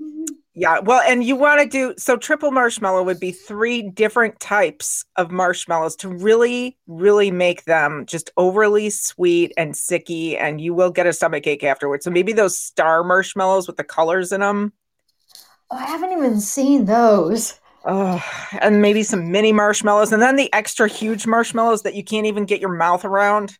Yeah. 0.55 0.81
Well, 0.81 1.01
and 1.07 1.25
you 1.25 1.35
want 1.35 1.63
to 1.63 1.67
do 1.67 1.95
so 1.97 2.17
triple 2.19 2.51
marshmallow 2.51 3.05
would 3.05 3.19
be 3.19 3.33
three 3.33 3.83
different 3.83 4.39
types 4.39 5.05
of 5.17 5.31
marshmallows 5.31 5.97
to 5.97 6.09
really, 6.11 6.77
really 6.87 7.31
make 7.31 7.65
them 7.65 8.05
just 8.07 8.31
overly 8.37 8.91
sweet 8.91 9.53
and 9.57 9.73
sicky, 9.73 10.39
and 10.39 10.61
you 10.61 10.75
will 10.75 10.91
get 10.91 11.07
a 11.07 11.13
stomach 11.15 11.47
ache 11.47 11.65
afterwards. 11.65 12.05
So 12.05 12.11
maybe 12.11 12.35
those 12.35 12.59
star 12.59 13.03
marshmallows 13.03 13.67
with 13.67 13.79
the 13.79 13.85
colors 13.85 14.31
in 14.31 14.41
them. 14.41 14.75
Oh, 15.73 15.77
I 15.77 15.87
haven't 15.87 16.13
even 16.13 16.39
seen 16.39 16.85
those. 16.85 17.59
Oh, 17.87 18.23
and 18.61 18.83
maybe 18.83 19.03
some 19.03 19.33
mini 19.33 19.53
marshmallows, 19.53 20.13
and 20.13 20.21
then 20.23 20.37
the 20.37 20.53
extra 20.53 20.87
huge 20.87 21.27
marshmallows 21.27 21.83
that 21.83 21.95
you 21.95 22.05
can't 22.05 22.27
even 22.27 22.45
get 22.45 22.61
your 22.61 22.73
mouth 22.73 23.07
around. 23.07 23.57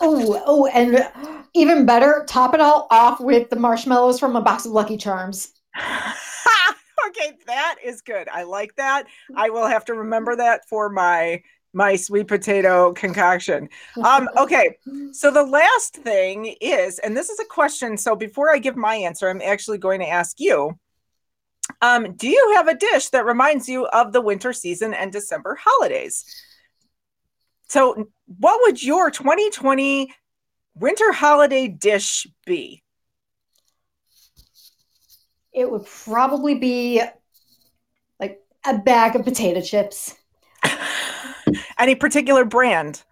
Oh, 0.00 0.42
oh, 0.46 0.66
and 0.66 1.08
even 1.52 1.84
better, 1.84 2.24
top 2.28 2.54
it 2.54 2.60
all 2.60 2.86
off 2.90 3.20
with 3.20 3.50
the 3.50 3.56
marshmallows 3.56 4.20
from 4.20 4.36
a 4.36 4.40
box 4.40 4.66
of 4.66 4.72
Lucky 4.72 4.96
Charms. 4.96 5.52
okay, 7.08 7.32
that 7.46 7.76
is 7.84 8.02
good. 8.02 8.28
I 8.28 8.44
like 8.44 8.76
that. 8.76 9.06
I 9.34 9.50
will 9.50 9.66
have 9.66 9.84
to 9.86 9.94
remember 9.94 10.36
that 10.36 10.68
for 10.68 10.88
my 10.88 11.42
my 11.74 11.96
sweet 11.96 12.28
potato 12.28 12.92
concoction. 12.92 13.68
Um, 14.04 14.28
okay, 14.36 14.76
so 15.10 15.30
the 15.32 15.42
last 15.42 15.96
thing 15.96 16.54
is, 16.60 17.00
and 17.00 17.16
this 17.16 17.30
is 17.30 17.40
a 17.40 17.46
question. 17.46 17.96
So 17.96 18.14
before 18.14 18.54
I 18.54 18.58
give 18.58 18.76
my 18.76 18.94
answer, 18.94 19.28
I'm 19.28 19.42
actually 19.42 19.78
going 19.78 20.00
to 20.00 20.08
ask 20.08 20.38
you. 20.38 20.78
Um, 21.82 22.14
do 22.14 22.28
you 22.28 22.54
have 22.56 22.68
a 22.68 22.76
dish 22.76 23.08
that 23.08 23.26
reminds 23.26 23.68
you 23.68 23.86
of 23.86 24.12
the 24.12 24.20
winter 24.20 24.52
season 24.52 24.94
and 24.94 25.12
December 25.12 25.58
holidays? 25.60 26.24
So, 27.68 28.08
what 28.38 28.60
would 28.62 28.82
your 28.82 29.10
2020 29.10 30.12
winter 30.76 31.12
holiday 31.12 31.66
dish 31.68 32.26
be? 32.46 32.82
It 35.52 35.70
would 35.70 35.84
probably 35.84 36.54
be 36.54 37.02
like 38.20 38.40
a 38.64 38.78
bag 38.78 39.16
of 39.16 39.24
potato 39.24 39.60
chips. 39.60 40.14
Any 41.78 41.94
particular 41.94 42.44
brand? 42.44 43.02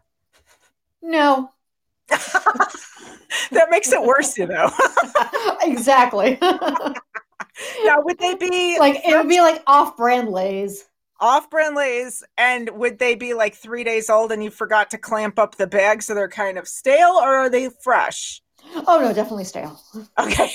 No, 1.03 1.51
that 2.09 3.69
makes 3.71 3.93
it 3.93 4.03
worse, 4.03 4.37
you 4.39 4.47
know. 4.47 4.71
exactly. 5.63 6.39
Now, 7.83 7.97
would 8.01 8.19
they 8.19 8.35
be 8.35 8.79
like 8.79 8.97
it 9.05 9.15
would 9.17 9.29
be 9.29 9.41
like 9.41 9.63
off-brand 9.67 10.29
Lay's. 10.31 10.85
off-brand 11.21 11.75
Lay's, 11.77 12.23
and 12.39 12.71
would 12.71 12.99
they 12.99 13.15
be 13.15 13.35
like 13.35 13.55
three 13.55 13.85
days 13.85 14.09
old 14.09 14.33
and 14.33 14.43
you 14.43 14.51
forgot 14.51 14.91
to 14.91 14.99
clamp 14.99 15.39
up 15.39 15.57
the 15.57 15.67
bag, 15.67 16.03
so 16.03 16.15
they're 16.15 16.29
kind 16.29 16.59
of 16.59 16.67
stale, 16.67 17.13
or 17.23 17.37
are 17.37 17.51
they 17.51 17.69
fresh? 17.85 18.43
Oh 18.87 19.01
no, 19.01 19.13
definitely 19.13 19.45
stale. 19.45 19.81
Okay. 20.19 20.51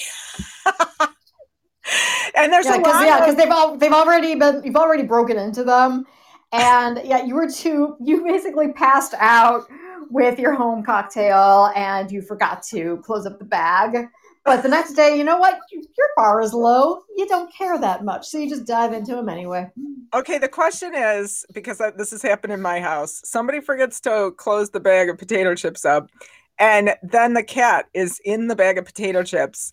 and 2.36 2.52
there's 2.52 2.66
Yeah, 2.66 2.78
a 2.78 2.80
lot 2.82 3.06
yeah, 3.06 3.16
of- 3.18 3.22
because 3.22 3.36
they've 3.36 3.52
all 3.52 3.78
they've 3.78 3.92
already 3.94 4.36
been 4.36 4.62
you've 4.64 4.76
already 4.76 5.04
broken 5.04 5.38
into 5.38 5.64
them, 5.64 6.06
and 6.52 7.02
yeah, 7.06 7.24
you 7.24 7.36
were 7.36 7.50
too 7.50 7.96
you 8.04 8.24
basically 8.24 8.72
passed 8.74 9.14
out 9.20 9.64
with 10.10 10.40
your 10.40 10.54
home 10.54 10.84
cocktail 10.84 11.72
and 11.76 12.12
you 12.12 12.22
forgot 12.22 12.62
to 12.64 12.98
close 13.04 13.26
up 13.26 13.40
the 13.40 13.46
bag. 13.46 14.08
But 14.46 14.62
the 14.62 14.70
next 14.70 14.94
day, 14.94 15.18
you 15.18 15.24
know 15.24 15.38
what? 15.38 15.60
Your 15.72 16.08
bar 16.16 16.40
is 16.40 16.54
low. 16.54 17.02
You 17.18 17.28
don't 17.28 17.52
care 17.52 17.80
that 17.80 18.06
much, 18.06 18.28
so 18.28 18.38
you 18.38 18.48
just 18.48 18.68
dive 18.68 18.94
into 18.94 19.16
them 19.16 19.28
anyway. 19.28 19.72
Okay, 20.14 20.38
the 20.38 20.48
question 20.48 20.94
is 20.94 21.44
because 21.52 21.82
this 21.98 22.12
has 22.12 22.22
happened 22.22 22.54
in 22.54 22.62
my 22.62 22.80
house. 22.80 23.22
Somebody 23.24 23.60
forgets 23.60 24.00
to 24.02 24.32
close 24.38 24.70
the 24.70 24.80
bag 24.80 25.10
of 25.10 25.18
potato 25.18 25.56
chips 25.56 25.84
up, 25.84 26.12
and 26.60 26.94
then 27.02 27.34
the 27.34 27.42
cat 27.42 27.88
is 27.96 28.22
in 28.24 28.48
the 28.48 28.56
bag 28.56 28.78
of 28.78 28.86
potato 28.86 29.24
chips. 29.24 29.72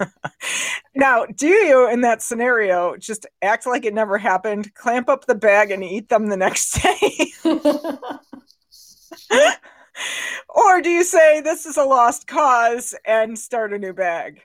now, 0.94 1.24
do 1.24 1.48
you 1.48 1.88
in 1.88 2.02
that 2.02 2.20
scenario 2.20 2.98
just 2.98 3.24
act 3.40 3.66
like 3.66 3.86
it 3.86 3.94
never 3.94 4.18
happened, 4.18 4.74
clamp 4.74 5.08
up 5.08 5.24
the 5.24 5.34
bag, 5.34 5.70
and 5.70 5.82
eat 5.82 6.10
them 6.10 6.26
the 6.26 6.36
next 6.36 6.72
day? 6.82 7.32
or 10.48 10.80
do 10.80 10.90
you 10.90 11.04
say 11.04 11.40
this 11.40 11.66
is 11.66 11.76
a 11.76 11.84
lost 11.84 12.26
cause 12.26 12.94
and 13.04 13.38
start 13.38 13.72
a 13.72 13.78
new 13.78 13.92
bag? 13.92 14.42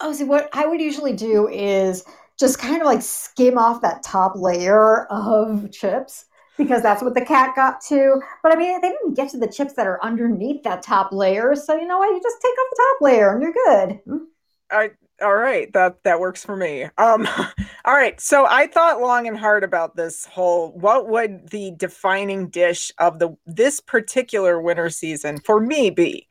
Oh, 0.00 0.12
see, 0.12 0.24
what 0.24 0.48
I 0.52 0.66
would 0.66 0.80
usually 0.80 1.14
do 1.14 1.48
is 1.48 2.04
just 2.38 2.58
kind 2.58 2.80
of 2.80 2.86
like 2.86 3.02
skim 3.02 3.58
off 3.58 3.82
that 3.82 4.02
top 4.02 4.32
layer 4.34 5.06
of 5.06 5.70
chips 5.70 6.24
because 6.56 6.82
that's 6.82 7.02
what 7.02 7.14
the 7.14 7.24
cat 7.24 7.54
got 7.54 7.80
to. 7.82 8.20
But 8.42 8.52
I 8.52 8.56
mean, 8.56 8.80
they 8.80 8.88
didn't 8.88 9.14
get 9.14 9.30
to 9.30 9.38
the 9.38 9.48
chips 9.48 9.74
that 9.74 9.86
are 9.86 10.02
underneath 10.02 10.62
that 10.64 10.82
top 10.82 11.12
layer. 11.12 11.54
So, 11.54 11.74
you 11.74 11.86
know 11.86 11.98
what? 11.98 12.10
You 12.10 12.20
just 12.22 12.40
take 12.40 12.52
off 12.52 12.70
the 12.70 12.76
top 12.76 13.00
layer 13.02 13.32
and 13.32 13.42
you're 13.42 13.52
good. 13.52 14.00
Hmm? 14.04 14.24
I 14.70 14.90
All 15.22 15.36
right, 15.36 15.70
that 15.74 16.02
that 16.04 16.20
works 16.20 16.44
for 16.44 16.56
me. 16.56 16.84
Um, 16.96 17.28
all 17.84 17.94
right, 17.94 18.18
so 18.20 18.46
I 18.48 18.66
thought 18.66 19.00
long 19.00 19.28
and 19.28 19.36
hard 19.36 19.64
about 19.64 19.96
this 19.96 20.24
whole. 20.24 20.72
What 20.72 21.08
would 21.08 21.50
the 21.50 21.72
defining 21.76 22.48
dish 22.48 22.90
of 22.98 23.18
the 23.18 23.36
this 23.46 23.80
particular 23.80 24.60
winter 24.60 24.90
season 24.90 25.38
for 25.40 25.60
me 25.60 25.90
be? 25.90 26.26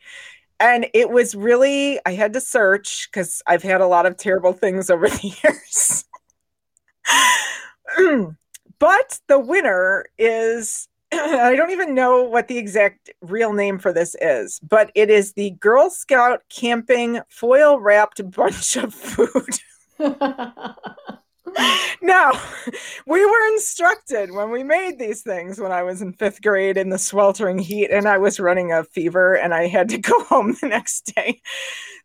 And 0.60 0.88
it 0.94 1.12
was 1.12 1.36
really 1.36 2.00
I 2.06 2.14
had 2.14 2.34
to 2.34 2.42
search 2.42 3.10
because 3.12 3.42
I've 3.48 3.64
had 3.64 3.82
a 3.82 3.88
lot 3.88 4.06
of 4.06 4.18
terrible 4.18 4.54
things 4.54 4.90
over 4.90 5.08
the 5.10 5.34
years. 5.44 6.06
but 8.80 9.20
the 9.28 9.40
winner 9.40 10.06
is 10.18 10.89
I 11.14 11.56
don't 11.56 11.72
even 11.72 11.96
know 11.96 12.24
what 12.24 12.48
the 12.48 12.58
exact 12.58 13.10
real 13.22 13.54
name 13.54 13.80
for 13.80 13.92
this 13.92 14.16
is, 14.22 14.60
but 14.60 14.92
it 14.94 15.10
is 15.10 15.34
the 15.34 15.52
Girl 15.52 15.90
Scout 15.90 16.44
camping 16.50 17.22
foil 17.30 17.80
wrapped 17.80 18.22
bunch 18.32 18.76
of 18.76 18.94
food. 18.94 19.60
now, 22.02 22.32
we 23.06 23.26
were 23.26 23.48
instructed 23.54 24.32
when 24.32 24.52
we 24.52 24.64
made 24.64 25.00
these 25.00 25.22
things 25.22 25.60
when 25.60 25.72
I 25.72 25.84
was 25.84 26.02
in 26.02 26.14
fifth 26.14 26.42
grade 26.42 26.78
in 26.78 26.90
the 26.90 26.98
sweltering 26.98 27.60
heat 27.60 27.90
and 27.92 28.08
I 28.08 28.18
was 28.18 28.40
running 28.40 28.72
a 28.72 28.84
fever 28.84 29.36
and 29.36 29.54
I 29.54 29.68
had 29.68 29.90
to 29.90 29.98
go 29.98 30.24
home 30.26 30.56
the 30.62 30.68
next 30.68 31.14
day 31.16 31.42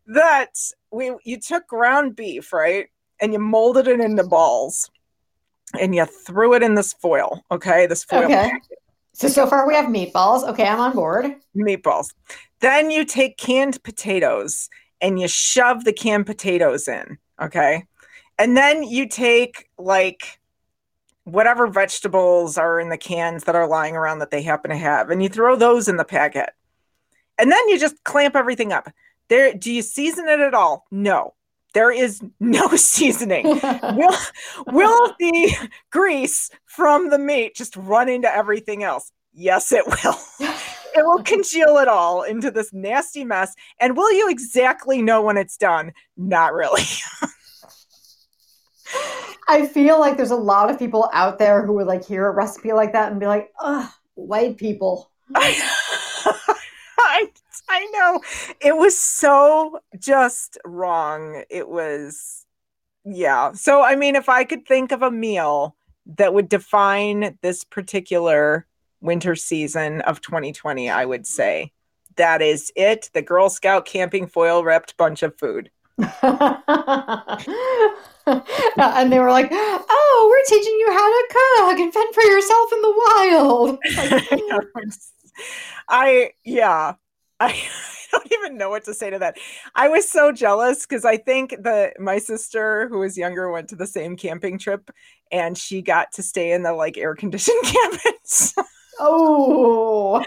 that 0.07 0.51
we 0.91 1.13
you 1.25 1.39
took 1.39 1.67
ground 1.67 2.17
beef, 2.17 2.53
right? 2.53 2.89
And 3.21 3.33
you 3.33 3.39
molded 3.39 3.89
it 3.89 4.01
into 4.01 4.25
balls 4.25 4.91
and 5.79 5.95
you 5.95 6.05
threw 6.05 6.55
it 6.55 6.63
in 6.63 6.75
this 6.75 6.93
foil, 6.93 7.45
okay? 7.51 7.87
This 7.87 8.05
foil 8.05 8.25
okay. 8.25 8.51
Packet 8.51 8.79
so 9.15 9.29
so 9.29 9.47
far 9.47 9.67
we 9.67 9.75
have 9.75 9.87
meatballs. 9.87 10.47
Okay, 10.49 10.67
I'm 10.67 10.81
on 10.81 10.95
board. 10.95 11.35
Meatballs. 11.57 12.13
Then 12.61 12.91
you 12.91 13.05
take 13.05 13.39
canned 13.39 13.83
potatoes 13.83 14.69
and 15.01 15.19
you 15.19 15.29
shove 15.29 15.85
the 15.85 15.93
canned 15.93 16.27
potatoes 16.27 16.89
in. 16.89 17.19
Okay. 17.41 17.87
And 18.39 18.57
then 18.57 18.83
you 18.83 19.09
take 19.09 19.71
like 19.79 20.41
whatever 21.25 21.67
vegetables 21.67 22.59
are 22.59 22.79
in 22.81 22.89
the 22.89 22.99
cans 22.99 23.45
that 23.45 23.55
are 23.55 23.69
lying 23.69 23.97
around 23.97 24.19
that 24.19 24.31
they 24.31 24.43
happen 24.43 24.71
to 24.71 24.77
have, 24.77 25.11
and 25.11 25.23
you 25.23 25.29
throw 25.29 25.57
those 25.57 25.89
in 25.89 25.97
the 25.97 26.05
packet. 26.05 26.51
And 27.39 27.51
then 27.51 27.69
you 27.69 27.79
just 27.79 28.03
clamp 28.05 28.37
everything 28.37 28.73
up. 28.73 28.91
There, 29.29 29.55
do 29.55 29.73
you 29.73 29.83
season 29.83 30.29
it 30.29 30.41
at 30.41 30.55
all? 30.55 30.87
No. 30.91 31.35
There 31.75 31.91
is 31.91 32.23
no 32.41 32.69
seasoning. 32.77 33.45
will, 33.63 34.17
will 34.69 35.15
the 35.19 35.69
grease 35.91 36.51
from 36.65 37.11
the 37.11 37.19
meat 37.19 37.55
just 37.55 37.77
run 37.77 38.09
into 38.09 38.35
everything 38.35 38.83
else? 38.83 39.13
Yes, 39.33 39.73
it 39.73 39.85
will. 39.87 40.17
it 40.95 41.05
will 41.05 41.23
congeal 41.25 41.77
it 41.79 41.89
all 41.89 42.23
into 42.23 42.51
this 42.51 42.73
nasty 42.73 43.25
mess. 43.25 43.55
And 43.81 43.97
will 43.97 44.13
you 44.13 44.31
exactly 44.31 45.03
know 45.03 45.21
when 45.23 45.37
it's 45.37 45.57
done? 45.57 45.93
Not 46.17 46.55
really. 46.55 46.85
I 49.49 49.67
feel 49.67 49.99
like 49.99 50.17
there's 50.17 50.31
a 50.31 50.37
lot 50.37 50.71
of 50.71 50.79
people 50.79 51.11
out 51.13 51.39
there 51.39 51.67
who 51.67 51.75
would 51.75 51.87
like 51.87 52.05
hear 52.05 52.27
a 52.27 52.31
recipe 52.31 52.73
like 52.73 52.93
that 52.93 53.11
and 53.11 53.21
be 53.21 53.27
like, 53.27 53.51
ugh, 53.61 53.91
white 54.15 54.57
people. 54.57 55.11
I, 57.69 57.87
know. 57.87 58.21
It 58.61 58.77
was 58.77 58.99
so 58.99 59.81
just 59.99 60.59
wrong. 60.65 61.45
It 61.51 61.69
was, 61.69 62.47
yeah. 63.05 63.53
So, 63.53 63.83
I 63.83 63.97
mean, 63.97 64.17
if 64.17 64.29
I 64.29 64.45
could 64.45 64.67
think 64.67 64.93
of 64.93 65.03
a 65.03 65.11
meal 65.11 65.77
that 66.19 66.35
would 66.35 66.49
define 66.49 67.39
this 67.43 67.65
particular 67.65 68.67
winter 69.01 69.35
season 69.35 70.01
of 70.03 70.21
2020, 70.21 70.91
I 70.91 71.05
would 71.05 71.27
say 71.27 71.73
that 72.17 72.43
is 72.43 72.73
it. 72.77 73.11
The 73.13 73.23
Girl 73.23 73.49
Scout 73.51 73.85
camping 73.87 74.27
foil 74.27 74.65
wrapped 74.65 74.97
bunch 74.97 75.23
of 75.23 75.39
food. 75.39 75.71
and 75.99 76.09
they 79.13 79.21
were 79.21 79.31
like, 79.31 79.49
"Oh, 79.53 80.27
we're 80.29 80.45
teaching 80.49 80.77
you 80.81 80.89
how 80.91 81.09
to 81.09 81.29
cook 81.31 81.79
and 81.79 81.95
fend 81.95 82.15
for 82.15 82.23
yourself 82.25 82.73
in 82.73 82.83
the 82.83 82.93
wild." 83.07 83.79
I 85.89 86.33
yeah, 86.45 86.95
I, 87.41 87.61
don't 88.13 88.33
even 88.33 88.57
know 88.57 88.71
what 88.71 88.85
to 88.85 88.95
say 88.95 89.11
to 89.11 89.19
that. 89.19 89.37
I 89.75 89.89
was 89.89 90.09
so 90.09 90.31
jealous 90.33 90.87
because 90.87 91.05
I 91.05 91.17
think 91.17 91.57
that 91.61 91.99
my 91.99 92.19
sister, 92.19 92.89
who 92.89 93.01
was 93.01 93.19
younger, 93.19 93.51
went 93.51 93.69
to 93.71 93.77
the 93.77 93.87
same 93.87 94.17
camping 94.17 94.59
trip, 94.59 94.91
and 95.33 95.59
she 95.59 95.83
got 95.83 96.13
to 96.13 96.23
stay 96.23 96.53
in 96.53 96.63
the 96.63 96.73
like 96.73 96.97
air 96.97 97.15
conditioned 97.15 97.61
cabins. 97.65 98.55
Oh, 99.01 100.25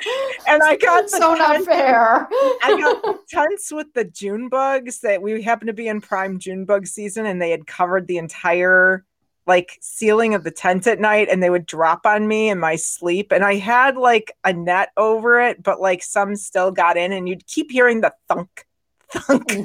and 0.48 0.62
I 0.62 0.76
got 0.76 1.10
so 1.10 1.36
not 1.36 1.64
fair. 1.64 2.28
I 2.62 2.78
got 2.78 3.20
tents 3.30 3.72
with 3.72 3.94
the 3.94 4.04
June 4.04 4.50
bugs 4.50 5.00
that 5.00 5.22
we 5.22 5.42
happened 5.42 5.68
to 5.68 5.74
be 5.74 5.88
in 5.88 6.02
prime 6.02 6.40
June 6.40 6.66
bug 6.66 6.86
season, 6.86 7.26
and 7.26 7.42
they 7.42 7.52
had 7.52 7.66
covered 7.66 8.08
the 8.08 8.18
entire 8.18 9.06
like 9.48 9.78
ceiling 9.82 10.34
of 10.34 10.44
the 10.44 10.52
tent 10.52 10.86
at 10.88 11.00
night 11.00 11.28
and 11.30 11.42
they 11.42 11.50
would 11.50 11.66
drop 11.66 12.06
on 12.06 12.28
me 12.28 12.50
in 12.50 12.60
my 12.60 12.76
sleep 12.76 13.32
and 13.32 13.44
i 13.44 13.56
had 13.56 13.98
like 13.98 14.32
a 14.44 14.54
net 14.54 14.90
over 14.98 15.40
it 15.40 15.62
but 15.64 15.82
like 15.82 16.04
some 16.04 16.36
still 16.36 16.72
got 16.72 16.98
in 16.98 17.12
and 17.12 17.28
you'd 17.28 17.48
keep 17.48 17.72
hearing 17.72 18.02
the 18.02 18.14
thunk 18.28 18.66
thunk 19.12 19.52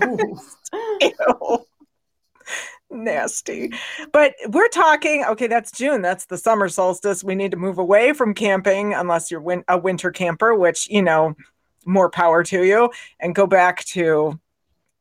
Ew. 1.00 1.66
nasty 2.90 3.72
but 4.12 4.34
we're 4.48 4.68
talking 4.68 5.24
okay 5.24 5.46
that's 5.46 5.72
june 5.72 6.02
that's 6.02 6.26
the 6.26 6.36
summer 6.36 6.68
solstice 6.68 7.24
we 7.24 7.34
need 7.34 7.50
to 7.50 7.56
move 7.56 7.78
away 7.78 8.12
from 8.12 8.34
camping 8.34 8.92
unless 8.92 9.30
you're 9.30 9.40
win- 9.40 9.64
a 9.68 9.78
winter 9.78 10.10
camper 10.10 10.54
which 10.54 10.88
you 10.90 11.02
know 11.02 11.34
more 11.86 12.10
power 12.10 12.44
to 12.44 12.64
you 12.64 12.90
and 13.20 13.34
go 13.34 13.46
back 13.46 13.84
to 13.84 14.38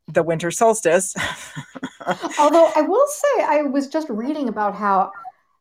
the 0.08 0.24
winter 0.24 0.52
solstice. 0.52 1.16
Although 2.40 2.72
I 2.76 2.82
will 2.82 3.08
say, 3.08 3.44
I 3.44 3.62
was 3.64 3.88
just 3.88 4.10
reading 4.10 4.50
about 4.50 4.76
how, 4.76 5.12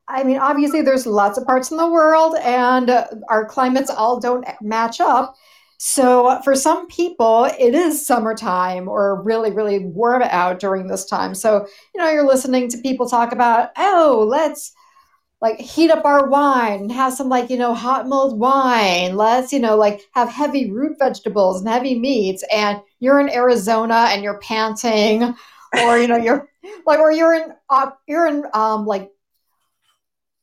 I 0.09 0.25
mean, 0.25 0.39
obviously 0.39 0.83
there's 0.83 1.07
lots 1.07 1.39
of 1.39 1.47
parts 1.47 1.71
in 1.71 1.77
the 1.77 1.91
world 1.91 2.37
and 2.43 2.91
uh, 2.91 3.07
our 3.29 3.45
climates 3.45 3.91
all 3.91 4.21
don't 4.21 4.47
match 4.61 5.01
up. 5.01 5.35
So 5.79 6.41
for 6.45 6.55
some 6.55 6.89
people, 6.89 7.47
it 7.59 7.75
is 7.75 8.07
summertime 8.07 8.87
or 8.87 9.23
really, 9.23 9.51
really 9.51 9.79
warm 9.79 10.23
out 10.23 10.59
during 10.59 10.89
this 10.89 11.07
time. 11.07 11.35
So, 11.35 11.67
you 11.95 12.01
know, 12.03 12.11
you're 12.11 12.27
listening 12.27 12.69
to 12.69 12.79
people 12.79 13.09
talk 13.09 13.33
about, 13.33 13.71
oh, 13.79 14.27
let's 14.29 14.75
like 15.41 15.59
heat 15.59 15.91
up 15.91 16.05
our 16.05 16.29
wine 16.29 16.83
and 16.83 16.93
have 16.93 17.13
some 17.13 17.29
like 17.29 17.51
you 17.51 17.57
know 17.57 17.75
hot 17.75 18.07
mulled 18.07 18.39
wine 18.39 19.17
let's 19.17 19.53
you 19.53 19.59
know 19.59 19.77
like 19.77 20.03
have 20.13 20.29
heavy 20.29 20.71
root 20.71 20.99
vegetables 20.99 21.61
and 21.61 21.69
heavy 21.69 21.99
meats 21.99 22.45
and 22.53 22.81
you're 22.99 23.21
in 23.21 23.31
arizona 23.31 24.09
and 24.11 24.23
you're 24.23 24.39
panting 24.41 25.35
or 25.79 25.99
you 25.99 26.09
know 26.09 26.17
you're 26.17 26.49
like 26.87 26.99
or 26.99 27.13
you're 27.13 27.35
in 27.35 27.53
uh, 27.69 27.91
you're 28.07 28.27
in 28.27 28.45
um 28.55 28.87
like 28.87 29.11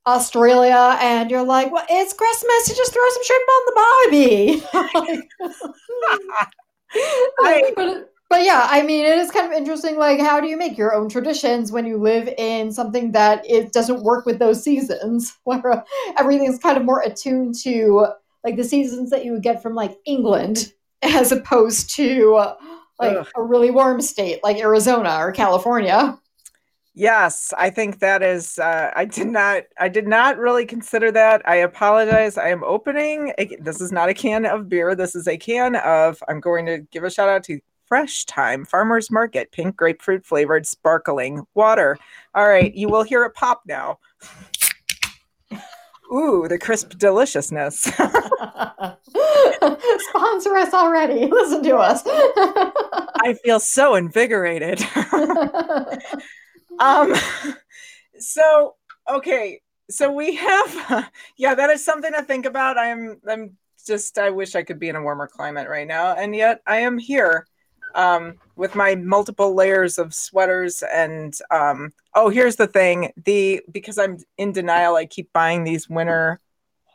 australia 0.05 0.97
and 1.01 1.29
you're 1.29 1.43
like 1.43 1.71
well 1.71 1.85
it's 1.89 2.13
christmas 2.13 2.69
you 2.69 2.75
just 2.75 2.93
throw 2.93 3.09
some 3.09 3.23
shrimp 3.25 3.49
on 3.55 3.65
the 3.65 3.73
barbie 3.75 5.27
but, 7.75 8.09
but 8.29 8.43
yeah, 8.43 8.67
I 8.69 8.81
mean, 8.81 9.05
it 9.05 9.17
is 9.17 9.31
kind 9.31 9.45
of 9.45 9.57
interesting. 9.57 9.97
Like, 9.97 10.19
how 10.19 10.41
do 10.41 10.47
you 10.47 10.57
make 10.57 10.77
your 10.77 10.93
own 10.93 11.07
traditions 11.07 11.71
when 11.71 11.85
you 11.85 11.97
live 11.97 12.27
in 12.37 12.71
something 12.71 13.11
that 13.13 13.49
it 13.49 13.71
doesn't 13.71 14.03
work 14.03 14.25
with 14.25 14.37
those 14.37 14.63
seasons, 14.63 15.37
where 15.43 15.83
everything's 16.17 16.59
kind 16.59 16.77
of 16.77 16.83
more 16.83 17.01
attuned 17.01 17.55
to 17.63 18.07
like 18.43 18.57
the 18.57 18.63
seasons 18.63 19.09
that 19.11 19.23
you 19.23 19.31
would 19.31 19.43
get 19.43 19.61
from 19.61 19.75
like 19.75 19.97
England, 20.05 20.73
as 21.01 21.31
opposed 21.31 21.89
to 21.95 22.53
like 22.99 23.17
Ugh. 23.17 23.27
a 23.35 23.41
really 23.41 23.71
warm 23.71 24.01
state 24.01 24.43
like 24.43 24.57
Arizona 24.57 25.17
or 25.19 25.31
California. 25.31 26.17
Yes, 26.93 27.53
I 27.55 27.69
think 27.69 27.99
that 27.99 28.23
is. 28.23 28.57
Uh, 28.57 28.91
I 28.95 29.05
did 29.05 29.27
not. 29.27 29.65
I 29.79 29.87
did 29.87 30.07
not 30.07 30.39
really 30.39 30.65
consider 30.65 31.11
that. 31.11 31.47
I 31.47 31.57
apologize. 31.57 32.39
I 32.39 32.49
am 32.49 32.63
opening. 32.63 33.33
A, 33.37 33.55
this 33.59 33.81
is 33.81 33.91
not 33.91 34.09
a 34.09 34.15
can 34.15 34.47
of 34.47 34.67
beer. 34.67 34.95
This 34.95 35.13
is 35.13 35.27
a 35.27 35.37
can 35.37 35.75
of. 35.75 36.23
I'm 36.27 36.39
going 36.39 36.65
to 36.65 36.79
give 36.91 37.03
a 37.03 37.11
shout 37.11 37.29
out 37.29 37.43
to 37.43 37.59
Fresh 37.87 38.25
Thyme 38.25 38.65
Farmers 38.65 39.11
Market, 39.11 39.51
pink 39.51 39.75
grapefruit 39.75 40.25
flavored 40.25 40.65
sparkling 40.65 41.45
water. 41.53 41.99
All 42.33 42.47
right, 42.47 42.73
you 42.73 42.89
will 42.89 43.03
hear 43.03 43.23
it 43.25 43.35
pop 43.35 43.61
now. 43.67 43.99
Ooh, 46.13 46.47
the 46.47 46.57
crisp 46.57 46.97
deliciousness. 46.97 47.81
Sponsor 50.09 50.55
us 50.57 50.73
already. 50.73 51.25
Listen 51.31 51.63
to 51.63 51.75
us. 51.77 52.03
I 52.05 53.35
feel 53.43 53.59
so 53.59 53.95
invigorated. 53.95 54.81
um 56.79 57.13
so 58.19 58.75
okay, 59.09 59.61
so 59.89 60.11
we 60.11 60.35
have 60.35 61.09
yeah, 61.37 61.55
that 61.55 61.69
is 61.69 61.83
something 61.83 62.13
to 62.13 62.23
think 62.23 62.45
about. 62.45 62.77
I'm 62.77 63.19
I'm 63.27 63.57
just 63.85 64.17
I 64.17 64.29
wish 64.29 64.55
I 64.55 64.63
could 64.63 64.79
be 64.79 64.89
in 64.89 64.95
a 64.95 65.01
warmer 65.01 65.27
climate 65.27 65.67
right 65.67 65.87
now, 65.87 66.13
and 66.13 66.35
yet 66.35 66.61
I 66.65 66.77
am 66.79 66.97
here 66.97 67.45
um, 67.95 68.35
with 68.55 68.75
my 68.75 68.95
multiple 68.95 69.53
layers 69.53 69.97
of 69.97 70.13
sweaters 70.13 70.83
and 70.93 71.37
um, 71.51 71.91
oh 72.15 72.29
here's 72.29 72.55
the 72.55 72.67
thing 72.67 73.11
the 73.25 73.61
because 73.71 73.97
i'm 73.97 74.17
in 74.37 74.51
denial 74.51 74.95
i 74.95 75.05
keep 75.05 75.31
buying 75.33 75.63
these 75.63 75.89
winter 75.89 76.39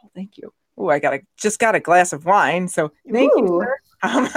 oh 0.04 0.10
thank 0.14 0.36
you 0.38 0.52
oh 0.76 0.88
i 0.88 0.98
got 0.98 1.14
a 1.14 1.20
just 1.36 1.58
got 1.58 1.74
a 1.74 1.80
glass 1.80 2.12
of 2.12 2.24
wine 2.24 2.68
so 2.68 2.92
thank 3.10 3.32
Ooh. 3.32 3.62
you 3.62 3.66
um, 4.02 4.28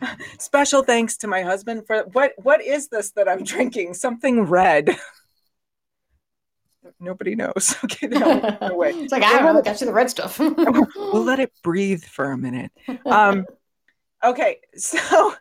Special 0.38 0.82
thanks 0.82 1.16
to 1.18 1.26
my 1.26 1.42
husband 1.42 1.86
for 1.86 2.04
what 2.12 2.32
what 2.36 2.62
is 2.62 2.88
this 2.88 3.12
that 3.12 3.28
I'm 3.28 3.44
drinking? 3.44 3.94
Something 3.94 4.42
red. 4.42 4.96
Nobody 7.00 7.34
knows. 7.34 7.74
Okay, 7.84 8.06
no, 8.06 8.74
way. 8.74 8.90
it's 8.90 9.12
like 9.12 9.22
I 9.22 9.38
don't 9.38 9.54
know, 9.54 9.62
got 9.62 9.80
you 9.80 9.86
the 9.86 9.92
red 9.92 10.10
stuff. 10.10 10.38
we'll 10.38 11.24
let 11.24 11.40
it 11.40 11.52
breathe 11.62 12.04
for 12.04 12.30
a 12.30 12.38
minute. 12.38 12.70
Um, 13.04 13.46
okay, 14.26 14.58
so 14.76 15.34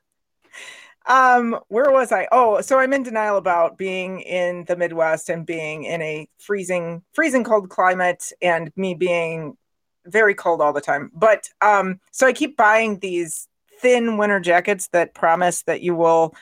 um, 1.07 1.59
where 1.67 1.91
was 1.91 2.11
I? 2.11 2.27
Oh, 2.31 2.61
so 2.61 2.79
I'm 2.79 2.93
in 2.93 3.03
denial 3.03 3.37
about 3.37 3.77
being 3.77 4.21
in 4.21 4.65
the 4.65 4.75
Midwest 4.75 5.29
and 5.29 5.45
being 5.45 5.83
in 5.83 6.01
a 6.01 6.27
freezing, 6.39 7.03
freezing 7.13 7.43
cold 7.43 7.69
climate, 7.69 8.31
and 8.41 8.71
me 8.75 8.95
being 8.95 9.57
very 10.05 10.33
cold 10.33 10.61
all 10.61 10.73
the 10.73 10.81
time. 10.81 11.11
But 11.13 11.49
um, 11.61 11.99
so 12.11 12.27
I 12.27 12.33
keep 12.33 12.57
buying 12.57 12.99
these 12.99 13.47
thin 13.79 14.17
winter 14.17 14.39
jackets 14.39 14.87
that 14.89 15.13
promise 15.13 15.63
that 15.63 15.81
you 15.81 15.95
will 15.95 16.33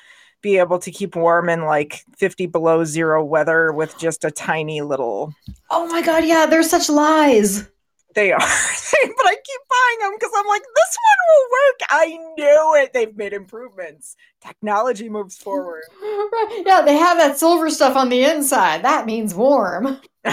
be 0.42 0.58
able 0.58 0.78
to 0.78 0.92
keep 0.92 1.16
warm 1.16 1.50
in 1.50 1.64
like 1.64 2.04
50 2.18 2.48
below 2.48 2.84
zero 2.84 3.24
weather 3.24 3.72
with 3.72 3.98
just 3.98 4.26
a 4.26 4.32
tiny 4.32 4.82
little. 4.82 5.34
Oh 5.70 5.88
my 5.88 6.02
god, 6.02 6.26
yeah, 6.26 6.46
they're 6.46 6.64
such 6.64 6.90
lies. 6.90 7.68
They 8.14 8.32
are, 8.32 8.40
but 8.40 8.48
I 8.48 9.36
keep 9.36 9.62
buying 9.70 10.00
them 10.02 10.14
because 10.18 10.32
I'm 10.36 10.48
like, 10.48 10.62
this 10.62 10.98
one 11.00 11.20
will 11.30 11.50
work. 11.52 11.80
I 11.90 12.08
knew 12.38 12.84
it. 12.84 12.94
They've 12.94 13.16
made 13.16 13.34
improvements. 13.34 14.16
Technology 14.42 15.10
moves 15.10 15.38
forward. 15.38 15.84
Right. 16.02 16.64
Yeah, 16.66 16.82
they 16.82 16.96
have 16.96 17.18
that 17.18 17.38
silver 17.38 17.70
stuff 17.70 17.96
on 17.96 18.10
the 18.10 18.24
inside. 18.24 18.84
That 18.84 19.06
means 19.06 19.34
warm. 19.34 20.00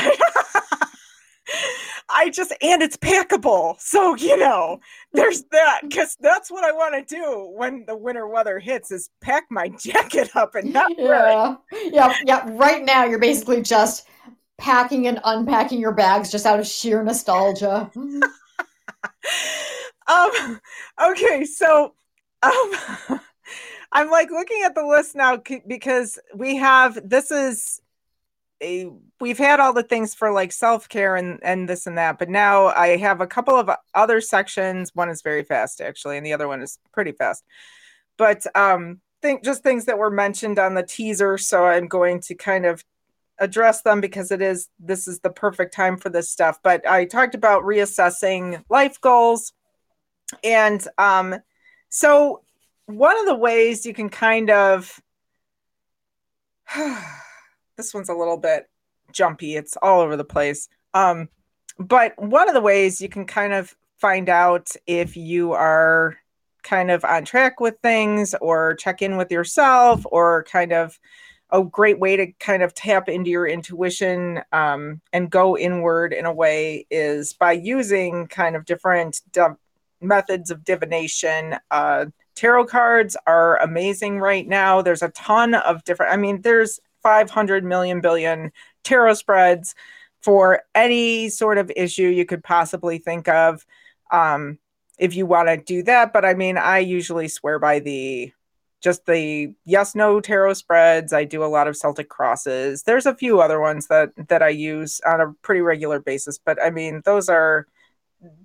I 2.13 2.31
just 2.31 2.53
and 2.61 2.83
it's 2.83 2.97
packable. 2.97 3.81
So, 3.81 4.17
you 4.17 4.37
know, 4.37 4.81
there's 5.13 5.45
that 5.53 5.83
cuz 5.93 6.17
that's 6.21 6.51
what 6.51 6.65
I 6.65 6.73
want 6.73 6.95
to 6.95 7.15
do 7.15 7.53
when 7.55 7.85
the 7.87 7.97
winter 7.97 8.27
weather 8.27 8.59
hits 8.59 8.91
is 8.91 9.11
pack 9.21 9.45
my 9.51 9.69
jacket 9.69 10.35
up 10.37 10.55
and 10.55 10.73
not 10.73 10.93
Yeah. 10.99 11.57
Yeah, 11.73 12.15
yeah, 12.25 12.49
right 12.53 12.85
now 12.85 13.05
you're 13.05 13.19
basically 13.19 13.63
just 13.63 14.07
packing 14.61 15.07
and 15.07 15.21
unpacking 15.25 15.81
your 15.81 15.93
bags 15.93 16.31
just 16.31 16.47
out 16.47 16.61
of 16.61 16.67
sheer 16.67 17.03
nostalgia. 17.03 17.91
um 20.09 20.61
okay, 21.03 21.45
so 21.45 21.95
um 22.43 22.73
I'm 23.93 24.11
like 24.11 24.31
looking 24.31 24.63
at 24.65 24.75
the 24.75 24.87
list 24.87 25.17
now 25.17 25.43
because 25.67 26.19
we 26.35 26.57
have 26.57 26.99
this 27.09 27.31
is 27.31 27.81
a, 28.63 28.91
we've 29.21 29.39
had 29.39 29.59
all 29.59 29.73
the 29.73 29.83
things 29.83 30.15
for 30.15 30.33
like 30.33 30.53
self-care 30.53 31.17
and 31.17 31.41
and 31.43 31.69
this 31.69 31.87
and 31.87 31.97
that 31.97 32.19
but 32.19 32.29
now 32.29 32.67
i 32.67 32.89
have 32.89 33.23
a 33.23 33.27
couple 33.27 33.55
of 33.57 33.71
other 33.95 34.21
sections 34.21 34.95
one 34.95 35.09
is 35.09 35.23
very 35.23 35.43
fast 35.43 35.81
actually 35.81 36.19
and 36.19 36.27
the 36.27 36.35
other 36.35 36.47
one 36.47 36.61
is 36.61 36.79
pretty 36.93 37.13
fast 37.13 37.43
but 38.19 38.45
um 38.55 39.01
think 39.23 39.43
just 39.43 39.63
things 39.63 39.87
that 39.87 39.97
were 39.97 40.11
mentioned 40.11 40.59
on 40.59 40.75
the 40.75 40.83
teaser 40.83 41.39
so 41.39 41.65
i'm 41.65 41.89
going 41.89 42.21
to 42.21 42.35
kind 42.35 42.67
of 42.67 42.85
address 43.41 43.83
them 43.83 44.01
because 44.01 44.31
it 44.31 44.43
is 44.43 44.69
this 44.79 45.09
is 45.09 45.21
the 45.21 45.31
perfect 45.31 45.75
time 45.75 45.97
for 45.97 46.11
this 46.11 46.31
stuff 46.31 46.59
but 46.63 46.87
i 46.87 47.05
talked 47.05 47.35
about 47.35 47.63
reassessing 47.63 48.63
life 48.69 49.01
goals 49.01 49.53
and 50.45 50.87
um 50.99 51.35
so 51.89 52.43
one 52.87 53.19
of 53.19 53.27
the 53.27 53.35
ways 53.35 53.87
you 53.87 53.95
can 53.95 54.09
kind 54.09 54.51
of 54.51 55.01
this 57.77 57.95
one's 57.95 58.09
a 58.09 58.15
little 58.15 58.37
bit 58.37 58.69
jumpy. 59.13 59.57
It's 59.57 59.77
all 59.77 60.01
over 60.01 60.17
the 60.17 60.25
place. 60.25 60.69
Um, 60.95 61.29
but 61.79 62.15
one 62.21 62.49
of 62.49 62.55
the 62.55 62.61
ways 62.61 63.01
you 63.01 63.09
can 63.09 63.27
kind 63.27 63.53
of 63.53 63.75
find 63.99 64.29
out 64.29 64.71
if 64.87 65.17
you 65.17 65.53
are 65.53 66.17
kind 66.63 66.91
of 66.91 67.05
on 67.05 67.25
track 67.25 67.61
with 67.61 67.77
things 67.83 68.35
or 68.41 68.75
check 68.75 69.03
in 69.03 69.17
with 69.17 69.31
yourself 69.31 70.05
or 70.11 70.45
kind 70.45 70.73
of 70.73 70.99
a 71.53 71.63
great 71.63 71.99
way 71.99 72.17
to 72.17 72.33
kind 72.33 72.63
of 72.63 72.75
tap 72.75 73.09
into 73.09 73.31
your 73.31 73.47
intuition 73.47 74.41
um, 74.53 75.01
and 75.13 75.31
go 75.31 75.57
inward 75.57 76.13
in 76.13 76.27
a 76.27 76.33
way 76.33 76.87
is 76.91 77.33
by 77.33 77.53
using 77.53 78.27
kind 78.27 78.57
of 78.57 78.65
different 78.65 79.21
div- 79.33 79.57
methods 80.01 80.51
of 80.51 80.65
divination. 80.65 81.57
Uh, 81.71 82.07
tarot 82.35 82.67
cards 82.67 83.17
are 83.27 83.59
amazing 83.59 84.19
right 84.19 84.47
now. 84.47 84.83
There's 84.83 85.03
a 85.03 85.11
ton 85.11 85.55
of 85.55 85.85
different, 85.85 86.13
I 86.13 86.17
mean, 86.17 86.43
there's 86.43 86.81
500 87.03 87.65
million 87.65 88.01
billion 88.01 88.53
tarot 88.85 89.15
spreads 89.15 89.75
for 90.23 90.63
any 90.75 91.29
sort 91.29 91.59
of 91.59 91.71
issue 91.75 92.09
you 92.09 92.25
could 92.25 92.45
possibly 92.45 92.99
think 92.99 93.29
of 93.29 93.65
um, 94.11 94.59
if 94.99 95.15
you 95.15 95.27
want 95.27 95.49
to 95.49 95.57
do 95.57 95.83
that 95.83 96.13
but 96.13 96.25
i 96.25 96.35
mean 96.35 96.59
i 96.59 96.79
usually 96.79 97.27
swear 97.27 97.59
by 97.59 97.79
the 97.79 98.33
just 98.81 99.05
the 99.07 99.53
yes 99.65 99.95
no 99.95 100.21
tarot 100.21 100.55
spreads 100.55 101.13
i 101.13 101.25
do 101.25 101.45
a 101.45 101.47
lot 101.47 101.69
of 101.69 101.77
celtic 101.77 102.09
crosses 102.09 102.83
there's 102.83 103.07
a 103.07 103.15
few 103.15 103.41
other 103.41 103.61
ones 103.61 103.87
that 103.89 104.11
that 104.29 104.43
i 104.43 104.49
use 104.49 105.01
on 105.07 105.21
a 105.21 105.33
pretty 105.43 105.61
regular 105.61 106.01
basis 106.01 106.39
but 106.39 106.63
i 106.63 106.71
mean 106.71 107.03
those 107.05 107.29
are 107.29 107.67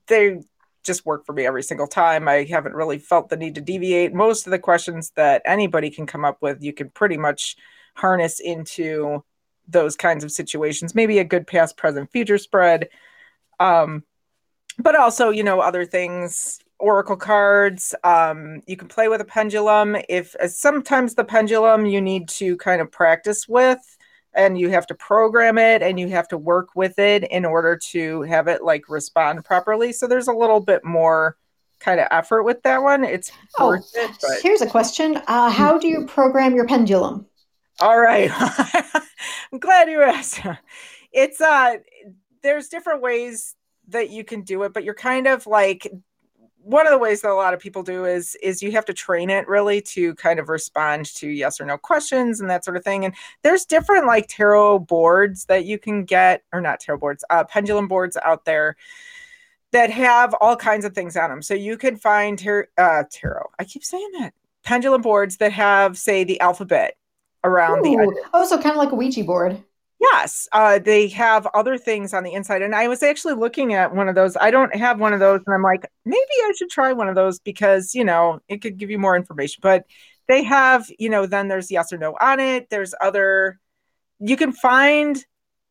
they 0.07 0.41
just 0.83 1.05
work 1.05 1.25
for 1.25 1.33
me 1.33 1.45
every 1.45 1.63
single 1.63 1.87
time 1.87 2.27
i 2.27 2.43
haven't 2.43 2.75
really 2.75 2.99
felt 2.99 3.29
the 3.29 3.37
need 3.37 3.55
to 3.55 3.61
deviate 3.61 4.13
most 4.13 4.45
of 4.45 4.51
the 4.51 4.59
questions 4.59 5.11
that 5.15 5.41
anybody 5.45 5.89
can 5.89 6.05
come 6.05 6.25
up 6.25 6.37
with 6.41 6.61
you 6.61 6.73
can 6.73 6.89
pretty 6.89 7.17
much 7.17 7.55
harness 7.95 8.39
into 8.39 9.23
those 9.67 9.95
kinds 9.95 10.23
of 10.23 10.31
situations. 10.31 10.95
Maybe 10.95 11.19
a 11.19 11.23
good 11.23 11.47
past, 11.47 11.77
present, 11.77 12.11
future 12.11 12.37
spread. 12.37 12.89
Um, 13.59 14.03
but 14.77 14.95
also, 14.95 15.29
you 15.29 15.43
know, 15.43 15.61
other 15.61 15.85
things, 15.85 16.59
oracle 16.79 17.15
cards. 17.15 17.95
Um, 18.03 18.61
you 18.67 18.77
can 18.77 18.87
play 18.87 19.07
with 19.07 19.21
a 19.21 19.25
pendulum. 19.25 19.97
If 20.09 20.35
uh, 20.35 20.47
sometimes 20.47 21.15
the 21.15 21.23
pendulum 21.23 21.85
you 21.85 22.01
need 22.01 22.27
to 22.29 22.57
kind 22.57 22.81
of 22.81 22.91
practice 22.91 23.47
with, 23.47 23.79
and 24.33 24.57
you 24.57 24.69
have 24.69 24.85
to 24.87 24.95
program 24.95 25.57
it 25.57 25.81
and 25.81 25.99
you 25.99 26.09
have 26.09 26.27
to 26.27 26.37
work 26.37 26.69
with 26.75 26.99
it 26.99 27.23
in 27.23 27.45
order 27.45 27.77
to 27.77 28.21
have 28.23 28.47
it 28.47 28.63
like 28.63 28.89
respond 28.89 29.45
properly. 29.45 29.93
So 29.93 30.07
there's 30.07 30.27
a 30.27 30.33
little 30.33 30.59
bit 30.59 30.83
more 30.83 31.37
kind 31.79 31.99
of 31.99 32.07
effort 32.11 32.43
with 32.43 32.61
that 32.63 32.83
one. 32.83 33.03
It's 33.03 33.31
oh, 33.57 33.73
it, 33.73 33.83
but... 33.93 34.41
here's 34.43 34.61
a 34.61 34.67
question: 34.67 35.17
uh, 35.27 35.49
How 35.49 35.77
do 35.77 35.87
you 35.87 36.05
program 36.05 36.55
your 36.55 36.67
pendulum? 36.67 37.25
All 37.79 37.99
right. 37.99 38.29
I'm 39.51 39.59
glad 39.59 39.89
you 39.89 40.01
asked. 40.01 40.41
It's 41.11 41.39
uh 41.41 41.77
there's 42.43 42.67
different 42.67 43.01
ways 43.01 43.55
that 43.87 44.09
you 44.09 44.23
can 44.23 44.41
do 44.41 44.63
it, 44.63 44.73
but 44.73 44.83
you're 44.83 44.93
kind 44.93 45.27
of 45.27 45.47
like 45.47 45.91
one 46.65 46.87
of 46.87 46.91
the 46.91 46.97
ways 46.97 47.21
that 47.21 47.29
a 47.29 47.35
lot 47.35 47.53
of 47.53 47.59
people 47.59 47.83
do 47.83 48.05
is 48.05 48.35
is 48.41 48.63
you 48.63 48.71
have 48.71 48.85
to 48.85 48.93
train 48.93 49.29
it 49.29 49.47
really 49.47 49.79
to 49.79 50.15
kind 50.15 50.39
of 50.39 50.49
respond 50.49 51.05
to 51.05 51.29
yes 51.29 51.61
or 51.61 51.65
no 51.65 51.77
questions 51.77 52.41
and 52.41 52.49
that 52.49 52.65
sort 52.65 52.75
of 52.75 52.83
thing. 52.83 53.05
And 53.05 53.13
there's 53.43 53.65
different 53.65 54.07
like 54.07 54.27
tarot 54.27 54.79
boards 54.79 55.45
that 55.45 55.65
you 55.65 55.77
can 55.77 56.05
get, 56.05 56.43
or 56.51 56.61
not 56.61 56.79
tarot 56.79 56.97
boards, 56.97 57.23
uh, 57.29 57.43
pendulum 57.43 57.87
boards 57.87 58.17
out 58.23 58.45
there 58.45 58.75
that 59.73 59.91
have 59.91 60.33
all 60.41 60.55
kinds 60.55 60.85
of 60.85 60.93
things 60.93 61.15
on 61.15 61.29
them. 61.29 61.43
So 61.43 61.53
you 61.53 61.77
can 61.77 61.97
find 61.97 62.39
tar- 62.39 62.69
uh, 62.77 63.03
tarot. 63.11 63.51
I 63.59 63.63
keep 63.63 63.83
saying 63.83 64.09
that 64.19 64.33
pendulum 64.63 65.03
boards 65.03 65.37
that 65.37 65.51
have, 65.51 65.97
say, 65.99 66.23
the 66.23 66.39
alphabet 66.39 66.97
around 67.43 67.79
Ooh. 67.79 67.83
the 67.83 68.01
edges. 68.01 68.29
Oh, 68.33 68.45
so 68.47 68.55
kind 68.57 68.71
of 68.71 68.77
like 68.77 68.91
a 68.91 68.95
Ouija 68.95 69.23
board. 69.23 69.61
Yes, 69.99 70.47
uh, 70.51 70.79
they 70.79 71.07
have 71.09 71.47
other 71.53 71.77
things 71.77 72.13
on 72.13 72.23
the 72.23 72.33
inside. 72.33 72.61
And 72.61 72.75
I 72.75 72.87
was 72.87 73.01
actually 73.01 73.35
looking 73.35 73.73
at 73.73 73.95
one 73.95 74.09
of 74.09 74.15
those. 74.15 74.35
I 74.35 74.51
don't 74.51 74.75
have 74.75 74.99
one 74.99 75.13
of 75.13 75.19
those. 75.19 75.41
And 75.45 75.55
I'm 75.55 75.63
like, 75.63 75.89
maybe 76.03 76.19
I 76.19 76.51
should 76.57 76.69
try 76.69 76.91
one 76.93 77.07
of 77.07 77.15
those 77.15 77.39
because, 77.39 77.95
you 77.95 78.03
know, 78.03 78.39
it 78.49 78.61
could 78.61 78.77
give 78.77 78.89
you 78.89 78.99
more 78.99 79.15
information. 79.15 79.61
But 79.61 79.85
they 80.27 80.43
have, 80.43 80.89
you 80.99 81.09
know, 81.09 81.25
then 81.25 81.47
there's 81.47 81.71
yes 81.71 81.93
or 81.93 81.97
no 81.97 82.15
on 82.19 82.39
it. 82.39 82.69
There's 82.69 82.93
other, 83.01 83.59
you 84.19 84.35
can 84.35 84.51
find 84.51 85.23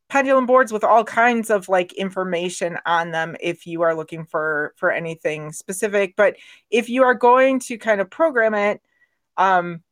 pendulum 0.08 0.46
boards 0.46 0.72
with 0.72 0.84
all 0.84 1.04
kinds 1.04 1.50
of 1.50 1.68
like 1.68 1.92
information 1.94 2.78
on 2.86 3.10
them 3.10 3.36
if 3.40 3.66
you 3.66 3.82
are 3.82 3.94
looking 3.94 4.24
for 4.24 4.74
for 4.76 4.90
anything 4.90 5.50
specific 5.50 6.14
but 6.14 6.36
if 6.70 6.88
you 6.90 7.02
are 7.02 7.14
going 7.14 7.58
to 7.58 7.78
kind 7.78 8.00
of 8.00 8.10
program 8.10 8.54
it 8.54 8.80
um 9.38 9.82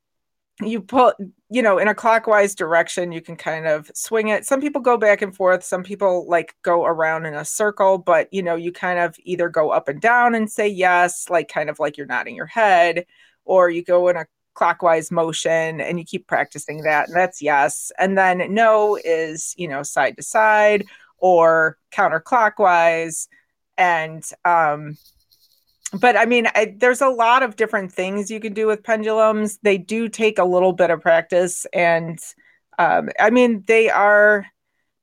you 0.63 0.81
pull 0.81 1.13
you 1.51 1.63
know 1.63 1.79
in 1.79 1.89
a 1.89 1.95
clockwise 1.95 2.55
direction 2.55 3.13
you 3.13 3.21
can 3.21 3.37
kind 3.37 3.67
of 3.67 3.91
swing 3.95 4.29
it. 4.29 4.47
Some 4.47 4.61
people 4.61 4.81
go 4.81 4.97
back 4.97 5.23
and 5.23 5.35
forth 5.35 5.65
some 5.65 5.83
people 5.83 6.29
like 6.29 6.55
go 6.63 6.85
around 6.85 7.27
in 7.27 7.35
a 7.35 7.45
circle 7.45 7.99
but 7.99 8.33
you 8.33 8.43
know 8.43 8.57
you 8.57 8.73
kind 8.73 8.99
of 8.99 9.17
either 9.25 9.49
go 9.49 9.71
up 9.71 9.89
and 9.89 10.01
down 10.01 10.35
and 10.35 10.51
say 10.51 10.69
yes 10.69 11.29
like 11.31 11.49
kind 11.49 11.71
of 11.71 11.79
like 11.79 11.97
you're 11.97 12.07
nodding 12.07 12.37
your 12.37 12.47
head 12.47 13.07
or 13.45 13.71
you 13.71 13.83
go 13.83 14.09
in 14.09 14.17
a 14.17 14.27
clockwise 14.55 15.11
motion 15.11 15.81
and 15.81 15.99
you 15.99 16.05
keep 16.05 16.27
practicing 16.27 16.83
that 16.83 17.09
and 17.09 17.17
that's 17.17 17.41
yes. 17.43 17.91
And 17.99 18.17
then 18.19 18.53
no 18.53 18.99
is 19.05 19.55
you 19.57 19.69
know 19.69 19.83
side 19.83 20.17
to 20.17 20.23
side 20.23 20.87
or 21.19 21.79
counterclockwise 21.93 23.29
and 23.79 24.25
um 24.45 24.97
but 25.93 26.17
I 26.17 26.25
mean, 26.25 26.47
I, 26.55 26.75
there's 26.77 27.01
a 27.01 27.09
lot 27.09 27.43
of 27.43 27.57
different 27.57 27.93
things 27.93 28.31
you 28.31 28.41
can 28.41 28.55
do 28.55 28.67
with 28.67 28.83
pendulums. 28.83 29.59
They 29.63 29.79
do 29.79 30.09
take 30.09 30.39
a 30.39 30.45
little 30.45 30.73
bit 30.73 30.91
of 30.91 31.01
practice, 31.01 31.67
and 31.73 32.19
um, 32.79 33.11
I 33.21 33.31
mean, 33.31 33.65
they 33.67 33.91
are 33.91 34.47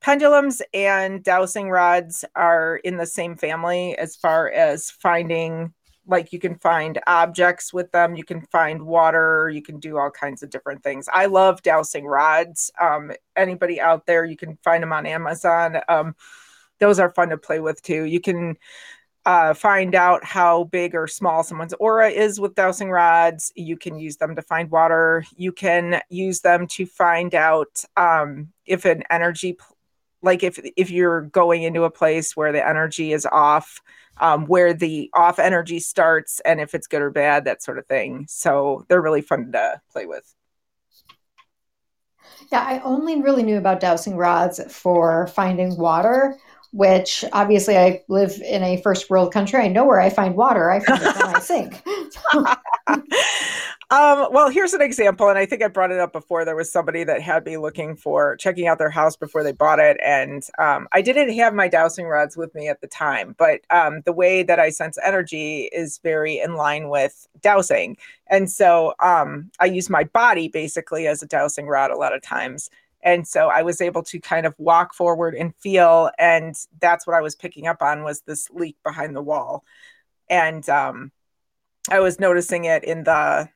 pendulums 0.00 0.62
and 0.72 1.22
dowsing 1.22 1.70
rods 1.70 2.24
are 2.34 2.76
in 2.84 2.96
the 2.96 3.06
same 3.06 3.36
family 3.36 3.96
as 3.98 4.16
far 4.16 4.50
as 4.50 4.90
finding 4.90 5.72
like 6.06 6.32
you 6.32 6.38
can 6.38 6.56
find 6.56 6.98
objects 7.06 7.72
with 7.72 7.92
them 7.92 8.16
you 8.16 8.24
can 8.24 8.40
find 8.50 8.82
water 8.82 9.50
you 9.52 9.60
can 9.60 9.78
do 9.78 9.98
all 9.98 10.10
kinds 10.10 10.42
of 10.42 10.50
different 10.50 10.82
things. 10.82 11.06
I 11.12 11.26
love 11.26 11.62
dowsing 11.62 12.06
rods. 12.06 12.70
Um, 12.80 13.12
anybody 13.36 13.80
out 13.80 14.06
there 14.06 14.24
you 14.24 14.36
can 14.36 14.58
find 14.64 14.82
them 14.82 14.92
on 14.92 15.06
amazon. 15.06 15.76
Um, 15.88 16.16
those 16.78 16.98
are 16.98 17.10
fun 17.10 17.28
to 17.28 17.36
play 17.36 17.60
with 17.60 17.82
too. 17.82 18.04
You 18.04 18.20
can 18.20 18.56
uh, 19.30 19.54
find 19.54 19.94
out 19.94 20.24
how 20.24 20.64
big 20.64 20.94
or 20.94 21.06
small 21.06 21.44
someone's 21.44 21.74
aura 21.74 22.08
is 22.08 22.40
with 22.40 22.54
dowsing 22.54 22.90
rods 22.90 23.52
you 23.54 23.76
can 23.76 23.94
use 23.96 24.16
them 24.16 24.34
to 24.34 24.42
find 24.42 24.70
water 24.70 25.24
you 25.36 25.52
can 25.52 26.00
use 26.08 26.40
them 26.40 26.66
to 26.66 26.84
find 26.84 27.34
out 27.34 27.84
um, 27.96 28.48
if 28.66 28.84
an 28.84 29.04
energy 29.08 29.56
like 30.22 30.42
if 30.42 30.58
if 30.76 30.90
you're 30.90 31.22
going 31.22 31.62
into 31.62 31.84
a 31.84 31.90
place 31.90 32.36
where 32.36 32.52
the 32.52 32.66
energy 32.66 33.12
is 33.12 33.24
off 33.26 33.80
um, 34.20 34.46
where 34.46 34.74
the 34.74 35.10
off 35.14 35.38
energy 35.38 35.80
starts 35.80 36.40
and 36.40 36.60
if 36.60 36.74
it's 36.74 36.86
good 36.86 37.02
or 37.02 37.10
bad, 37.10 37.44
that 37.46 37.62
sort 37.62 37.78
of 37.78 37.86
thing. 37.86 38.26
So 38.28 38.84
they're 38.88 39.00
really 39.00 39.22
fun 39.22 39.52
to 39.52 39.80
play 39.90 40.06
with. 40.06 40.34
Yeah, 42.52 42.64
I 42.66 42.80
only 42.80 43.22
really 43.22 43.42
knew 43.42 43.58
about 43.58 43.80
dowsing 43.80 44.16
rods 44.16 44.60
for 44.72 45.28
finding 45.28 45.76
water, 45.76 46.36
which 46.72 47.24
obviously 47.32 47.76
I 47.76 48.02
live 48.08 48.40
in 48.40 48.62
a 48.62 48.80
first 48.82 49.10
world 49.10 49.32
country. 49.32 49.60
I 49.60 49.68
know 49.68 49.84
where 49.84 50.00
I 50.00 50.10
find 50.10 50.36
water. 50.36 50.70
I 50.70 50.80
find 50.80 51.02
it 51.02 51.16
when 51.16 51.36
I 51.36 51.40
sink. 51.40 51.82
Um, 53.92 54.28
well, 54.30 54.50
here's 54.50 54.72
an 54.72 54.82
example, 54.82 55.28
and 55.28 55.36
I 55.36 55.46
think 55.46 55.64
I 55.64 55.68
brought 55.68 55.90
it 55.90 55.98
up 55.98 56.12
before. 56.12 56.44
There 56.44 56.54
was 56.54 56.70
somebody 56.70 57.02
that 57.02 57.20
had 57.20 57.44
me 57.44 57.56
looking 57.56 57.96
for 57.96 58.36
checking 58.36 58.68
out 58.68 58.78
their 58.78 58.88
house 58.88 59.16
before 59.16 59.42
they 59.42 59.50
bought 59.50 59.80
it, 59.80 59.96
and 60.00 60.44
um, 60.60 60.86
I 60.92 61.02
didn't 61.02 61.34
have 61.36 61.54
my 61.54 61.66
dowsing 61.66 62.06
rods 62.06 62.36
with 62.36 62.54
me 62.54 62.68
at 62.68 62.80
the 62.80 62.86
time. 62.86 63.34
But 63.36 63.62
um, 63.70 64.02
the 64.02 64.12
way 64.12 64.44
that 64.44 64.60
I 64.60 64.70
sense 64.70 64.96
energy 65.04 65.70
is 65.72 65.98
very 66.04 66.38
in 66.38 66.54
line 66.54 66.88
with 66.88 67.26
dowsing, 67.40 67.96
and 68.28 68.48
so 68.48 68.94
um, 69.00 69.50
I 69.58 69.64
use 69.64 69.90
my 69.90 70.04
body 70.04 70.46
basically 70.46 71.08
as 71.08 71.20
a 71.20 71.26
dowsing 71.26 71.66
rod 71.66 71.90
a 71.90 71.96
lot 71.96 72.14
of 72.14 72.22
times. 72.22 72.70
And 73.02 73.26
so 73.26 73.48
I 73.48 73.62
was 73.62 73.80
able 73.80 74.02
to 74.04 74.18
kind 74.20 74.46
of 74.46 74.54
walk 74.58 74.94
forward 74.94 75.34
and 75.34 75.54
feel, 75.56 76.10
and 76.18 76.54
that's 76.80 77.06
what 77.06 77.16
I 77.16 77.22
was 77.22 77.34
picking 77.34 77.66
up 77.66 77.82
on 77.82 78.02
was 78.02 78.20
this 78.22 78.50
leak 78.50 78.76
behind 78.84 79.16
the 79.16 79.22
wall, 79.22 79.64
and 80.28 80.68
um, 80.68 81.12
I 81.90 82.00
was 82.00 82.20
noticing 82.20 82.64
it 82.64 82.84
in 82.84 83.04
the 83.04 83.48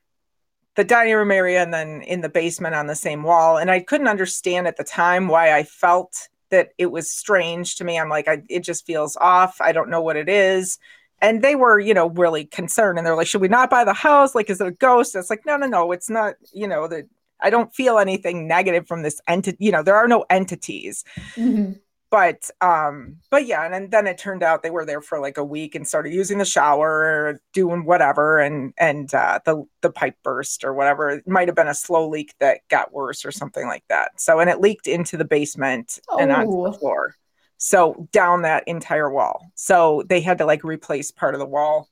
the 0.75 0.83
dining 0.83 1.15
room 1.15 1.31
area 1.31 1.63
and 1.63 1.73
then 1.73 2.01
in 2.01 2.21
the 2.21 2.29
basement 2.29 2.75
on 2.75 2.87
the 2.87 2.95
same 2.95 3.23
wall. 3.23 3.57
And 3.57 3.71
I 3.71 3.79
couldn't 3.79 4.09
understand 4.09 4.67
at 4.67 4.75
the 4.75 4.83
time 4.83 5.29
why 5.29 5.53
I 5.53 5.63
felt 5.63 6.27
that 6.49 6.73
it 6.77 6.87
was 6.87 7.09
strange 7.09 7.77
to 7.77 7.83
me. 7.83 7.97
I'm 7.97 8.09
like, 8.09 8.27
I, 8.27 8.43
it 8.49 8.59
just 8.59 8.85
feels 8.85 9.17
off. 9.17 9.61
I 9.61 9.71
don't 9.71 9.89
know 9.89 10.01
what 10.01 10.17
it 10.17 10.29
is. 10.29 10.77
And 11.21 11.41
they 11.41 11.55
were, 11.55 11.79
you 11.79 11.93
know, 11.93 12.09
really 12.09 12.45
concerned. 12.45 12.97
And 12.97 13.07
they're 13.07 13.15
like, 13.15 13.27
should 13.27 13.41
we 13.41 13.47
not 13.47 13.69
buy 13.69 13.85
the 13.85 13.93
house? 13.93 14.35
Like, 14.35 14.49
is 14.49 14.59
it 14.59 14.67
a 14.67 14.71
ghost? 14.71 15.15
It's 15.15 15.29
like, 15.29 15.45
no, 15.45 15.55
no, 15.55 15.65
no. 15.65 15.91
It's 15.93 16.09
not, 16.09 16.35
you 16.53 16.67
know, 16.67 16.87
that 16.89 17.05
I 17.41 17.49
don't 17.49 17.73
feel 17.73 17.99
anything 17.99 18.47
negative 18.47 18.87
from 18.87 19.03
this 19.03 19.21
entity. 19.27 19.57
You 19.59 19.71
know, 19.71 19.83
there 19.83 19.95
are 19.95 20.07
no 20.07 20.25
entities. 20.29 21.03
Mm-hmm 21.35 21.73
but 22.15 22.49
um 22.61 23.17
but 23.29 23.45
yeah 23.45 23.65
and, 23.65 23.73
and 23.73 23.91
then 23.91 24.07
it 24.07 24.17
turned 24.17 24.43
out 24.43 24.63
they 24.63 24.69
were 24.69 24.85
there 24.85 25.01
for 25.01 25.19
like 25.19 25.37
a 25.37 25.43
week 25.43 25.75
and 25.75 25.87
started 25.87 26.13
using 26.13 26.37
the 26.37 26.45
shower 26.45 27.41
doing 27.51 27.85
whatever 27.85 28.39
and 28.39 28.73
and 28.77 29.13
uh 29.13 29.39
the 29.45 29.63
the 29.81 29.89
pipe 29.89 30.15
burst 30.23 30.63
or 30.63 30.73
whatever 30.73 31.09
it 31.09 31.27
might 31.27 31.47
have 31.47 31.55
been 31.55 31.67
a 31.67 31.73
slow 31.73 32.07
leak 32.07 32.33
that 32.39 32.59
got 32.69 32.93
worse 32.93 33.25
or 33.25 33.31
something 33.31 33.67
like 33.67 33.83
that 33.89 34.11
so 34.17 34.39
and 34.39 34.49
it 34.49 34.61
leaked 34.61 34.87
into 34.87 35.17
the 35.17 35.25
basement 35.25 35.99
oh. 36.09 36.17
and 36.17 36.31
onto 36.31 36.63
the 36.63 36.69
oh. 36.69 36.71
floor 36.71 37.15
so 37.57 38.07
down 38.11 38.43
that 38.43 38.63
entire 38.67 39.09
wall 39.09 39.51
so 39.55 40.03
they 40.07 40.21
had 40.21 40.37
to 40.37 40.45
like 40.45 40.63
replace 40.63 41.11
part 41.11 41.33
of 41.33 41.39
the 41.39 41.45
wall 41.45 41.89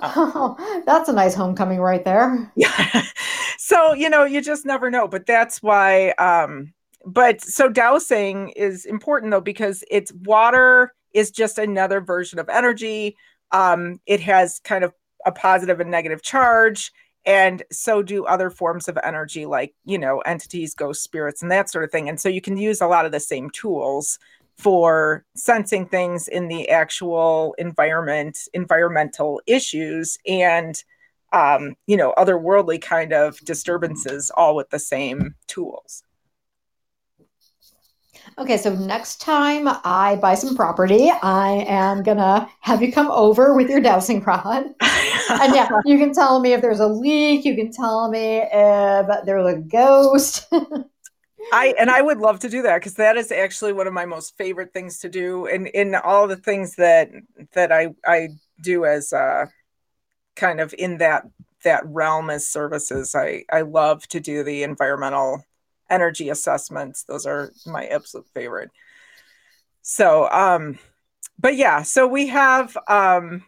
Oh, 0.00 0.82
that's 0.86 1.08
a 1.08 1.12
nice 1.12 1.34
homecoming 1.34 1.78
right 1.78 2.04
there. 2.04 2.50
Yeah. 2.56 3.02
So, 3.64 3.92
you 3.92 4.10
know, 4.10 4.24
you 4.24 4.40
just 4.40 4.66
never 4.66 4.90
know. 4.90 5.06
But 5.06 5.24
that's 5.24 5.62
why 5.62 6.10
um 6.18 6.74
but 7.06 7.40
so 7.40 7.68
dowsing 7.68 8.48
is 8.50 8.84
important 8.84 9.30
though 9.30 9.40
because 9.40 9.84
it's 9.88 10.12
water 10.24 10.94
is 11.14 11.30
just 11.30 11.58
another 11.58 12.00
version 12.00 12.40
of 12.40 12.48
energy. 12.48 13.16
Um, 13.52 14.00
it 14.04 14.18
has 14.18 14.60
kind 14.64 14.82
of 14.82 14.92
a 15.26 15.30
positive 15.30 15.78
and 15.78 15.92
negative 15.92 16.22
charge, 16.22 16.90
and 17.24 17.62
so 17.70 18.02
do 18.02 18.24
other 18.24 18.50
forms 18.50 18.88
of 18.88 18.98
energy, 19.04 19.46
like 19.46 19.74
you 19.84 19.98
know 19.98 20.18
entities, 20.22 20.74
ghost 20.74 21.04
spirits, 21.04 21.40
and 21.40 21.50
that 21.52 21.70
sort 21.70 21.84
of 21.84 21.92
thing. 21.92 22.08
And 22.08 22.20
so 22.20 22.28
you 22.28 22.40
can 22.40 22.56
use 22.56 22.80
a 22.80 22.88
lot 22.88 23.06
of 23.06 23.12
the 23.12 23.20
same 23.20 23.48
tools 23.50 24.18
for 24.58 25.24
sensing 25.36 25.86
things 25.86 26.26
in 26.26 26.48
the 26.48 26.68
actual 26.68 27.54
environment, 27.58 28.38
environmental 28.54 29.40
issues, 29.46 30.18
and 30.26 30.82
um, 31.32 31.74
you 31.86 31.96
know 31.96 32.14
otherworldly 32.16 32.80
kind 32.80 33.12
of 33.12 33.38
disturbances, 33.40 34.30
all 34.36 34.54
with 34.54 34.70
the 34.70 34.78
same 34.78 35.34
tools. 35.46 36.02
Okay, 38.38 38.56
so 38.56 38.74
next 38.74 39.20
time 39.20 39.68
I 39.84 40.16
buy 40.16 40.34
some 40.34 40.56
property, 40.56 41.10
I 41.22 41.64
am 41.68 42.02
gonna 42.02 42.48
have 42.60 42.82
you 42.82 42.92
come 42.92 43.10
over 43.10 43.54
with 43.54 43.68
your 43.68 43.80
dowsing 43.80 44.22
rod. 44.22 44.64
and 45.30 45.54
yeah, 45.54 45.68
you 45.84 45.98
can 45.98 46.14
tell 46.14 46.40
me 46.40 46.52
if 46.52 46.60
there's 46.60 46.80
a 46.80 46.86
leak, 46.86 47.44
you 47.44 47.54
can 47.54 47.72
tell 47.72 48.08
me 48.10 48.42
if 48.42 49.24
there's 49.26 49.54
a 49.54 49.58
ghost. 49.58 50.46
I 51.52 51.74
and 51.78 51.90
I 51.90 52.00
would 52.00 52.18
love 52.18 52.38
to 52.40 52.48
do 52.48 52.62
that 52.62 52.76
because 52.76 52.94
that 52.94 53.16
is 53.16 53.30
actually 53.30 53.72
one 53.72 53.86
of 53.86 53.92
my 53.92 54.06
most 54.06 54.36
favorite 54.36 54.72
things 54.72 54.98
to 55.00 55.08
do 55.08 55.46
in 55.46 55.66
in 55.66 55.94
all 55.94 56.26
the 56.26 56.36
things 56.36 56.76
that 56.76 57.10
that 57.52 57.72
I 57.72 57.94
I 58.06 58.28
do 58.62 58.84
as 58.84 59.12
uh 59.12 59.46
kind 60.36 60.60
of 60.60 60.74
in 60.76 60.98
that 60.98 61.24
that 61.64 61.84
realm 61.86 62.30
as 62.30 62.48
services. 62.48 63.14
I 63.14 63.44
I 63.50 63.62
love 63.62 64.06
to 64.08 64.20
do 64.20 64.42
the 64.42 64.62
environmental 64.62 65.44
energy 65.90 66.30
assessments. 66.30 67.04
Those 67.04 67.26
are 67.26 67.52
my 67.66 67.86
absolute 67.86 68.26
favorite. 68.34 68.70
So, 69.82 70.28
um, 70.30 70.78
but 71.38 71.56
yeah, 71.56 71.82
so 71.82 72.06
we 72.06 72.28
have 72.28 72.76
um, 72.88 73.44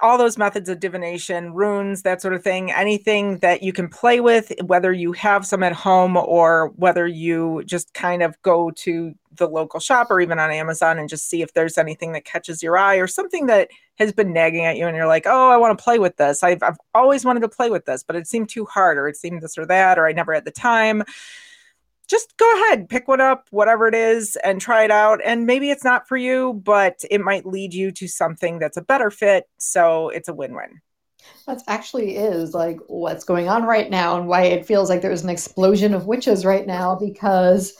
all 0.00 0.18
those 0.18 0.38
methods 0.38 0.68
of 0.68 0.80
divination, 0.80 1.54
runes, 1.54 2.02
that 2.02 2.20
sort 2.22 2.34
of 2.34 2.42
thing, 2.42 2.70
anything 2.72 3.38
that 3.38 3.62
you 3.62 3.72
can 3.72 3.88
play 3.88 4.20
with, 4.20 4.52
whether 4.64 4.92
you 4.92 5.12
have 5.12 5.46
some 5.46 5.62
at 5.62 5.72
home 5.72 6.16
or 6.16 6.68
whether 6.76 7.06
you 7.06 7.62
just 7.64 7.94
kind 7.94 8.22
of 8.22 8.40
go 8.42 8.70
to 8.72 9.14
the 9.36 9.48
local 9.48 9.80
shop 9.80 10.10
or 10.10 10.20
even 10.20 10.38
on 10.38 10.50
Amazon 10.50 10.98
and 10.98 11.08
just 11.08 11.28
see 11.28 11.42
if 11.42 11.52
there's 11.52 11.78
anything 11.78 12.12
that 12.12 12.24
catches 12.24 12.62
your 12.62 12.76
eye 12.76 12.96
or 12.96 13.06
something 13.06 13.46
that 13.46 13.68
has 13.96 14.12
been 14.12 14.32
nagging 14.32 14.64
at 14.64 14.76
you 14.76 14.86
and 14.86 14.96
you're 14.96 15.06
like, 15.06 15.26
oh, 15.26 15.50
I 15.50 15.56
want 15.56 15.76
to 15.76 15.82
play 15.82 15.98
with 15.98 16.16
this. 16.16 16.42
I've, 16.42 16.62
I've 16.62 16.78
always 16.94 17.24
wanted 17.24 17.40
to 17.40 17.48
play 17.48 17.70
with 17.70 17.84
this, 17.84 18.02
but 18.02 18.16
it 18.16 18.26
seemed 18.26 18.48
too 18.48 18.64
hard 18.64 18.98
or 18.98 19.08
it 19.08 19.16
seemed 19.16 19.42
this 19.42 19.58
or 19.58 19.66
that, 19.66 19.98
or 19.98 20.06
I 20.06 20.12
never 20.12 20.32
had 20.32 20.44
the 20.44 20.50
time 20.50 21.02
just 22.08 22.36
go 22.38 22.50
ahead, 22.62 22.88
pick 22.88 23.06
one 23.06 23.20
up, 23.20 23.46
whatever 23.50 23.86
it 23.86 23.94
is, 23.94 24.36
and 24.42 24.60
try 24.60 24.84
it 24.84 24.90
out. 24.90 25.20
And 25.24 25.46
maybe 25.46 25.70
it's 25.70 25.84
not 25.84 26.08
for 26.08 26.16
you, 26.16 26.60
but 26.64 26.98
it 27.10 27.20
might 27.20 27.46
lead 27.46 27.74
you 27.74 27.90
to 27.92 28.08
something 28.08 28.58
that's 28.58 28.76
a 28.76 28.82
better 28.82 29.10
fit. 29.10 29.44
So 29.58 30.08
it's 30.08 30.28
a 30.28 30.34
win 30.34 30.54
win. 30.54 30.80
That 31.46 31.62
actually 31.68 32.16
is 32.16 32.54
like 32.54 32.78
what's 32.86 33.24
going 33.24 33.48
on 33.48 33.64
right 33.64 33.90
now, 33.90 34.16
and 34.16 34.26
why 34.26 34.44
it 34.44 34.66
feels 34.66 34.88
like 34.88 35.02
there's 35.02 35.22
an 35.22 35.28
explosion 35.28 35.92
of 35.92 36.06
witches 36.06 36.44
right 36.44 36.66
now 36.66 36.94
because 36.94 37.74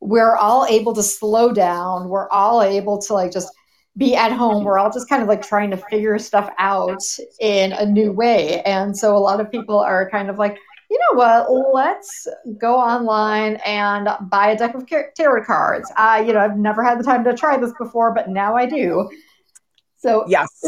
we're 0.00 0.36
all 0.36 0.66
able 0.66 0.94
to 0.94 1.02
slow 1.02 1.52
down. 1.52 2.10
We're 2.10 2.28
all 2.28 2.62
able 2.62 3.00
to 3.02 3.14
like 3.14 3.32
just 3.32 3.50
be 3.96 4.14
at 4.16 4.32
home. 4.32 4.64
We're 4.64 4.78
all 4.78 4.90
just 4.90 5.08
kind 5.08 5.22
of 5.22 5.28
like 5.28 5.40
trying 5.40 5.70
to 5.70 5.76
figure 5.76 6.18
stuff 6.18 6.50
out 6.58 7.00
in 7.40 7.72
a 7.72 7.86
new 7.86 8.12
way. 8.12 8.60
And 8.62 8.94
so 8.94 9.16
a 9.16 9.18
lot 9.18 9.40
of 9.40 9.50
people 9.50 9.78
are 9.78 10.10
kind 10.10 10.28
of 10.28 10.36
like, 10.36 10.58
you 10.94 11.00
know 11.10 11.18
what? 11.18 11.74
Let's 11.74 12.28
go 12.56 12.76
online 12.76 13.56
and 13.66 14.08
buy 14.30 14.50
a 14.50 14.56
deck 14.56 14.76
of 14.76 14.86
tarot 15.16 15.44
cards. 15.44 15.90
I, 15.96 16.20
you 16.20 16.32
know, 16.32 16.38
I've 16.38 16.56
never 16.56 16.84
had 16.84 17.00
the 17.00 17.02
time 17.02 17.24
to 17.24 17.34
try 17.34 17.56
this 17.56 17.72
before, 17.80 18.14
but 18.14 18.28
now 18.28 18.54
I 18.54 18.66
do. 18.66 19.10
So 19.96 20.24
yes, 20.28 20.64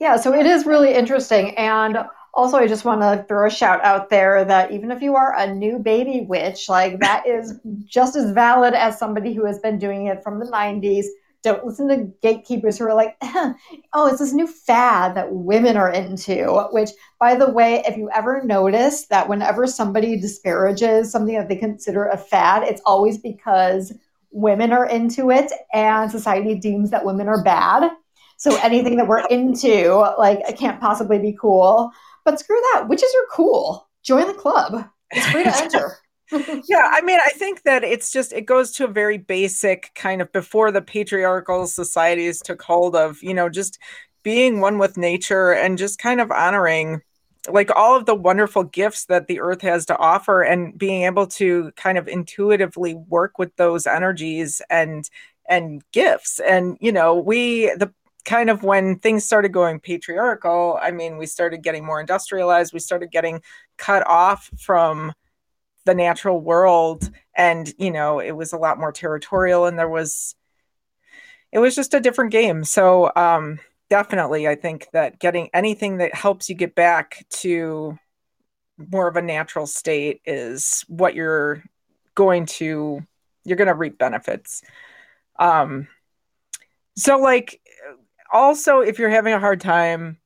yeah. 0.00 0.16
So 0.16 0.34
it 0.34 0.44
is 0.44 0.66
really 0.66 0.92
interesting, 0.92 1.56
and 1.56 1.96
also 2.34 2.58
I 2.58 2.66
just 2.66 2.84
want 2.84 3.00
to 3.00 3.24
throw 3.26 3.46
a 3.46 3.50
shout 3.50 3.82
out 3.82 4.10
there 4.10 4.44
that 4.44 4.70
even 4.70 4.90
if 4.90 5.00
you 5.00 5.16
are 5.16 5.34
a 5.38 5.50
new 5.54 5.78
baby 5.78 6.26
witch, 6.28 6.68
like 6.68 7.00
that 7.00 7.26
is 7.26 7.54
just 7.86 8.16
as 8.16 8.32
valid 8.32 8.74
as 8.74 8.98
somebody 8.98 9.32
who 9.32 9.46
has 9.46 9.58
been 9.60 9.78
doing 9.78 10.08
it 10.08 10.22
from 10.22 10.40
the 10.40 10.44
'90s 10.44 11.06
don't 11.42 11.64
listen 11.64 11.88
to 11.88 12.12
gatekeepers 12.20 12.78
who 12.78 12.84
are 12.84 12.94
like, 12.94 13.16
oh, 13.22 14.06
it's 14.06 14.18
this 14.18 14.32
new 14.32 14.46
fad 14.46 15.14
that 15.16 15.32
women 15.32 15.76
are 15.76 15.90
into. 15.90 16.66
Which, 16.72 16.90
by 17.20 17.34
the 17.34 17.50
way, 17.50 17.82
if 17.86 17.96
you 17.96 18.10
ever 18.14 18.42
notice 18.42 19.06
that 19.06 19.28
whenever 19.28 19.66
somebody 19.66 20.20
disparages 20.20 21.10
something 21.10 21.34
that 21.36 21.48
they 21.48 21.56
consider 21.56 22.06
a 22.06 22.16
fad, 22.16 22.64
it's 22.64 22.82
always 22.84 23.18
because 23.18 23.92
women 24.30 24.72
are 24.72 24.86
into 24.86 25.30
it 25.30 25.52
and 25.72 26.10
society 26.10 26.54
deems 26.54 26.90
that 26.90 27.04
women 27.04 27.28
are 27.28 27.42
bad. 27.42 27.90
So 28.36 28.56
anything 28.62 28.96
that 28.96 29.08
we're 29.08 29.26
into, 29.26 29.94
like, 30.18 30.40
it 30.48 30.58
can't 30.58 30.80
possibly 30.80 31.18
be 31.18 31.36
cool. 31.40 31.90
But 32.24 32.38
screw 32.38 32.60
that. 32.72 32.88
Witches 32.88 33.12
are 33.16 33.34
cool. 33.34 33.88
Join 34.02 34.26
the 34.26 34.34
club. 34.34 34.88
It's 35.10 35.26
free 35.26 35.44
to 35.44 35.56
enter 35.62 35.98
yeah, 36.68 36.90
I 36.92 37.00
mean, 37.02 37.18
I 37.24 37.30
think 37.30 37.62
that 37.62 37.84
it's 37.84 38.12
just 38.12 38.32
it 38.32 38.42
goes 38.42 38.72
to 38.72 38.84
a 38.84 38.88
very 38.88 39.18
basic 39.18 39.90
kind 39.94 40.20
of 40.20 40.30
before 40.32 40.70
the 40.70 40.82
patriarchal 40.82 41.66
societies 41.66 42.42
took 42.42 42.60
hold 42.62 42.94
of, 42.94 43.22
you 43.22 43.32
know, 43.32 43.48
just 43.48 43.78
being 44.22 44.60
one 44.60 44.78
with 44.78 44.96
nature 44.98 45.52
and 45.52 45.78
just 45.78 45.98
kind 45.98 46.20
of 46.20 46.30
honoring 46.30 47.00
like 47.48 47.70
all 47.74 47.96
of 47.96 48.04
the 48.04 48.14
wonderful 48.14 48.64
gifts 48.64 49.06
that 49.06 49.26
the 49.26 49.40
earth 49.40 49.62
has 49.62 49.86
to 49.86 49.96
offer 49.96 50.42
and 50.42 50.76
being 50.76 51.04
able 51.04 51.26
to 51.26 51.72
kind 51.76 51.96
of 51.96 52.08
intuitively 52.08 52.94
work 52.94 53.38
with 53.38 53.54
those 53.56 53.86
energies 53.86 54.60
and 54.68 55.08
and 55.48 55.82
gifts. 55.92 56.40
And 56.40 56.76
you 56.80 56.92
know 56.92 57.14
we 57.14 57.66
the 57.76 57.92
kind 58.24 58.50
of 58.50 58.62
when 58.62 58.98
things 58.98 59.24
started 59.24 59.54
going 59.54 59.80
patriarchal 59.80 60.78
i 60.82 60.90
mean 60.90 61.16
we 61.16 61.24
started 61.24 61.62
getting 61.62 61.84
more 61.84 62.00
industrialized. 62.00 62.74
We 62.74 62.80
started 62.80 63.10
getting 63.10 63.40
cut 63.78 64.06
off 64.06 64.50
from 64.58 65.14
the 65.88 65.94
natural 65.94 66.38
world 66.38 67.10
and 67.34 67.72
you 67.78 67.90
know 67.90 68.20
it 68.20 68.32
was 68.32 68.52
a 68.52 68.58
lot 68.58 68.78
more 68.78 68.92
territorial 68.92 69.64
and 69.64 69.78
there 69.78 69.88
was 69.88 70.34
it 71.50 71.58
was 71.58 71.74
just 71.74 71.94
a 71.94 72.00
different 72.00 72.30
game. 72.30 72.62
So 72.62 73.10
um 73.16 73.58
definitely 73.88 74.46
i 74.46 74.54
think 74.54 74.86
that 74.92 75.18
getting 75.18 75.48
anything 75.54 75.96
that 75.96 76.14
helps 76.14 76.50
you 76.50 76.54
get 76.54 76.74
back 76.74 77.24
to 77.30 77.98
more 78.76 79.08
of 79.08 79.16
a 79.16 79.22
natural 79.22 79.66
state 79.66 80.20
is 80.26 80.84
what 80.88 81.14
you're 81.14 81.64
going 82.14 82.44
to 82.44 83.00
you're 83.44 83.56
going 83.56 83.66
to 83.66 83.74
reap 83.74 83.96
benefits. 83.96 84.62
Um 85.38 85.88
so 86.98 87.16
like 87.16 87.62
also 88.30 88.80
if 88.80 88.98
you're 88.98 89.08
having 89.08 89.32
a 89.32 89.40
hard 89.40 89.62
time 89.62 90.18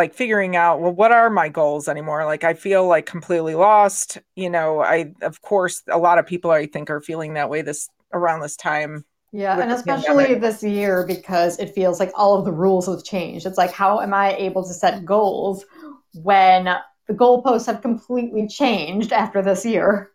like 0.00 0.14
figuring 0.14 0.56
out 0.56 0.80
well 0.80 0.92
what 0.92 1.12
are 1.12 1.28
my 1.28 1.50
goals 1.50 1.88
anymore? 1.88 2.24
Like 2.24 2.42
i 2.42 2.54
feel 2.54 2.86
like 2.86 3.04
completely 3.04 3.54
lost 3.54 4.16
you 4.34 4.48
know 4.48 4.80
i 4.80 5.12
of 5.20 5.42
course 5.42 5.82
a 5.88 5.98
lot 5.98 6.18
of 6.18 6.26
people 6.26 6.50
i 6.50 6.66
think 6.66 6.88
are 6.88 7.02
feeling 7.02 7.34
that 7.34 7.50
way 7.50 7.60
this 7.60 7.90
around 8.14 8.40
this 8.40 8.56
time 8.56 9.04
yeah 9.30 9.60
and 9.60 9.70
especially 9.70 10.24
pandemic. 10.24 10.40
this 10.40 10.62
year 10.62 11.04
because 11.06 11.58
it 11.58 11.74
feels 11.74 12.00
like 12.00 12.10
all 12.14 12.38
of 12.38 12.46
the 12.46 12.52
rules 12.52 12.86
have 12.86 13.04
changed. 13.04 13.44
It's 13.44 13.58
like 13.58 13.72
how 13.72 14.00
am 14.00 14.14
i 14.14 14.34
able 14.36 14.64
to 14.64 14.72
set 14.72 15.04
goals 15.04 15.66
when 16.14 16.64
the 17.06 17.14
goalposts 17.14 17.66
have 17.66 17.82
completely 17.82 18.48
changed 18.48 19.12
after 19.12 19.42
this 19.42 19.66
year? 19.66 20.12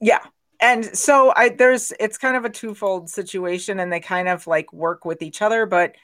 Yeah 0.00 0.20
and 0.60 0.84
so 0.96 1.32
i 1.34 1.48
there's 1.48 1.92
it's 1.98 2.18
kind 2.18 2.36
of 2.36 2.44
a 2.44 2.50
twofold 2.50 3.08
situation 3.10 3.80
and 3.80 3.92
they 3.92 4.00
kind 4.00 4.28
of 4.28 4.46
like 4.46 4.72
work 4.72 5.04
with 5.04 5.20
each 5.22 5.42
other 5.42 5.66
but 5.66 5.94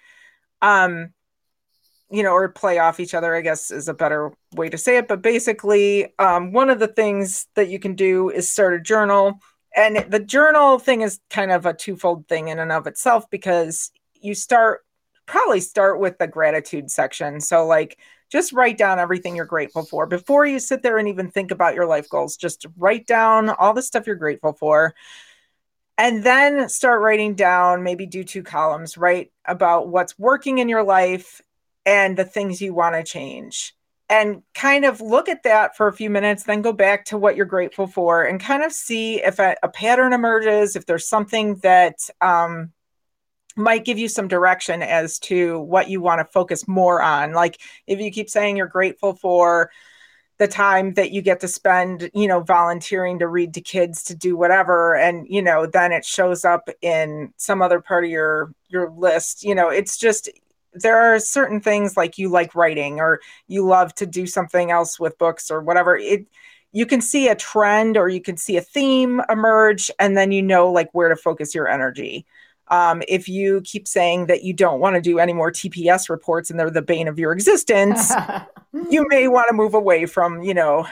um 0.61 1.13
you 2.11 2.23
know 2.23 2.33
or 2.33 2.49
play 2.49 2.79
off 2.79 3.01
each 3.01 3.15
other 3.15 3.35
i 3.35 3.41
guess 3.41 3.71
is 3.71 3.89
a 3.89 3.95
better 3.95 4.33
way 4.55 4.69
to 4.69 4.79
say 4.79 4.97
it. 4.97 5.09
But 5.09 5.23
basically 5.23 6.13
um, 6.19 6.53
one 6.53 6.71
of 6.71 6.79
the 6.79 6.89
things 6.89 7.47
that 7.55 7.69
you 7.69 7.79
can 7.79 7.95
do 7.95 8.31
is 8.31 8.51
start 8.51 8.75
a 8.75 8.81
journal. 8.81 9.39
And 9.77 10.05
the 10.09 10.19
journal 10.19 10.79
thing 10.79 11.03
is 11.03 11.21
kind 11.31 11.53
of 11.53 11.67
a 11.67 11.75
twofold 11.75 12.27
thing 12.29 12.49
in 12.49 12.59
and 12.59 12.73
of 12.73 12.87
itself 12.87 13.31
because 13.31 13.91
you 14.21 14.35
start 14.35 14.81
probably 15.27 15.61
start 15.61 16.01
with 16.01 16.19
the 16.19 16.27
gratitude 16.27 16.91
section. 16.91 17.41
So 17.41 17.65
like 17.65 17.99
just 18.33 18.53
write 18.53 18.79
down 18.79 18.99
everything 18.99 19.37
you're 19.37 19.45
grateful 19.45 19.85
for 19.85 20.07
before 20.07 20.45
you 20.45 20.59
sit 20.59 20.83
there 20.83 20.99
and 20.99 21.09
even 21.09 21.31
think 21.31 21.53
about 21.53 21.75
your 21.75 21.87
life 21.87 22.09
goals. 22.09 22.37
Just 22.37 22.67
write 22.77 23.07
down 23.07 23.49
all 23.51 23.73
the 23.73 23.83
stuff 23.83 24.07
you're 24.07 24.17
grateful 24.17 24.53
for 24.53 24.95
and 25.99 26.25
then 26.25 26.69
start 26.69 27.03
writing 27.03 27.35
down 27.35 27.83
maybe 27.83 28.07
do 28.07 28.25
two 28.25 28.43
columns 28.43 28.97
write 28.97 29.31
about 29.45 29.89
what's 29.89 30.19
working 30.19 30.57
in 30.59 30.69
your 30.69 30.83
life 30.83 31.43
and 31.87 32.17
the 32.17 32.25
things 32.25 32.61
you 32.61 32.75
want 32.75 32.95
to 32.95 33.03
change 33.03 33.75
and 34.09 34.43
kind 34.55 34.85
of 34.85 35.01
look 35.01 35.29
at 35.29 35.45
that 35.45 35.77
for 35.77 35.87
a 35.87 35.93
few 35.93 36.11
minutes 36.11 36.45
then 36.45 36.63
go 36.63 36.73
back 36.73 37.05
to 37.05 37.17
what 37.17 37.37
you're 37.37 37.47
grateful 37.47 37.87
for 37.87 38.25
and 38.25 38.41
kind 38.41 38.63
of 38.63 38.73
see 38.73 39.23
if 39.23 39.39
a, 39.39 39.57
a 39.63 39.69
pattern 39.69 40.13
emerges 40.13 40.77
if 40.77 40.87
there's 40.87 41.09
something 41.09 41.57
that 41.57 41.97
um, 42.21 42.73
might 43.57 43.85
give 43.85 43.99
you 43.99 44.09
some 44.09 44.29
direction 44.29 44.83
as 44.83 45.19
to 45.19 45.61
what 45.61 45.89
you 45.89 46.01
want 46.01 46.19
to 46.19 46.33
focus 46.33 46.69
more 46.69 47.01
on 47.01 47.33
like 47.33 47.61
if 47.87 48.01
you 48.01 48.11
keep 48.11 48.29
saying 48.29 48.57
you're 48.57 48.67
grateful 48.67 49.15
for 49.15 49.71
the 50.41 50.49
time 50.49 50.95
that 50.95 51.11
you 51.11 51.21
get 51.21 51.39
to 51.41 51.47
spend, 51.47 52.11
you 52.15 52.27
know, 52.27 52.41
volunteering 52.41 53.19
to 53.19 53.29
read 53.29 53.53
to 53.53 53.61
kids 53.61 54.03
to 54.05 54.15
do 54.15 54.39
whatever 54.39 54.97
and 54.97 55.27
you 55.29 55.43
know, 55.43 55.67
then 55.67 55.93
it 55.93 56.03
shows 56.03 56.47
up 56.47 56.71
in 56.81 57.31
some 57.37 57.61
other 57.61 57.79
part 57.79 58.05
of 58.05 58.11
your 58.11 58.55
your 58.69 58.91
list. 58.91 59.45
You 59.45 59.55
know, 59.55 59.69
it's 59.69 59.99
just 59.99 60.31
there 60.73 60.99
are 60.99 61.19
certain 61.19 61.61
things 61.61 61.97
like 61.97 62.19
you 62.19 62.29
like 62.29 62.55
writing 62.55 63.01
or 63.01 63.21
you 63.49 63.67
love 63.67 63.95
to 63.97 64.07
do 64.07 64.27
something 64.27 64.71
else 64.71 65.01
with 65.01 65.19
books 65.19 65.51
or 65.51 65.61
whatever. 65.61 65.97
It 65.97 66.27
you 66.73 66.87
can 66.87 67.01
see 67.01 67.29
a 67.29 67.35
trend 67.35 67.97
or 67.97 68.09
you 68.09 68.21
can 68.21 68.37
see 68.37 68.57
a 68.57 68.61
theme 68.61 69.21
emerge 69.29 69.91
and 69.99 70.17
then 70.17 70.31
you 70.31 70.43
know 70.43 70.71
like 70.71 70.89
where 70.93 71.09
to 71.09 71.17
focus 71.17 71.55
your 71.55 71.69
energy. 71.69 72.25
Um, 72.69 73.03
if 73.09 73.29
you 73.29 73.63
keep 73.63 73.89
saying 73.89 74.27
that 74.27 74.45
you 74.45 74.53
don't 74.53 74.79
want 74.79 74.95
to 74.95 75.03
do 75.03 75.19
any 75.19 75.33
more 75.33 75.51
TPS 75.51 76.09
reports 76.09 76.51
and 76.51 76.61
they're 76.61 76.71
the 76.71 76.83
bane 76.83 77.09
of 77.09 77.19
your 77.19 77.33
existence, 77.33 78.13
you 78.91 79.05
may 79.09 79.27
want 79.27 79.49
to 79.49 79.55
move 79.55 79.75
away 79.75 80.07
from, 80.07 80.45
you 80.45 80.55
know, 80.55 80.87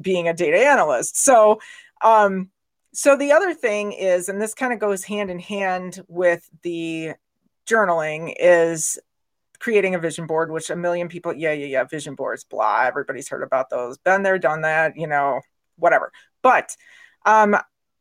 being 0.00 0.26
a 0.26 0.32
data 0.32 0.56
analyst. 0.56 1.22
So, 1.22 1.60
um, 2.02 2.48
so 2.94 3.14
the 3.14 3.32
other 3.32 3.52
thing 3.52 3.92
is, 3.92 4.30
and 4.30 4.40
this 4.40 4.54
kind 4.54 4.72
of 4.72 4.78
goes 4.78 5.04
hand 5.04 5.30
in 5.30 5.38
hand 5.38 6.02
with 6.08 6.48
the 6.62 7.12
journaling, 7.66 8.34
is 8.40 8.98
creating 9.58 9.94
a 9.94 9.98
vision 9.98 10.26
board, 10.26 10.50
which 10.50 10.70
a 10.70 10.76
million 10.76 11.08
people, 11.08 11.32
yeah, 11.32 11.52
yeah, 11.52 11.66
yeah, 11.66 11.84
vision 11.84 12.14
boards, 12.14 12.44
blah, 12.44 12.82
everybody's 12.82 13.28
heard 13.28 13.42
about 13.42 13.70
those, 13.70 13.98
been 13.98 14.22
there, 14.22 14.38
done 14.38 14.62
that, 14.62 14.96
you 14.96 15.06
know, 15.06 15.40
whatever. 15.76 16.12
But 16.42 16.76
um, 17.26 17.56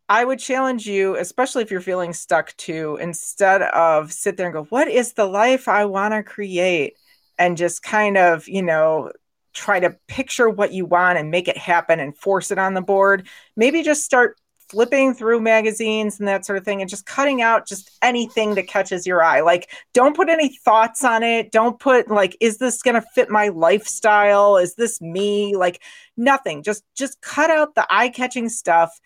I 0.09 0.23
would 0.23 0.39
challenge 0.39 0.87
you, 0.87 1.15
especially 1.15 1.63
if 1.63 1.71
you're 1.71 1.81
feeling 1.81 2.13
stuck 2.13 2.55
to, 2.57 2.97
instead 3.01 3.61
of 3.61 4.13
sit 4.13 4.37
there 4.37 4.45
and 4.45 4.53
go, 4.53 4.63
what 4.65 4.87
is 4.87 5.13
the 5.13 5.25
life 5.25 5.67
I 5.67 5.85
want 5.85 6.13
to 6.13 6.23
create? 6.23 6.93
And 7.39 7.57
just 7.57 7.83
kind 7.83 8.17
of, 8.17 8.47
you 8.47 8.63
know, 8.63 9.11
try 9.53 9.79
to 9.79 9.97
picture 10.07 10.49
what 10.49 10.71
you 10.71 10.85
want 10.85 11.17
and 11.17 11.31
make 11.31 11.47
it 11.47 11.57
happen 11.57 11.99
and 11.99 12.17
force 12.17 12.51
it 12.51 12.57
on 12.57 12.73
the 12.73 12.81
board. 12.81 13.27
Maybe 13.55 13.83
just 13.83 14.03
start 14.03 14.37
flipping 14.69 15.13
through 15.13 15.39
magazines 15.39 16.19
and 16.19 16.27
that 16.27 16.45
sort 16.45 16.57
of 16.57 16.65
thing 16.65 16.81
and 16.81 16.89
just 16.89 17.05
cutting 17.05 17.41
out 17.41 17.67
just 17.67 17.97
anything 18.01 18.55
that 18.55 18.67
catches 18.67 19.07
your 19.07 19.23
eye. 19.23 19.41
Like, 19.41 19.69
don't 19.93 20.15
put 20.15 20.29
any 20.29 20.49
thoughts 20.49 21.03
on 21.03 21.23
it. 21.23 21.51
Don't 21.51 21.79
put, 21.79 22.09
like, 22.09 22.35
is 22.41 22.57
this 22.57 22.81
going 22.81 22.95
to 22.95 23.07
fit 23.15 23.29
my 23.29 23.49
lifestyle? 23.49 24.57
Is 24.57 24.75
this 24.75 24.99
me? 25.01 25.55
Like, 25.55 25.81
nothing. 26.15 26.63
Just, 26.63 26.83
just 26.95 27.21
cut 27.21 27.49
out 27.49 27.75
the 27.75 27.87
eye 27.89 28.09
catching 28.09 28.49
stuff 28.49 28.99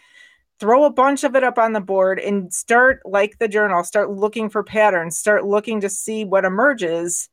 throw 0.59 0.85
a 0.85 0.91
bunch 0.91 1.23
of 1.23 1.35
it 1.35 1.43
up 1.43 1.57
on 1.57 1.73
the 1.73 1.81
board 1.81 2.19
and 2.19 2.53
start 2.53 3.01
like 3.03 3.39
the 3.39 3.47
journal 3.47 3.83
start 3.83 4.11
looking 4.11 4.47
for 4.47 4.63
patterns 4.63 5.17
start 5.17 5.43
looking 5.43 5.81
to 5.81 5.89
see 5.89 6.23
what 6.23 6.45
emerges 6.45 7.29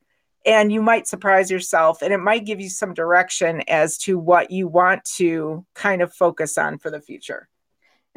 and 0.46 0.72
you 0.72 0.80
might 0.80 1.06
surprise 1.06 1.50
yourself 1.50 2.00
and 2.00 2.14
it 2.14 2.18
might 2.18 2.46
give 2.46 2.58
you 2.58 2.70
some 2.70 2.94
direction 2.94 3.62
as 3.68 3.98
to 3.98 4.18
what 4.18 4.50
you 4.50 4.66
want 4.66 5.04
to 5.04 5.62
kind 5.74 6.00
of 6.00 6.10
focus 6.14 6.56
on 6.56 6.78
for 6.78 6.90
the 6.90 7.02
future 7.02 7.50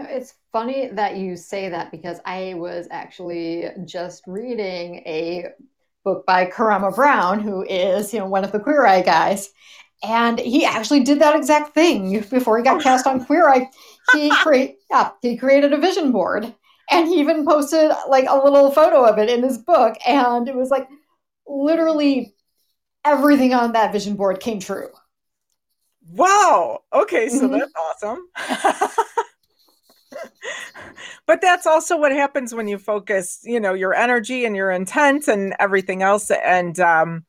it's 0.09 0.35
funny 0.51 0.87
that 0.87 1.17
you 1.17 1.35
say 1.35 1.69
that 1.69 1.91
because 1.91 2.19
i 2.25 2.53
was 2.55 2.87
actually 2.91 3.65
just 3.85 4.23
reading 4.27 4.95
a 5.05 5.45
book 6.03 6.25
by 6.25 6.45
Karamo 6.45 6.93
Brown 6.95 7.39
who 7.39 7.63
is 7.63 8.13
you 8.13 8.19
know 8.19 8.25
one 8.25 8.43
of 8.43 8.51
the 8.51 8.59
queer 8.59 8.85
eye 8.85 9.01
guys. 9.01 9.51
And 10.03 10.39
he 10.39 10.65
actually 10.65 11.01
did 11.01 11.19
that 11.19 11.35
exact 11.35 11.75
thing 11.75 12.19
before 12.21 12.57
he 12.57 12.63
got 12.63 12.81
cast 12.81 13.05
on 13.05 13.23
queer 13.23 13.47
eye. 13.47 13.69
He 14.13 14.29
create 14.41 14.77
yeah 14.89 15.11
he 15.21 15.37
created 15.37 15.73
a 15.73 15.77
vision 15.77 16.11
board. 16.11 16.53
And 16.89 17.07
he 17.07 17.19
even 17.19 17.45
posted 17.45 17.91
like 18.09 18.25
a 18.27 18.35
little 18.35 18.71
photo 18.71 19.05
of 19.05 19.17
it 19.17 19.29
in 19.29 19.43
his 19.43 19.57
book. 19.57 19.95
And 20.05 20.49
it 20.49 20.55
was 20.55 20.69
like 20.69 20.89
literally 21.47 22.33
everything 23.05 23.53
on 23.53 23.73
that 23.73 23.93
vision 23.93 24.15
board 24.15 24.39
came 24.39 24.59
true. 24.59 24.89
Wow. 26.09 26.81
Okay 26.91 27.29
so 27.29 27.47
mm-hmm. 27.47 27.59
that's 27.59 27.73
awesome 28.03 28.27
but 31.31 31.39
that's 31.39 31.65
also 31.65 31.97
what 31.97 32.11
happens 32.11 32.53
when 32.53 32.67
you 32.67 32.77
focus 32.77 33.39
you 33.45 33.57
know 33.57 33.73
your 33.73 33.93
energy 33.93 34.43
and 34.43 34.53
your 34.53 34.69
intent 34.69 35.29
and 35.29 35.55
everything 35.59 36.03
else 36.03 36.29
and 36.29 36.77
um 36.81 37.23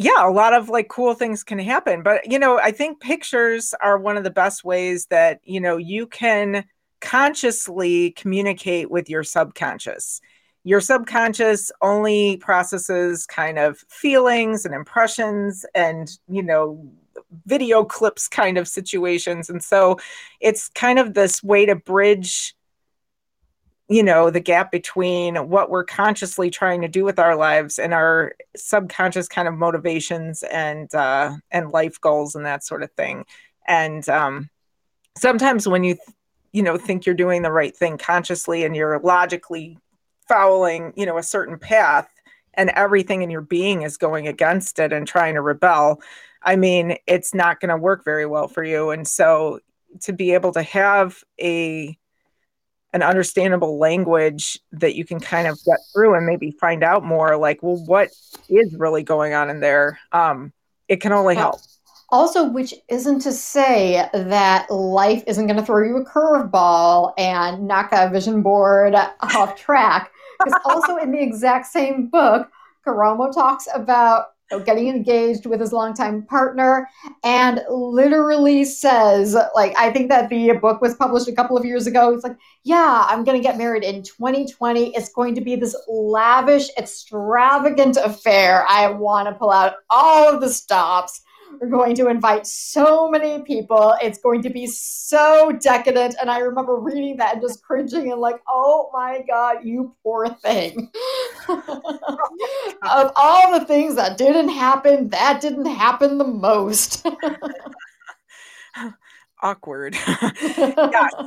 yeah, 0.00 0.26
a 0.26 0.30
lot 0.30 0.54
of 0.54 0.68
like 0.68 0.88
cool 0.88 1.14
things 1.14 1.42
can 1.42 1.58
happen. 1.58 2.04
But, 2.04 2.30
you 2.30 2.38
know, 2.38 2.56
I 2.60 2.70
think 2.70 3.00
pictures 3.00 3.74
are 3.82 3.98
one 3.98 4.16
of 4.16 4.22
the 4.22 4.30
best 4.30 4.62
ways 4.62 5.06
that, 5.06 5.40
you 5.42 5.60
know, 5.60 5.76
you 5.76 6.06
can 6.06 6.64
consciously 7.00 8.12
communicate 8.12 8.92
with 8.92 9.10
your 9.10 9.24
subconscious. 9.24 10.20
Your 10.62 10.80
subconscious 10.80 11.72
only 11.82 12.36
processes 12.36 13.26
kind 13.26 13.58
of 13.58 13.78
feelings 13.88 14.64
and 14.64 14.72
impressions 14.72 15.66
and, 15.74 16.08
you 16.28 16.44
know, 16.44 16.88
video 17.46 17.84
clips 17.84 18.28
kind 18.28 18.56
of 18.56 18.68
situations. 18.68 19.50
And 19.50 19.64
so 19.64 19.98
it's 20.38 20.68
kind 20.68 21.00
of 21.00 21.14
this 21.14 21.42
way 21.42 21.66
to 21.66 21.74
bridge 21.74 22.54
you 23.88 24.02
know 24.02 24.30
the 24.30 24.40
gap 24.40 24.70
between 24.70 25.36
what 25.48 25.70
we're 25.70 25.84
consciously 25.84 26.50
trying 26.50 26.82
to 26.82 26.88
do 26.88 27.04
with 27.04 27.18
our 27.18 27.36
lives 27.36 27.78
and 27.78 27.94
our 27.94 28.34
subconscious 28.56 29.28
kind 29.28 29.48
of 29.48 29.54
motivations 29.54 30.42
and 30.44 30.94
uh, 30.94 31.32
and 31.50 31.70
life 31.70 32.00
goals 32.00 32.34
and 32.34 32.44
that 32.44 32.64
sort 32.64 32.82
of 32.82 32.90
thing 32.92 33.24
and 33.66 34.08
um, 34.08 34.50
sometimes 35.16 35.66
when 35.66 35.84
you 35.84 35.96
you 36.52 36.62
know 36.62 36.76
think 36.76 37.06
you're 37.06 37.14
doing 37.14 37.42
the 37.42 37.52
right 37.52 37.76
thing 37.76 37.98
consciously 37.98 38.64
and 38.64 38.76
you're 38.76 38.98
logically 39.00 39.78
following 40.28 40.92
you 40.96 41.06
know 41.06 41.18
a 41.18 41.22
certain 41.22 41.58
path 41.58 42.08
and 42.58 42.70
everything 42.70 43.22
in 43.22 43.30
your 43.30 43.40
being 43.40 43.82
is 43.82 43.96
going 43.96 44.26
against 44.26 44.78
it 44.80 44.92
and 44.92 45.06
trying 45.06 45.34
to 45.34 45.40
rebel, 45.40 46.02
I 46.42 46.56
mean, 46.56 46.96
it's 47.06 47.32
not 47.32 47.60
going 47.60 47.68
to 47.70 47.76
work 47.76 48.04
very 48.04 48.26
well 48.26 48.48
for 48.48 48.64
you. 48.64 48.90
And 48.90 49.06
so 49.06 49.60
to 50.00 50.12
be 50.12 50.34
able 50.34 50.52
to 50.52 50.62
have 50.62 51.22
a 51.40 51.96
an 52.92 53.02
understandable 53.02 53.78
language 53.78 54.58
that 54.72 54.94
you 54.94 55.04
can 55.04 55.20
kind 55.20 55.46
of 55.46 55.58
get 55.64 55.78
through 55.92 56.14
and 56.14 56.24
maybe 56.26 56.50
find 56.52 56.82
out 56.82 57.04
more 57.04 57.36
like 57.36 57.62
well 57.62 57.76
what 57.86 58.08
is 58.48 58.74
really 58.78 59.02
going 59.02 59.34
on 59.34 59.50
in 59.50 59.60
there? 59.60 59.98
Um 60.12 60.52
it 60.88 61.00
can 61.00 61.12
only 61.12 61.34
help. 61.36 61.60
also 62.10 62.48
which 62.48 62.72
isn't 62.88 63.20
to 63.20 63.32
say 63.32 64.08
that 64.14 64.70
life 64.70 65.22
isn't 65.26 65.46
going 65.46 65.58
to 65.58 65.64
throw 65.64 65.84
you 65.84 65.98
a 65.98 66.04
curveball 66.04 67.12
and 67.18 67.66
knock 67.68 67.90
a 67.92 68.08
vision 68.10 68.40
board 68.42 68.94
off 68.94 69.54
track 69.56 70.10
because 70.38 70.58
also 70.64 70.96
in 70.96 71.12
the 71.12 71.20
exact 71.20 71.66
same 71.66 72.06
book 72.08 72.48
Karamo 72.86 73.30
talks 73.32 73.68
about 73.74 74.28
getting 74.64 74.88
engaged 74.88 75.46
with 75.46 75.60
his 75.60 75.72
longtime 75.72 76.22
partner 76.22 76.88
and 77.22 77.62
literally 77.70 78.64
says 78.64 79.36
like 79.54 79.74
i 79.76 79.90
think 79.90 80.08
that 80.08 80.28
the 80.30 80.52
book 80.52 80.80
was 80.80 80.94
published 80.94 81.28
a 81.28 81.32
couple 81.32 81.56
of 81.56 81.64
years 81.64 81.86
ago. 81.86 82.14
It's 82.14 82.24
like 82.24 82.36
yeah 82.64 83.06
i'm 83.08 83.24
going 83.24 83.36
to 83.40 83.46
get 83.46 83.58
married 83.58 83.84
in 83.84 84.02
2020 84.02 84.94
it's 84.96 85.10
going 85.10 85.34
to 85.34 85.40
be 85.40 85.56
this 85.56 85.76
lavish 85.88 86.68
extravagant 86.78 87.96
affair. 87.96 88.64
I 88.68 88.88
want 88.90 89.28
to 89.28 89.34
pull 89.34 89.50
out 89.50 89.74
all 89.90 90.32
of 90.32 90.40
the 90.40 90.50
stops 90.50 91.22
we're 91.60 91.68
going 91.68 91.94
to 91.96 92.08
invite 92.08 92.46
so 92.46 93.10
many 93.10 93.42
people. 93.42 93.94
It's 94.02 94.18
going 94.18 94.42
to 94.42 94.50
be 94.50 94.66
so 94.66 95.52
decadent. 95.60 96.16
And 96.20 96.30
I 96.30 96.38
remember 96.38 96.76
reading 96.76 97.16
that 97.18 97.34
and 97.34 97.42
just 97.42 97.62
cringing 97.62 98.12
and 98.12 98.20
like, 98.20 98.40
oh 98.48 98.90
my 98.92 99.22
God, 99.28 99.64
you 99.64 99.94
poor 100.02 100.28
thing. 100.28 100.90
of 101.48 103.12
all 103.16 103.58
the 103.58 103.64
things 103.66 103.96
that 103.96 104.16
didn't 104.18 104.50
happen, 104.50 105.08
that 105.10 105.40
didn't 105.40 105.66
happen 105.66 106.18
the 106.18 106.24
most. 106.24 107.06
awkward. 109.42 109.96
yeah. 110.42 111.08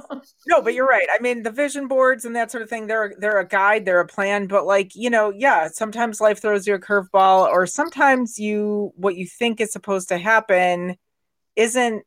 No, 0.48 0.62
but 0.62 0.74
you're 0.74 0.88
right. 0.88 1.08
I 1.14 1.22
mean, 1.22 1.44
the 1.44 1.52
vision 1.52 1.88
boards 1.88 2.26
and 2.26 2.36
that 2.36 2.52
sort 2.52 2.62
of 2.62 2.70
thing, 2.70 2.88
they're 2.88 3.14
they're 3.18 3.40
a 3.40 3.48
guide, 3.48 3.86
they're 3.86 4.00
a 4.00 4.08
plan, 4.08 4.48
but 4.48 4.66
like, 4.66 4.92
you 4.96 5.10
know, 5.10 5.32
yeah, 5.32 5.68
sometimes 5.68 6.20
life 6.20 6.42
throws 6.42 6.68
you 6.68 6.76
a 6.76 6.80
curveball 6.80 7.48
or 7.48 7.66
sometimes 7.66 8.38
you 8.38 8.92
what 8.96 9.16
you 9.16 9.26
think 9.26 9.62
is 9.62 9.72
supposed 9.72 10.10
to 10.10 10.18
happen 10.18 10.96
isn't 11.56 12.04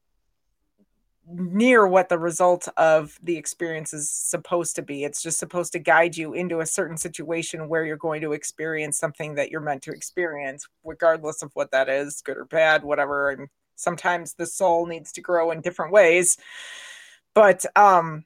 near 1.26 1.86
what 1.86 2.08
the 2.08 2.18
result 2.18 2.68
of 2.76 3.18
the 3.22 3.36
experience 3.36 3.92
is 3.94 4.10
supposed 4.10 4.76
to 4.76 4.82
be. 4.82 5.04
It's 5.04 5.22
just 5.22 5.38
supposed 5.38 5.72
to 5.72 5.78
guide 5.78 6.16
you 6.16 6.34
into 6.34 6.60
a 6.60 6.66
certain 6.66 6.96
situation 6.96 7.68
where 7.68 7.84
you're 7.84 7.96
going 7.96 8.20
to 8.22 8.32
experience 8.32 8.98
something 8.98 9.34
that 9.36 9.50
you're 9.50 9.60
meant 9.60 9.82
to 9.84 9.92
experience, 9.92 10.66
regardless 10.84 11.42
of 11.42 11.50
what 11.54 11.70
that 11.70 11.88
is, 11.88 12.20
good 12.22 12.36
or 12.36 12.44
bad, 12.44 12.84
whatever. 12.84 13.30
I'm 13.30 13.48
sometimes 13.76 14.34
the 14.34 14.46
soul 14.46 14.86
needs 14.86 15.12
to 15.12 15.20
grow 15.20 15.50
in 15.50 15.60
different 15.60 15.92
ways. 15.92 16.36
But 17.34 17.64
um 17.76 18.24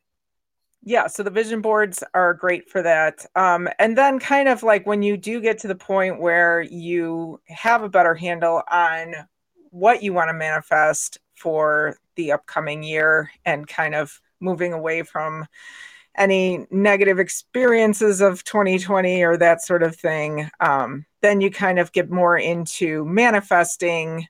yeah 0.82 1.08
so 1.08 1.22
the 1.22 1.30
vision 1.30 1.60
boards 1.60 2.04
are 2.14 2.34
great 2.34 2.70
for 2.70 2.82
that. 2.82 3.26
Um 3.34 3.68
and 3.78 3.96
then 3.96 4.18
kind 4.18 4.48
of 4.48 4.62
like 4.62 4.86
when 4.86 5.02
you 5.02 5.16
do 5.16 5.40
get 5.40 5.58
to 5.60 5.68
the 5.68 5.74
point 5.74 6.20
where 6.20 6.60
you 6.60 7.40
have 7.48 7.82
a 7.82 7.88
better 7.88 8.14
handle 8.14 8.62
on 8.70 9.14
what 9.70 10.02
you 10.02 10.12
want 10.12 10.28
to 10.28 10.34
manifest 10.34 11.18
for 11.36 11.96
the 12.16 12.32
upcoming 12.32 12.82
year 12.82 13.30
and 13.44 13.68
kind 13.68 13.94
of 13.94 14.20
moving 14.40 14.72
away 14.72 15.02
from 15.02 15.46
any 16.16 16.66
negative 16.70 17.18
experiences 17.20 18.20
of 18.20 18.42
2020 18.44 19.22
or 19.22 19.36
that 19.36 19.62
sort 19.62 19.82
of 19.82 19.94
thing 19.94 20.50
um, 20.60 21.06
then 21.22 21.40
you 21.40 21.50
kind 21.50 21.78
of 21.78 21.92
get 21.92 22.10
more 22.10 22.36
into 22.36 23.04
manifesting 23.04 24.26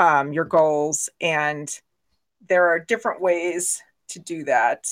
um, 0.00 0.32
your 0.32 0.46
goals 0.46 1.10
and 1.20 1.80
there 2.48 2.68
are 2.68 2.80
different 2.80 3.20
ways 3.20 3.82
to 4.08 4.18
do 4.18 4.44
that. 4.44 4.86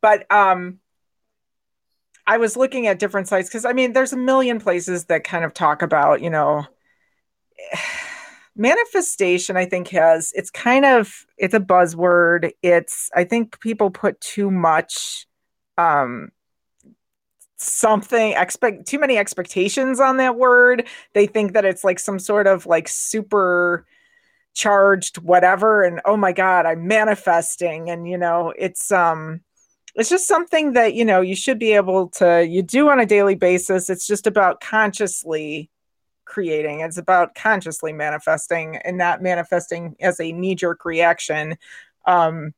But 0.00 0.30
um, 0.32 0.80
i 2.26 2.38
was 2.38 2.56
looking 2.56 2.86
at 2.86 2.98
different 2.98 3.28
sites 3.28 3.48
because 3.48 3.64
i 3.64 3.72
mean 3.72 3.92
there's 3.92 4.12
a 4.12 4.16
million 4.16 4.58
places 4.58 5.04
that 5.04 5.22
kind 5.22 5.44
of 5.44 5.54
talk 5.54 5.80
about 5.80 6.20
you 6.20 6.30
know 6.30 6.66
manifestation 8.56 9.56
i 9.56 9.64
think 9.64 9.88
has 9.88 10.32
it's 10.34 10.50
kind 10.50 10.84
of 10.84 11.26
it's 11.36 11.54
a 11.54 11.60
buzzword. 11.60 12.50
It's 12.62 13.10
i 13.14 13.22
think 13.22 13.60
people 13.60 13.90
put 13.90 14.20
too 14.20 14.50
much 14.50 15.26
um 15.78 16.30
something 17.58 18.32
expect 18.32 18.86
too 18.86 18.98
many 18.98 19.16
expectations 19.16 19.98
on 19.98 20.18
that 20.18 20.36
word. 20.36 20.86
They 21.14 21.26
think 21.26 21.54
that 21.54 21.64
it's 21.64 21.84
like 21.84 21.98
some 21.98 22.18
sort 22.18 22.46
of 22.46 22.66
like 22.66 22.86
super 22.86 23.86
charged 24.56 25.18
whatever 25.18 25.84
and 25.84 26.00
oh 26.06 26.16
my 26.16 26.32
god 26.32 26.66
i'm 26.66 26.86
manifesting. 26.88 27.90
And 27.90 28.08
you 28.08 28.18
know 28.18 28.52
it's 28.58 28.90
um 28.90 29.42
it's 29.94 30.08
just 30.10 30.26
something 30.26 30.72
that 30.72 30.94
you 30.94 31.04
know 31.04 31.20
you 31.20 31.36
should 31.36 31.58
be 31.58 31.72
able 31.72 32.08
to 32.10 32.46
you 32.46 32.62
do 32.62 32.88
on 32.90 32.98
a 32.98 33.06
daily 33.06 33.34
basis. 33.34 33.90
It's 33.90 34.06
just 34.06 34.26
about 34.26 34.60
consciously 34.60 35.70
creating. 36.24 36.80
It's 36.80 36.98
about 36.98 37.34
consciously 37.34 37.92
manifesting 37.92 38.76
and 38.78 38.98
not 38.98 39.22
manifesting 39.22 39.94
as 40.00 40.18
a 40.20 40.32
knee 40.32 40.54
jerk 40.54 40.84
reaction 40.84 41.56
um 42.06 42.54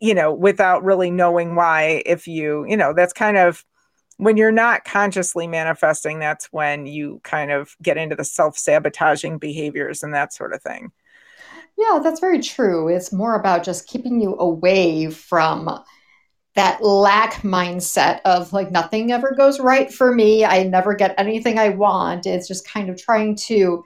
you 0.00 0.14
know 0.14 0.32
without 0.32 0.84
really 0.84 1.10
knowing 1.10 1.54
why 1.54 2.02
if 2.06 2.28
you 2.28 2.64
you 2.68 2.76
know 2.76 2.92
that's 2.92 3.12
kind 3.12 3.36
of 3.36 3.64
when 4.18 4.36
you're 4.36 4.52
not 4.52 4.84
consciously 4.84 5.46
manifesting 5.46 6.18
that's 6.18 6.46
when 6.52 6.86
you 6.86 7.20
kind 7.24 7.50
of 7.50 7.76
get 7.82 7.96
into 7.96 8.14
the 8.14 8.24
self-sabotaging 8.24 9.38
behaviors 9.38 10.02
and 10.02 10.14
that 10.14 10.32
sort 10.32 10.52
of 10.52 10.62
thing 10.62 10.92
yeah, 11.78 12.00
that's 12.02 12.20
very 12.20 12.40
true. 12.40 12.88
It's 12.88 13.12
more 13.12 13.36
about 13.36 13.62
just 13.62 13.86
keeping 13.86 14.20
you 14.20 14.36
away 14.38 15.10
from 15.10 15.82
that 16.56 16.82
lack 16.82 17.42
mindset 17.42 18.20
of 18.24 18.52
like 18.52 18.72
nothing 18.72 19.12
ever 19.12 19.32
goes 19.32 19.60
right 19.60 19.92
for 19.92 20.12
me. 20.12 20.44
I 20.44 20.64
never 20.64 20.94
get 20.94 21.14
anything 21.16 21.56
I 21.56 21.68
want. 21.68 22.26
It's 22.26 22.48
just 22.48 22.68
kind 22.68 22.90
of 22.90 23.00
trying 23.00 23.36
to 23.46 23.84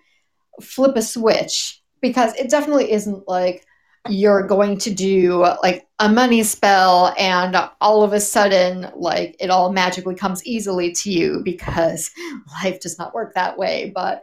flip 0.62 0.96
a 0.96 1.02
switch 1.02 1.82
because 2.00 2.34
it 2.36 2.48
definitely 2.48 2.90
isn't 2.92 3.28
like 3.28 3.66
you're 4.08 4.46
going 4.46 4.78
to 4.78 4.92
do 4.92 5.44
like 5.62 5.86
a 5.98 6.08
money 6.08 6.42
spell 6.42 7.14
and 7.18 7.56
all 7.80 8.02
of 8.02 8.14
a 8.14 8.20
sudden 8.20 8.90
like 8.96 9.36
it 9.38 9.50
all 9.50 9.70
magically 9.70 10.14
comes 10.14 10.44
easily 10.44 10.92
to 10.92 11.10
you 11.10 11.40
because 11.44 12.10
life 12.64 12.80
does 12.80 12.98
not 12.98 13.14
work 13.14 13.34
that 13.34 13.56
way 13.56 13.92
but 13.94 14.20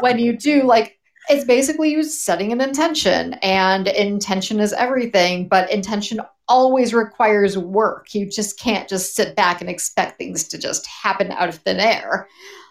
when 0.00 0.18
you 0.18 0.34
do 0.34 0.62
like 0.62 0.98
it's 1.28 1.44
basically 1.44 1.90
you 1.90 2.02
setting 2.02 2.52
an 2.52 2.60
intention 2.60 3.34
and 3.34 3.88
intention 3.88 4.60
is 4.60 4.72
everything 4.72 5.48
but 5.48 5.70
intention 5.70 6.20
always 6.48 6.92
requires 6.92 7.56
work. 7.56 8.14
You 8.14 8.28
just 8.28 8.58
can't 8.60 8.88
just 8.88 9.14
sit 9.14 9.34
back 9.34 9.60
and 9.60 9.70
expect 9.70 10.18
things 10.18 10.46
to 10.48 10.58
just 10.58 10.86
happen 10.86 11.32
out 11.32 11.48
of 11.48 11.56
thin 11.56 11.80
air. 11.80 12.28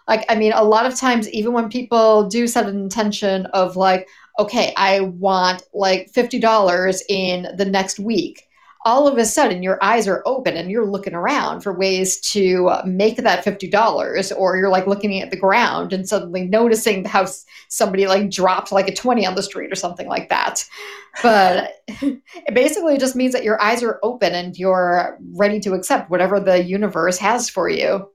Like 0.08 0.26
i 0.30 0.36
mean 0.36 0.52
a 0.52 0.64
lot 0.64 0.86
of 0.86 0.96
times 0.96 1.30
even 1.30 1.54
when 1.54 1.70
people 1.70 2.28
do 2.28 2.46
set 2.46 2.68
an 2.68 2.78
intention 2.78 3.46
of 3.48 3.78
like 3.78 4.08
okay 4.38 4.74
i 4.76 5.00
want 5.00 5.64
like 5.74 6.12
$50 6.12 7.02
in 7.08 7.48
the 7.56 7.66
next 7.66 8.00
week 8.00 8.50
all 8.86 9.08
of 9.08 9.18
a 9.18 9.26
sudden 9.26 9.64
your 9.64 9.82
eyes 9.82 10.08
are 10.08 10.22
open 10.26 10.56
and 10.56 10.70
you're 10.70 10.86
looking 10.86 11.14
around 11.14 11.62
for 11.62 11.74
ways 11.74 12.20
to 12.20 12.68
uh, 12.68 12.84
make 12.86 13.18
that 13.18 13.44
$50 13.44 14.38
or 14.38 14.58
you're 14.58 14.70
like 14.70 14.88
looking 14.88 15.22
at 15.22 15.32
the 15.32 15.38
ground 15.38 15.94
and 15.94 16.08
suddenly 16.08 16.46
noticing 16.46 17.06
how 17.06 17.26
somebody 17.70 18.08
like 18.08 18.30
dropped 18.30 18.72
like 18.72 18.88
a 18.88 18.96
20 18.96 19.26
on 19.26 19.36
the 19.36 19.44
street 19.44 19.72
or 19.72 19.76
something 19.76 20.08
like 20.08 20.30
that. 20.30 20.66
But 21.22 21.76
it 21.88 22.54
basically 22.54 22.98
just 22.98 23.16
means 23.16 23.34
that 23.34 23.44
your 23.44 23.62
eyes 23.62 23.84
are 23.84 24.00
open 24.04 24.34
and 24.34 24.58
you're 24.58 25.18
ready 25.34 25.60
to 25.62 25.74
accept 25.74 26.10
whatever 26.10 26.40
the 26.40 26.64
universe 26.64 27.18
has 27.18 27.50
for 27.50 27.70
you 27.70 28.10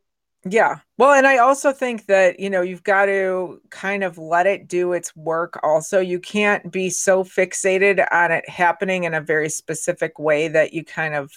yeah. 0.52 0.76
Well, 0.96 1.12
and 1.12 1.26
I 1.26 1.38
also 1.38 1.72
think 1.72 2.06
that, 2.06 2.40
you 2.40 2.50
know, 2.50 2.62
you've 2.62 2.82
got 2.82 3.06
to 3.06 3.60
kind 3.70 4.04
of 4.04 4.18
let 4.18 4.46
it 4.46 4.68
do 4.68 4.92
its 4.92 5.14
work 5.16 5.58
also. 5.62 6.00
You 6.00 6.20
can't 6.20 6.70
be 6.70 6.90
so 6.90 7.24
fixated 7.24 8.06
on 8.12 8.30
it 8.30 8.48
happening 8.48 9.04
in 9.04 9.14
a 9.14 9.20
very 9.20 9.48
specific 9.48 10.18
way 10.18 10.48
that 10.48 10.72
you 10.72 10.84
kind 10.84 11.14
of 11.14 11.32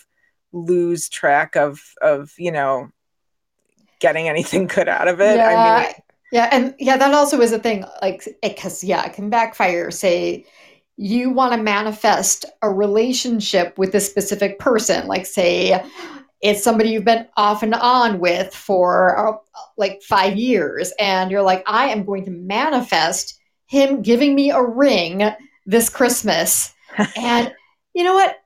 lose 0.52 1.10
track 1.10 1.56
of 1.56 1.80
of, 2.02 2.34
you 2.38 2.52
know, 2.52 2.90
getting 4.00 4.28
anything 4.28 4.68
good 4.68 4.90
out 4.90 5.08
of 5.08 5.22
it. 5.22 5.38
Yeah. 5.38 5.48
I 5.48 5.84
mean, 5.84 5.94
yeah, 6.32 6.50
and 6.52 6.76
yeah, 6.80 6.98
that 6.98 7.14
also 7.14 7.42
is 7.42 7.52
a 7.52 7.60
thing 7.60 7.86
like 8.02 8.28
it 8.42 8.60
cuz 8.60 8.84
yeah, 8.84 9.06
it 9.06 9.14
can 9.14 9.30
backfire 9.30 9.92
say 9.92 10.46
you 10.98 11.30
want 11.32 11.54
to 11.54 11.62
manifest 11.62 12.46
a 12.62 12.70
relationship 12.70 13.78
with 13.78 13.96
a 13.96 14.00
specific 14.00 14.60
person, 14.60 15.08
like 15.08 15.26
say 15.26 15.84
it's 16.42 16.64
somebody 16.64 16.90
you've 16.90 17.06
been 17.06 17.28
off 17.38 17.64
and 17.64 17.76
on 17.76 18.20
with 18.20 18.54
for 18.54 19.18
uh, 19.18 19.38
like 19.78 20.02
five 20.02 20.36
years 20.38 20.92
and 21.00 21.32
you're 21.32 21.42
like 21.42 21.64
i 21.68 21.88
am 21.88 22.04
going 22.06 22.26
to 22.26 22.32
manifest 22.32 23.40
him 23.68 24.02
giving 24.02 24.36
me 24.36 24.52
a 24.52 24.62
ring 24.62 25.30
this 25.66 25.90
christmas 25.90 26.74
and 27.16 27.54
you 27.94 28.04
know 28.04 28.14
what 28.14 28.42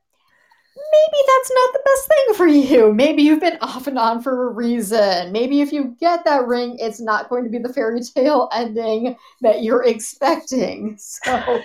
maybe 0.76 1.18
that's 1.28 1.52
not 1.54 1.74
the 1.74 1.84
best 1.86 2.08
thing 2.08 2.36
for 2.36 2.48
you. 2.48 2.94
Maybe 2.94 3.24
you've 3.24 3.40
been 3.40 3.58
off 3.62 3.88
and 3.88 3.98
on 3.98 4.22
for 4.22 4.48
a 4.48 4.54
reason. 4.54 5.32
Maybe 5.32 5.62
if 5.62 5.72
you 5.72 5.96
get 6.00 6.26
that 6.26 6.48
ring, 6.48 6.78
it's 6.80 7.00
not 7.00 7.30
going 7.30 7.44
to 7.44 7.50
be 7.50 7.60
the 7.60 7.74
fairy 7.74 8.02
tale 8.02 8.50
ending 8.54 9.16
that 9.42 9.64
you're 9.64 9.84
expecting. 9.84 10.98
So 11.26 11.62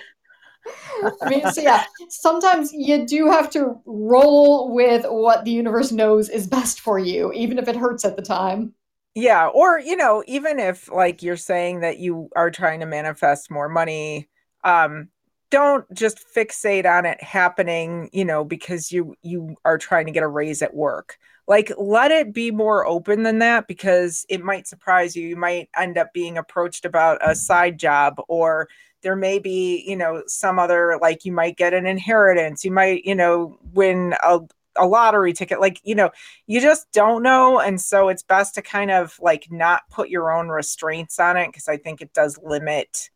I 1.21 1.29
mean, 1.29 1.51
so 1.51 1.61
yeah, 1.61 1.85
sometimes 2.09 2.71
you 2.73 3.05
do 3.05 3.29
have 3.29 3.49
to 3.51 3.81
roll 3.85 4.73
with 4.73 5.05
what 5.07 5.45
the 5.45 5.51
universe 5.51 5.91
knows 5.91 6.29
is 6.29 6.47
best 6.47 6.81
for 6.81 6.99
you, 6.99 7.31
even 7.33 7.57
if 7.57 7.67
it 7.67 7.75
hurts 7.75 8.05
at 8.05 8.15
the 8.15 8.21
time. 8.21 8.73
Yeah, 9.15 9.47
or 9.47 9.79
you 9.79 9.95
know, 9.95 10.23
even 10.27 10.59
if 10.59 10.89
like 10.89 11.21
you're 11.21 11.37
saying 11.37 11.81
that 11.81 11.99
you 11.99 12.29
are 12.35 12.49
trying 12.49 12.79
to 12.79 12.85
manifest 12.85 13.51
more 13.51 13.67
money, 13.67 14.29
um, 14.63 15.09
don't 15.49 15.85
just 15.93 16.23
fixate 16.33 16.85
on 16.85 17.05
it 17.05 17.21
happening, 17.21 18.09
you 18.13 18.23
know, 18.23 18.45
because 18.45 18.91
you 18.91 19.15
you 19.21 19.57
are 19.65 19.77
trying 19.77 20.05
to 20.05 20.11
get 20.11 20.23
a 20.23 20.27
raise 20.27 20.61
at 20.61 20.73
work. 20.73 21.17
Like 21.47 21.73
let 21.77 22.11
it 22.11 22.33
be 22.33 22.51
more 22.51 22.85
open 22.85 23.23
than 23.23 23.39
that 23.39 23.67
because 23.67 24.25
it 24.29 24.41
might 24.41 24.67
surprise 24.67 25.15
you. 25.15 25.27
You 25.27 25.35
might 25.35 25.69
end 25.77 25.97
up 25.97 26.13
being 26.13 26.37
approached 26.37 26.85
about 26.85 27.19
a 27.21 27.35
side 27.35 27.77
job 27.77 28.21
or 28.29 28.69
there 29.01 29.15
may 29.15 29.39
be 29.39 29.83
you 29.87 29.95
know 29.95 30.23
some 30.27 30.59
other 30.59 30.97
like 31.01 31.25
you 31.25 31.31
might 31.31 31.57
get 31.57 31.73
an 31.73 31.85
inheritance. 31.85 32.63
You 32.63 32.71
might 32.71 33.05
you 33.05 33.15
know 33.15 33.57
win 33.73 34.13
a, 34.23 34.39
a 34.75 34.87
lottery 34.87 35.33
ticket. 35.33 35.59
Like 35.59 35.79
you 35.83 35.95
know 35.95 36.11
you 36.47 36.61
just 36.61 36.91
don't 36.91 37.23
know. 37.23 37.59
And 37.59 37.79
so 37.79 38.09
it's 38.09 38.23
best 38.23 38.55
to 38.55 38.61
kind 38.61 38.91
of 38.91 39.17
like 39.21 39.47
not 39.51 39.83
put 39.89 40.09
your 40.09 40.31
own 40.31 40.49
restraints 40.49 41.19
on 41.19 41.37
it 41.37 41.47
because 41.47 41.67
i 41.67 41.77
think 41.77 42.01
it 42.01 42.13
does 42.13 42.39
limit 42.43 43.09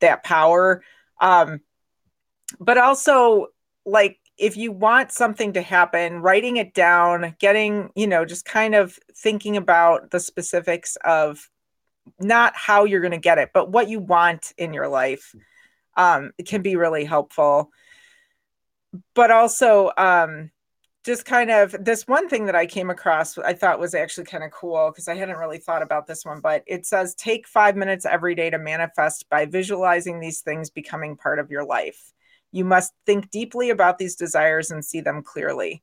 that 0.00 0.24
power. 0.24 0.82
Um 1.20 1.60
but 2.60 2.78
also 2.78 3.48
like 3.84 4.18
if 4.38 4.56
you 4.56 4.70
want 4.70 5.12
something 5.12 5.52
to 5.54 5.62
happen 5.62 6.20
writing 6.20 6.56
it 6.58 6.74
down 6.74 7.34
getting 7.38 7.90
you 7.94 8.06
know 8.06 8.24
just 8.24 8.44
kind 8.44 8.74
of 8.74 8.98
thinking 9.14 9.56
about 9.56 10.10
the 10.10 10.20
specifics 10.20 10.96
of 11.04 11.48
not 12.20 12.54
how 12.56 12.84
you're 12.84 13.00
going 13.00 13.10
to 13.12 13.18
get 13.18 13.38
it, 13.38 13.50
but 13.52 13.70
what 13.70 13.88
you 13.88 14.00
want 14.00 14.52
in 14.56 14.72
your 14.72 14.88
life 14.88 15.34
um, 15.96 16.32
it 16.38 16.46
can 16.46 16.62
be 16.62 16.76
really 16.76 17.04
helpful. 17.04 17.70
But 19.14 19.30
also, 19.30 19.90
um, 19.96 20.50
just 21.04 21.24
kind 21.24 21.50
of 21.50 21.74
this 21.78 22.06
one 22.08 22.28
thing 22.28 22.46
that 22.46 22.56
I 22.56 22.66
came 22.66 22.90
across, 22.90 23.38
I 23.38 23.52
thought 23.52 23.78
was 23.78 23.94
actually 23.94 24.26
kind 24.26 24.42
of 24.42 24.50
cool 24.50 24.90
because 24.90 25.06
I 25.06 25.14
hadn't 25.14 25.36
really 25.36 25.58
thought 25.58 25.82
about 25.82 26.06
this 26.06 26.24
one, 26.24 26.40
but 26.40 26.64
it 26.66 26.84
says 26.84 27.14
take 27.14 27.46
five 27.46 27.76
minutes 27.76 28.04
every 28.04 28.34
day 28.34 28.50
to 28.50 28.58
manifest 28.58 29.28
by 29.30 29.46
visualizing 29.46 30.18
these 30.18 30.40
things 30.40 30.68
becoming 30.68 31.16
part 31.16 31.38
of 31.38 31.50
your 31.50 31.64
life. 31.64 32.12
You 32.50 32.64
must 32.64 32.92
think 33.06 33.30
deeply 33.30 33.70
about 33.70 33.98
these 33.98 34.16
desires 34.16 34.70
and 34.70 34.84
see 34.84 35.00
them 35.00 35.22
clearly. 35.22 35.82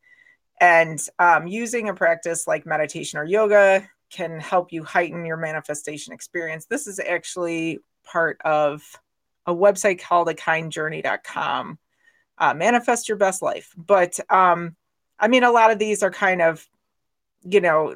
And 0.59 0.99
um, 1.19 1.47
using 1.47 1.87
a 1.87 1.93
practice 1.93 2.45
like 2.45 2.65
meditation 2.65 3.17
or 3.17 3.23
yoga 3.23 3.89
can 4.13 4.39
help 4.39 4.71
you 4.71 4.83
heighten 4.83 5.25
your 5.25 5.37
manifestation 5.37 6.13
experience. 6.13 6.65
This 6.65 6.87
is 6.87 6.99
actually 6.99 7.79
part 8.03 8.39
of 8.45 8.83
a 9.45 9.53
website 9.53 9.99
called 9.99 10.27
akindjourney.com. 10.27 11.79
Uh, 12.37 12.53
manifest 12.53 13.09
your 13.09 13.17
best 13.17 13.41
life. 13.41 13.73
But 13.75 14.19
um, 14.29 14.75
I 15.19 15.27
mean, 15.27 15.43
a 15.43 15.51
lot 15.51 15.71
of 15.71 15.79
these 15.79 16.03
are 16.03 16.11
kind 16.11 16.41
of, 16.41 16.65
you 17.43 17.61
know, 17.61 17.93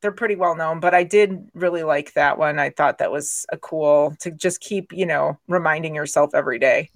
they're 0.00 0.12
pretty 0.12 0.36
well 0.36 0.54
known, 0.54 0.80
but 0.80 0.94
I 0.94 1.02
did 1.02 1.48
really 1.54 1.82
like 1.82 2.12
that 2.14 2.38
one. 2.38 2.58
I 2.58 2.70
thought 2.70 2.98
that 2.98 3.12
was 3.12 3.46
a 3.50 3.56
cool 3.56 4.14
to 4.20 4.30
just 4.30 4.60
keep, 4.60 4.92
you 4.92 5.06
know, 5.06 5.38
reminding 5.48 5.94
yourself 5.94 6.34
every 6.34 6.58
day. 6.58 6.90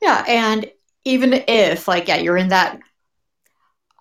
Yeah. 0.00 0.24
And 0.26 0.70
even 1.04 1.34
if, 1.48 1.86
like, 1.86 2.08
yeah, 2.08 2.16
you're 2.16 2.36
in 2.36 2.48
that 2.48 2.80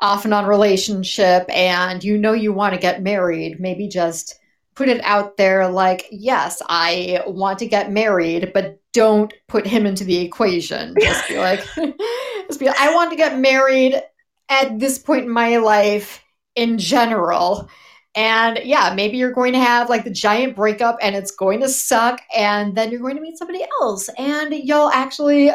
off 0.02 0.26
and 0.26 0.34
on 0.34 0.46
relationship 0.46 1.46
and 1.50 2.04
you 2.04 2.18
know 2.18 2.34
you 2.34 2.54
want 2.54 2.74
to 2.74 2.80
get 2.80 3.04
married, 3.04 3.60
maybe 3.60 3.88
just 3.88 4.40
put 4.76 4.88
it 4.88 5.04
out 5.04 5.36
there 5.36 5.68
like, 5.68 6.06
yes, 6.10 6.62
I 6.70 7.22
want 7.28 7.60
to 7.60 7.68
get 7.68 7.92
married, 7.92 8.52
but 8.54 8.80
don't 8.94 9.34
put 9.48 9.68
him 9.68 9.86
into 9.86 10.06
the 10.06 10.20
equation. 10.20 10.96
Just 11.02 11.28
be 11.28 11.38
like, 11.38 11.60
just 12.48 12.60
be 12.60 12.66
like, 12.66 12.80
I 12.80 12.96
want 12.96 13.12
to 13.12 13.18
get 13.18 13.38
married 13.38 14.02
at 14.48 14.80
this 14.80 14.98
point 14.98 15.26
in 15.26 15.30
my 15.30 15.58
life 15.58 16.24
in 16.56 16.78
general. 16.78 17.70
And 18.16 18.60
yeah, 18.64 18.94
maybe 18.96 19.18
you're 19.18 19.32
going 19.32 19.54
to 19.54 19.60
have 19.60 19.90
like 19.90 20.06
the 20.06 20.10
giant 20.10 20.56
breakup 20.56 20.98
and 21.02 21.16
it's 21.16 21.32
going 21.32 21.60
to 21.60 21.70
suck. 21.70 22.22
And 22.36 22.76
then 22.76 22.90
you're 22.90 23.02
going 23.02 23.16
to 23.16 23.22
meet 23.22 23.38
somebody 23.38 23.66
else 23.82 24.10
and 24.18 24.54
you'll 24.54 24.90
actually 24.90 25.52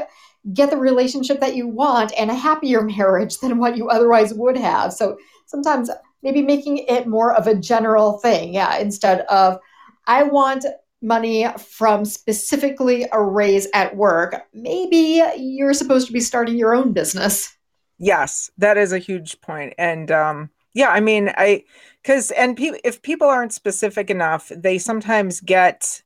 get 0.52 0.70
the 0.70 0.76
relationship 0.76 1.40
that 1.40 1.56
you 1.56 1.66
want 1.66 2.12
and 2.18 2.30
a 2.30 2.34
happier 2.34 2.82
marriage 2.96 3.38
than 3.38 3.58
what 3.58 3.76
you 3.76 3.88
otherwise 3.88 4.34
would 4.34 4.56
have. 4.56 4.92
So 4.92 5.16
sometimes 5.46 5.90
maybe 6.22 6.42
making 6.42 6.78
it 6.78 7.06
more 7.06 7.34
of 7.34 7.46
a 7.46 7.54
general 7.54 8.18
thing, 8.18 8.54
yeah, 8.54 8.76
instead 8.78 9.20
of 9.22 9.58
I 10.06 10.24
want 10.24 10.66
money 11.00 11.46
from 11.58 12.04
specifically 12.04 13.06
a 13.12 13.22
raise 13.22 13.68
at 13.74 13.94
work, 13.94 14.42
maybe 14.54 15.22
you're 15.36 15.74
supposed 15.74 16.06
to 16.06 16.12
be 16.12 16.20
starting 16.20 16.56
your 16.56 16.74
own 16.74 16.92
business. 16.92 17.54
Yes, 17.98 18.50
that 18.58 18.76
is 18.76 18.92
a 18.92 18.98
huge 18.98 19.40
point. 19.40 19.74
And 19.78 20.10
um 20.10 20.50
yeah, 20.72 20.88
I 20.88 21.00
mean, 21.00 21.32
I 21.36 21.64
cuz 22.02 22.30
and 22.32 22.56
pe- 22.56 22.80
if 22.82 23.02
people 23.02 23.28
aren't 23.28 23.52
specific 23.52 24.10
enough, 24.10 24.50
they 24.54 24.78
sometimes 24.78 25.40
get 25.40 26.02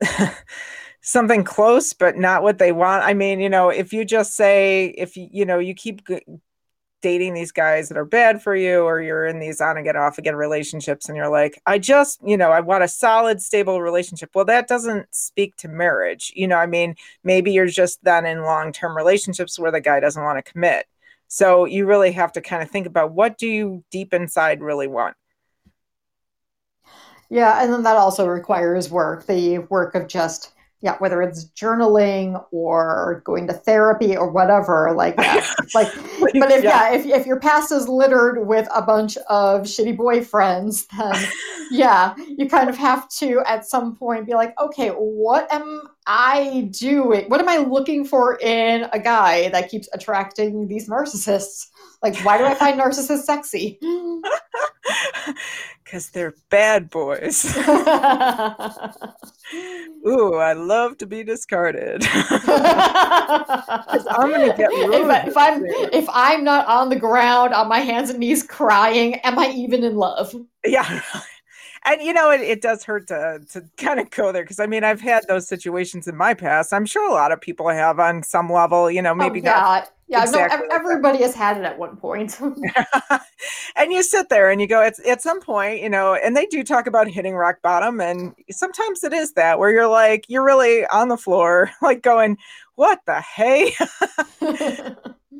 something 1.02 1.44
close 1.44 1.92
but 1.92 2.16
not 2.16 2.42
what 2.42 2.58
they 2.58 2.72
want. 2.72 3.04
I 3.04 3.14
mean 3.14 3.40
you 3.40 3.50
know 3.50 3.68
if 3.68 3.92
you 3.92 4.04
just 4.04 4.34
say 4.34 4.86
if 4.96 5.16
you 5.16 5.28
you 5.30 5.44
know 5.44 5.58
you 5.58 5.74
keep 5.74 6.06
dating 7.02 7.34
these 7.34 7.52
guys 7.52 7.88
that 7.88 7.98
are 7.98 8.04
bad 8.04 8.40
for 8.40 8.54
you 8.54 8.82
or 8.84 9.02
you're 9.02 9.26
in 9.26 9.40
these 9.40 9.60
on 9.60 9.76
and 9.76 9.84
get 9.84 9.96
off 9.96 10.18
again 10.18 10.36
relationships 10.36 11.08
and 11.08 11.16
you're 11.16 11.28
like 11.28 11.60
i 11.66 11.76
just 11.76 12.20
you 12.24 12.36
know 12.36 12.50
i 12.52 12.60
want 12.60 12.84
a 12.84 12.88
solid 12.88 13.42
stable 13.42 13.82
relationship. 13.82 14.30
Well 14.34 14.44
that 14.46 14.68
doesn't 14.68 15.12
speak 15.12 15.56
to 15.56 15.68
marriage. 15.68 16.32
You 16.34 16.46
know 16.48 16.56
i 16.56 16.66
mean 16.66 16.94
maybe 17.24 17.52
you're 17.52 17.66
just 17.66 18.02
then 18.04 18.24
in 18.24 18.42
long-term 18.42 18.96
relationships 18.96 19.58
where 19.58 19.72
the 19.72 19.80
guy 19.80 20.00
doesn't 20.00 20.22
want 20.22 20.42
to 20.42 20.50
commit. 20.50 20.86
So 21.26 21.64
you 21.64 21.86
really 21.86 22.12
have 22.12 22.32
to 22.32 22.40
kind 22.40 22.62
of 22.62 22.70
think 22.70 22.86
about 22.86 23.12
what 23.12 23.38
do 23.38 23.48
you 23.48 23.82
deep 23.90 24.14
inside 24.14 24.60
really 24.60 24.86
want? 24.86 25.16
Yeah 27.28 27.62
and 27.62 27.72
then 27.72 27.82
that 27.82 27.96
also 27.96 28.28
requires 28.28 28.90
work 28.90 29.26
the 29.26 29.58
work 29.58 29.96
of 29.96 30.06
just 30.06 30.51
yeah, 30.82 30.96
whether 30.98 31.22
it's 31.22 31.44
journaling 31.50 32.44
or 32.50 33.22
going 33.24 33.46
to 33.46 33.52
therapy 33.52 34.16
or 34.16 34.28
whatever, 34.28 34.92
like 34.96 35.16
that. 35.16 35.54
like, 35.74 35.94
but 36.20 36.50
if 36.50 36.64
yeah. 36.64 36.90
yeah, 36.90 36.98
if 36.98 37.06
if 37.06 37.26
your 37.26 37.38
past 37.38 37.70
is 37.70 37.88
littered 37.88 38.48
with 38.48 38.68
a 38.74 38.82
bunch 38.82 39.16
of 39.28 39.62
shitty 39.62 39.96
boyfriends, 39.96 40.88
then 40.98 41.30
yeah, 41.70 42.14
you 42.36 42.48
kind 42.48 42.68
of 42.68 42.76
have 42.76 43.08
to 43.10 43.40
at 43.46 43.64
some 43.64 43.94
point 43.94 44.26
be 44.26 44.34
like, 44.34 44.58
okay, 44.60 44.88
what 44.88 45.50
am 45.52 45.88
I 46.08 46.68
doing? 46.72 47.26
What 47.28 47.40
am 47.40 47.48
I 47.48 47.58
looking 47.58 48.04
for 48.04 48.36
in 48.40 48.88
a 48.92 48.98
guy 48.98 49.50
that 49.50 49.70
keeps 49.70 49.88
attracting 49.92 50.66
these 50.66 50.88
narcissists? 50.88 51.68
Like, 52.02 52.16
why 52.24 52.38
do 52.38 52.44
I 52.44 52.54
find 52.54 52.80
narcissists 52.80 53.22
sexy? 53.22 53.78
Because 55.92 56.08
they're 56.08 56.32
bad 56.48 56.88
boys. 56.88 57.44
Ooh, 60.08 60.36
I 60.36 60.54
love 60.54 60.96
to 60.96 61.06
be 61.06 61.22
discarded. 61.22 62.02
I'm 62.10 62.30
gonna 64.30 64.56
get 64.56 64.70
If, 64.72 65.28
if 65.28 65.36
I'm 65.36 65.66
if 65.66 66.06
I'm 66.08 66.44
not 66.44 66.66
on 66.66 66.88
the 66.88 66.96
ground 66.96 67.52
on 67.52 67.68
my 67.68 67.80
hands 67.80 68.08
and 68.08 68.20
knees 68.20 68.42
crying, 68.42 69.16
am 69.16 69.38
I 69.38 69.50
even 69.50 69.84
in 69.84 69.96
love? 69.96 70.34
Yeah 70.64 71.02
and 71.84 72.00
you 72.02 72.12
know 72.12 72.30
it, 72.30 72.40
it 72.40 72.62
does 72.62 72.84
hurt 72.84 73.08
to 73.08 73.40
to 73.50 73.62
kind 73.76 74.00
of 74.00 74.10
go 74.10 74.32
there 74.32 74.42
because 74.42 74.60
i 74.60 74.66
mean 74.66 74.84
i've 74.84 75.00
had 75.00 75.24
those 75.28 75.46
situations 75.46 76.06
in 76.06 76.16
my 76.16 76.34
past 76.34 76.72
i'm 76.72 76.86
sure 76.86 77.08
a 77.08 77.12
lot 77.12 77.32
of 77.32 77.40
people 77.40 77.68
have 77.68 77.98
on 77.98 78.22
some 78.22 78.50
level 78.50 78.90
you 78.90 79.02
know 79.02 79.12
oh, 79.12 79.16
maybe 79.16 79.40
oh, 79.40 79.44
yeah. 79.44 79.50
not 79.50 79.90
yeah 80.08 80.22
exactly 80.22 80.66
no, 80.68 80.74
everybody 80.74 81.22
has 81.22 81.34
had 81.34 81.56
it 81.56 81.64
at 81.64 81.78
one 81.78 81.96
point. 81.96 82.36
point 82.38 82.58
and 83.76 83.92
you 83.92 84.02
sit 84.02 84.28
there 84.28 84.50
and 84.50 84.60
you 84.60 84.66
go 84.66 84.82
it's 84.82 85.00
at 85.06 85.22
some 85.22 85.40
point 85.40 85.80
you 85.80 85.88
know 85.88 86.14
and 86.14 86.36
they 86.36 86.46
do 86.46 86.62
talk 86.62 86.86
about 86.86 87.08
hitting 87.08 87.34
rock 87.34 87.56
bottom 87.62 88.00
and 88.00 88.34
sometimes 88.50 89.02
it 89.04 89.12
is 89.12 89.32
that 89.32 89.58
where 89.58 89.70
you're 89.70 89.88
like 89.88 90.24
you're 90.28 90.44
really 90.44 90.86
on 90.86 91.08
the 91.08 91.16
floor 91.16 91.70
like 91.82 92.02
going 92.02 92.36
what 92.74 93.00
the 93.06 93.20
hey 93.20 93.74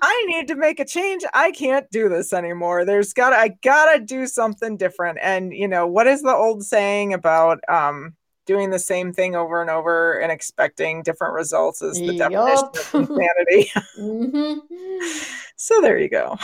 I 0.04 0.24
need 0.26 0.48
to 0.48 0.56
make 0.56 0.80
a 0.80 0.84
change. 0.84 1.22
I 1.32 1.52
can't 1.52 1.88
do 1.92 2.08
this 2.08 2.32
anymore. 2.32 2.84
There's 2.84 3.12
got 3.12 3.32
I 3.32 3.56
gotta 3.62 4.00
do 4.00 4.26
something 4.26 4.76
different. 4.76 5.18
And 5.22 5.54
you 5.54 5.68
know, 5.68 5.86
what 5.86 6.08
is 6.08 6.22
the 6.22 6.34
old 6.34 6.64
saying 6.64 7.14
about 7.14 7.60
um 7.68 8.16
doing 8.44 8.70
the 8.70 8.78
same 8.80 9.12
thing 9.12 9.36
over 9.36 9.60
and 9.60 9.70
over 9.70 10.18
and 10.18 10.32
expecting 10.32 11.04
different 11.04 11.34
results 11.34 11.80
is 11.82 11.98
the 11.98 12.14
yep. 12.14 12.30
definition 12.32 12.68
of 12.74 12.94
insanity. 12.94 13.70
mm-hmm. 13.96 15.18
so 15.56 15.80
there 15.80 15.98
you 15.98 16.08
go. 16.08 16.36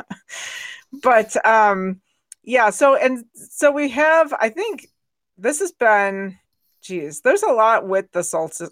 but 1.02 1.46
um 1.46 2.00
yeah, 2.42 2.70
so 2.70 2.96
and 2.96 3.24
so 3.34 3.70
we 3.70 3.90
have 3.90 4.34
I 4.40 4.48
think 4.48 4.88
this 5.38 5.60
has 5.60 5.70
been 5.70 6.36
geez, 6.82 7.20
there's 7.20 7.44
a 7.44 7.52
lot 7.52 7.86
with 7.86 8.10
the 8.10 8.24
solstice 8.24 8.70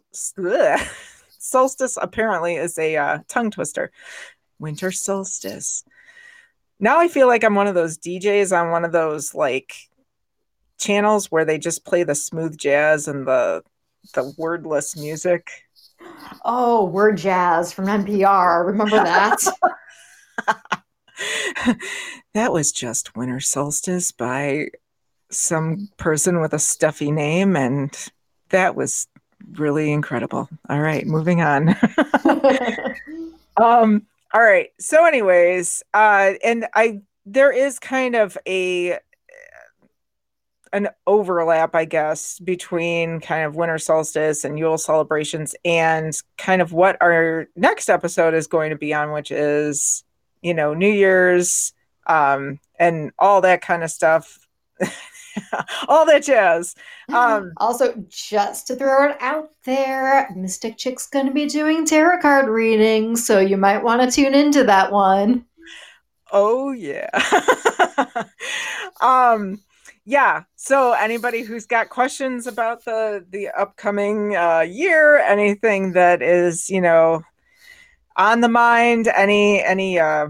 solstice 1.44 1.98
apparently 2.00 2.56
is 2.56 2.78
a 2.78 2.96
uh, 2.96 3.18
tongue 3.28 3.50
twister. 3.50 3.92
winter 4.58 4.90
solstice. 4.90 5.84
Now 6.80 6.98
I 6.98 7.08
feel 7.08 7.26
like 7.26 7.44
I'm 7.44 7.54
one 7.54 7.66
of 7.66 7.74
those 7.74 7.98
DJs 7.98 8.58
on 8.58 8.70
one 8.70 8.84
of 8.84 8.92
those 8.92 9.34
like 9.34 9.74
channels 10.78 11.30
where 11.30 11.44
they 11.44 11.58
just 11.58 11.84
play 11.84 12.02
the 12.02 12.14
smooth 12.14 12.56
jazz 12.56 13.06
and 13.06 13.26
the 13.26 13.62
the 14.14 14.32
wordless 14.36 14.96
music. 14.96 15.48
Oh, 16.44 16.84
word 16.84 17.16
jazz 17.16 17.72
from 17.72 17.86
NPR. 17.86 18.66
Remember 18.66 18.96
that? 18.96 19.38
that 22.34 22.52
was 22.52 22.72
just 22.72 23.16
winter 23.16 23.40
solstice 23.40 24.12
by 24.12 24.68
some 25.30 25.88
person 25.96 26.40
with 26.40 26.52
a 26.52 26.58
stuffy 26.58 27.10
name 27.10 27.56
and 27.56 28.10
that 28.50 28.76
was 28.76 29.08
really 29.52 29.92
incredible. 29.92 30.48
All 30.68 30.80
right, 30.80 31.06
moving 31.06 31.42
on. 31.42 31.68
um 33.56 34.06
all 34.32 34.42
right. 34.42 34.70
So 34.78 35.04
anyways, 35.04 35.82
uh 35.92 36.32
and 36.42 36.66
I 36.74 37.00
there 37.26 37.52
is 37.52 37.78
kind 37.78 38.14
of 38.14 38.36
a 38.46 38.98
an 40.74 40.88
overlap, 41.06 41.76
I 41.76 41.84
guess, 41.84 42.40
between 42.40 43.20
kind 43.20 43.46
of 43.46 43.54
winter 43.54 43.78
solstice 43.78 44.44
and 44.44 44.58
Yule 44.58 44.76
celebrations 44.76 45.54
and 45.64 46.12
kind 46.36 46.60
of 46.60 46.72
what 46.72 47.00
our 47.00 47.46
next 47.54 47.88
episode 47.88 48.34
is 48.34 48.48
going 48.48 48.70
to 48.70 48.76
be 48.76 48.92
on, 48.92 49.12
which 49.12 49.30
is, 49.30 50.02
you 50.42 50.52
know, 50.52 50.74
New 50.74 50.90
Year's 50.90 51.72
um, 52.08 52.58
and 52.76 53.12
all 53.20 53.40
that 53.42 53.62
kind 53.62 53.84
of 53.84 53.90
stuff. 53.90 54.40
all 55.88 56.06
that 56.06 56.24
jazz. 56.24 56.74
Um, 57.12 57.52
also, 57.58 57.94
just 58.08 58.66
to 58.68 58.76
throw 58.76 59.10
it 59.10 59.16
out 59.20 59.50
there, 59.64 60.28
Mystic 60.34 60.76
Chick's 60.78 61.06
going 61.06 61.26
to 61.26 61.32
be 61.32 61.46
doing 61.46 61.84
tarot 61.84 62.20
card 62.20 62.48
readings, 62.48 63.26
so 63.26 63.40
you 63.40 63.56
might 63.56 63.82
want 63.82 64.02
to 64.02 64.10
tune 64.10 64.34
into 64.34 64.64
that 64.64 64.92
one. 64.92 65.44
Oh 66.32 66.72
yeah. 66.72 67.08
um 69.00 69.60
yeah 70.04 70.42
so 70.56 70.92
anybody 70.92 71.42
who's 71.42 71.66
got 71.66 71.88
questions 71.88 72.46
about 72.46 72.84
the 72.84 73.24
the 73.30 73.48
upcoming 73.48 74.36
uh, 74.36 74.60
year 74.60 75.18
anything 75.18 75.92
that 75.92 76.22
is 76.22 76.68
you 76.68 76.80
know 76.80 77.22
on 78.16 78.40
the 78.40 78.48
mind 78.48 79.08
any 79.08 79.62
any 79.62 79.98
uh, 79.98 80.28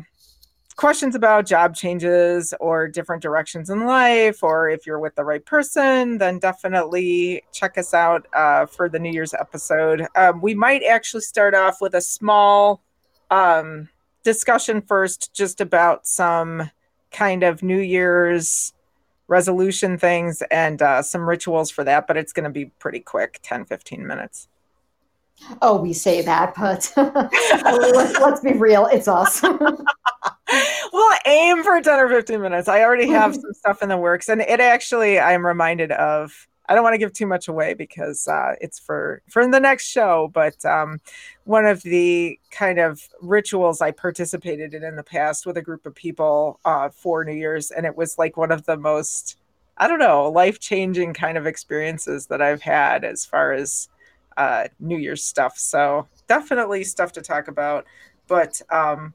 questions 0.77 1.15
about 1.15 1.47
job 1.47 1.75
changes 1.75 2.53
or 2.61 2.89
different 2.89 3.23
directions 3.23 3.71
in 3.71 3.87
life 3.87 4.43
or 4.43 4.69
if 4.69 4.87
you're 4.87 4.99
with 4.99 5.15
the 5.15 5.25
right 5.25 5.45
person 5.47 6.19
then 6.19 6.39
definitely 6.39 7.43
check 7.53 7.79
us 7.79 7.95
out 7.95 8.27
uh, 8.35 8.67
for 8.67 8.89
the 8.89 8.99
new 8.99 9.11
year's 9.11 9.35
episode 9.35 10.07
um, 10.17 10.41
we 10.41 10.55
might 10.55 10.83
actually 10.83 11.21
start 11.21 11.55
off 11.55 11.81
with 11.81 11.95
a 11.95 12.01
small 12.01 12.83
um, 13.31 13.89
discussion 14.25 14.81
first 14.83 15.33
just 15.35 15.61
about 15.61 16.07
some 16.07 16.71
kind 17.11 17.43
of 17.43 17.63
new 17.63 17.79
year's 17.79 18.75
resolution 19.29 19.97
things 19.97 20.43
and 20.51 20.83
uh, 20.83 21.03
some 21.03 21.27
rituals 21.27 21.71
for 21.71 21.85
that, 21.85 22.07
but 22.07 22.17
it's 22.17 22.33
going 22.33 22.45
to 22.45 22.51
be 22.51 22.67
pretty 22.67 23.01
quick 23.01 23.41
10, 23.43 23.65
15 23.65 24.07
minutes. 24.07 24.49
Oh, 25.63 25.81
we 25.81 25.93
say 25.93 26.23
that, 26.23 26.55
but 26.57 26.93
let's, 26.97 28.19
let's, 28.21 28.41
be 28.41 28.53
real. 28.53 28.87
It's 28.87 29.09
us. 29.09 29.43
we'll 30.93 31.19
aim 31.27 31.63
for 31.63 31.81
10 31.81 31.99
or 31.99 32.09
15 32.09 32.41
minutes. 32.41 32.69
I 32.69 32.83
already 32.83 33.09
have 33.09 33.35
some 33.41 33.53
stuff 33.53 33.83
in 33.83 33.89
the 33.89 33.97
works, 33.97 34.29
and 34.29 34.41
it 34.41 34.61
actually, 34.61 35.19
I'm 35.19 35.47
reminded 35.47 35.93
of 35.93 36.49
I 36.67 36.75
don't 36.75 36.83
want 36.83 36.95
to 36.95 36.99
give 36.99 37.13
too 37.13 37.27
much 37.27 37.49
away 37.49 37.75
because 37.75 38.27
uh, 38.27 38.55
it's 38.61 38.79
for 38.79 39.23
for 39.29 39.47
the 39.47 39.61
next 39.61 39.87
show. 39.87 40.31
But 40.33 40.65
um, 40.65 41.01
one 41.45 41.67
of 41.67 41.83
the 41.83 42.39
kind 42.51 42.79
of 42.79 43.07
rituals 43.21 43.81
I 43.81 43.91
participated 43.91 44.73
in 44.73 44.83
in 44.83 44.97
the 44.97 45.03
past 45.03 45.45
with 45.45 45.57
a 45.59 45.63
group 45.63 45.85
of 45.85 45.95
people 45.95 46.61
uh, 46.65 46.89
for 46.89 47.25
New 47.25 47.35
Year's, 47.35 47.71
and 47.71 47.85
it 47.85 47.97
was 47.97 48.17
like 48.19 48.37
one 48.37 48.51
of 48.51 48.65
the 48.65 48.77
most 48.77 49.37
I 49.77 49.89
don't 49.89 49.99
know 49.99 50.31
life 50.31 50.59
changing 50.61 51.15
kind 51.15 51.37
of 51.37 51.47
experiences 51.47 52.27
that 52.29 52.41
I've 52.41 52.63
had 52.63 53.05
as 53.05 53.27
far 53.27 53.53
as 53.53 53.89
uh, 54.37 54.69
New 54.81 54.99
Year's 54.99 55.25
stuff. 55.25 55.59
So 55.59 56.09
definitely 56.29 56.85
stuff 56.85 57.13
to 57.13 57.23
talk 57.23 57.49
about. 57.49 57.85
But 58.27 58.63
um, 58.71 59.13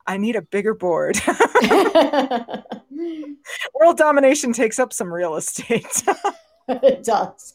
I 0.06 0.18
need 0.18 0.36
a 0.36 0.44
bigger 0.44 0.76
board. 0.76 1.20
world 3.74 3.98
domination 3.98 4.54
takes 4.54 4.78
up 4.78 4.94
some 4.94 5.12
real 5.12 5.36
estate. 5.36 6.04
it 6.68 7.04
does. 7.04 7.54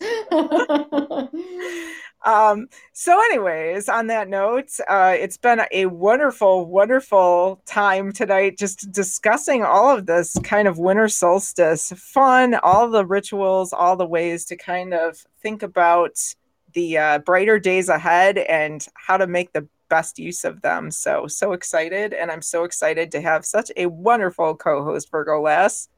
Um, 2.24 2.68
so, 2.92 3.18
anyways, 3.30 3.88
on 3.88 4.08
that 4.08 4.28
note, 4.28 4.70
uh, 4.88 5.14
it's 5.18 5.36
been 5.36 5.62
a 5.72 5.86
wonderful, 5.86 6.66
wonderful 6.66 7.62
time 7.66 8.12
tonight 8.12 8.58
just 8.58 8.92
discussing 8.92 9.64
all 9.64 9.96
of 9.96 10.06
this 10.06 10.36
kind 10.44 10.68
of 10.68 10.78
winter 10.78 11.08
solstice 11.08 11.92
fun, 11.96 12.54
all 12.56 12.90
the 12.90 13.06
rituals, 13.06 13.72
all 13.72 13.96
the 13.96 14.06
ways 14.06 14.44
to 14.46 14.56
kind 14.56 14.92
of 14.92 15.24
think 15.42 15.62
about 15.62 16.34
the 16.74 16.98
uh, 16.98 17.18
brighter 17.20 17.58
days 17.58 17.88
ahead 17.88 18.38
and 18.38 18.86
how 18.94 19.16
to 19.16 19.26
make 19.26 19.52
the 19.52 19.66
best 19.88 20.18
use 20.18 20.44
of 20.44 20.60
them. 20.62 20.90
So, 20.90 21.26
so 21.26 21.52
excited. 21.52 22.12
And 22.12 22.30
I'm 22.30 22.42
so 22.42 22.64
excited 22.64 23.10
to 23.12 23.20
have 23.20 23.44
such 23.44 23.72
a 23.76 23.86
wonderful 23.86 24.54
co 24.54 24.84
host, 24.84 25.10
Virgo 25.10 25.40
Lass. 25.40 25.88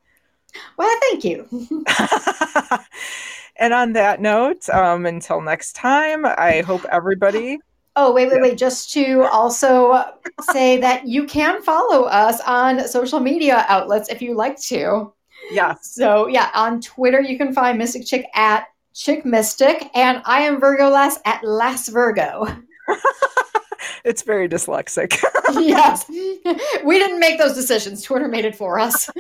Well, 0.77 0.99
thank 1.01 1.25
you. 1.25 1.47
And 3.57 3.75
on 3.75 3.93
that 3.93 4.21
note, 4.21 4.69
um, 4.71 5.07
until 5.07 5.41
next 5.41 5.75
time, 5.75 6.25
I 6.25 6.63
hope 6.67 6.85
everybody. 6.91 7.59
Oh, 7.95 8.13
wait, 8.13 8.31
wait, 8.31 8.41
wait. 8.41 8.59
Just 8.59 8.91
to 8.93 9.25
also 9.31 10.03
say 10.51 10.79
that 10.79 11.07
you 11.07 11.27
can 11.27 11.63
follow 11.63 12.05
us 12.05 12.41
on 12.47 12.89
social 12.89 13.21
media 13.21 13.67
outlets 13.69 14.09
if 14.09 14.23
you 14.23 14.35
like 14.35 14.59
to. 14.63 15.13
Yeah. 15.51 15.75
So, 15.83 16.27
yeah, 16.29 16.51
on 16.55 16.81
Twitter, 16.81 17.21
you 17.21 17.37
can 17.37 17.53
find 17.53 17.77
Mystic 17.77 18.07
Chick 18.07 18.27
at 18.35 18.67
Chick 18.95 19.25
Mystic, 19.25 19.91
and 19.95 20.23
I 20.25 20.43
am 20.43 20.61
Virgo 20.61 20.89
Lass 20.89 21.19
at 21.25 21.45
Lass 21.45 21.89
Virgo. 21.89 22.47
it's 24.05 24.23
very 24.23 24.49
dyslexic. 24.49 25.23
yes. 25.53 26.09
We 26.09 26.99
didn't 26.99 27.21
make 27.21 27.39
those 27.39 27.55
decisions. 27.55 28.03
Twitter 28.03 28.29
made 28.29 28.45
it 28.45 28.57
for 28.57 28.79
us. 28.79 29.09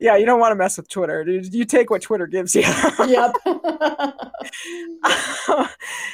yeah, 0.00 0.16
you 0.16 0.26
don't 0.26 0.40
want 0.40 0.52
to 0.52 0.56
mess 0.56 0.76
with 0.76 0.88
Twitter. 0.88 1.24
You 1.28 1.64
take 1.64 1.90
what 1.90 2.02
Twitter 2.02 2.26
gives 2.26 2.54
you. 2.54 2.62
yep. 3.06 3.34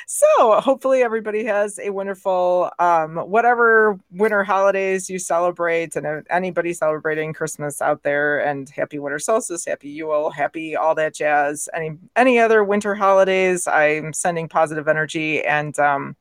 so 0.06 0.61
hopefully 0.61 1.02
everybody 1.02 1.44
has 1.44 1.78
a 1.78 1.90
wonderful 1.90 2.70
um, 2.78 3.16
whatever 3.16 3.98
winter 4.11 4.44
holidays 4.44 5.09
you 5.09 5.19
celebrate 5.19 5.97
and 5.97 6.24
anybody 6.31 6.73
celebrating 6.73 7.32
christmas 7.32 7.81
out 7.82 8.02
there 8.02 8.39
and 8.39 8.69
happy 8.70 8.98
winter 8.98 9.19
solstice 9.19 9.65
happy 9.65 9.89
yule 9.89 10.31
happy 10.31 10.77
all 10.77 10.94
that 10.94 11.15
jazz 11.15 11.69
any 11.74 11.97
any 12.16 12.39
other 12.39 12.62
winter 12.65 12.94
holidays 12.94 13.66
i'm 13.66 14.12
sending 14.12 14.48
positive 14.48 14.89
energy 14.89 15.43
and 15.44 15.78
um, 15.78 16.16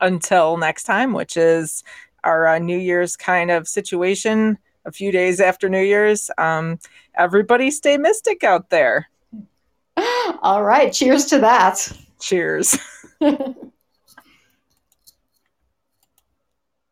until 0.00 0.56
next 0.56 0.84
time 0.84 1.12
which 1.12 1.36
is 1.36 1.82
our 2.24 2.46
uh, 2.46 2.58
new 2.58 2.78
year's 2.78 3.16
kind 3.16 3.50
of 3.50 3.68
situation 3.68 4.58
a 4.86 4.92
few 4.92 5.12
days 5.12 5.40
after 5.40 5.68
new 5.68 5.82
year's. 5.82 6.30
Um, 6.38 6.78
everybody 7.14 7.70
stay 7.70 7.96
mystic 7.96 8.42
out 8.42 8.70
there. 8.70 9.08
All 10.42 10.62
right. 10.62 10.92
Cheers 10.92 11.26
to 11.26 11.38
that. 11.40 11.90
Cheers 12.20 12.78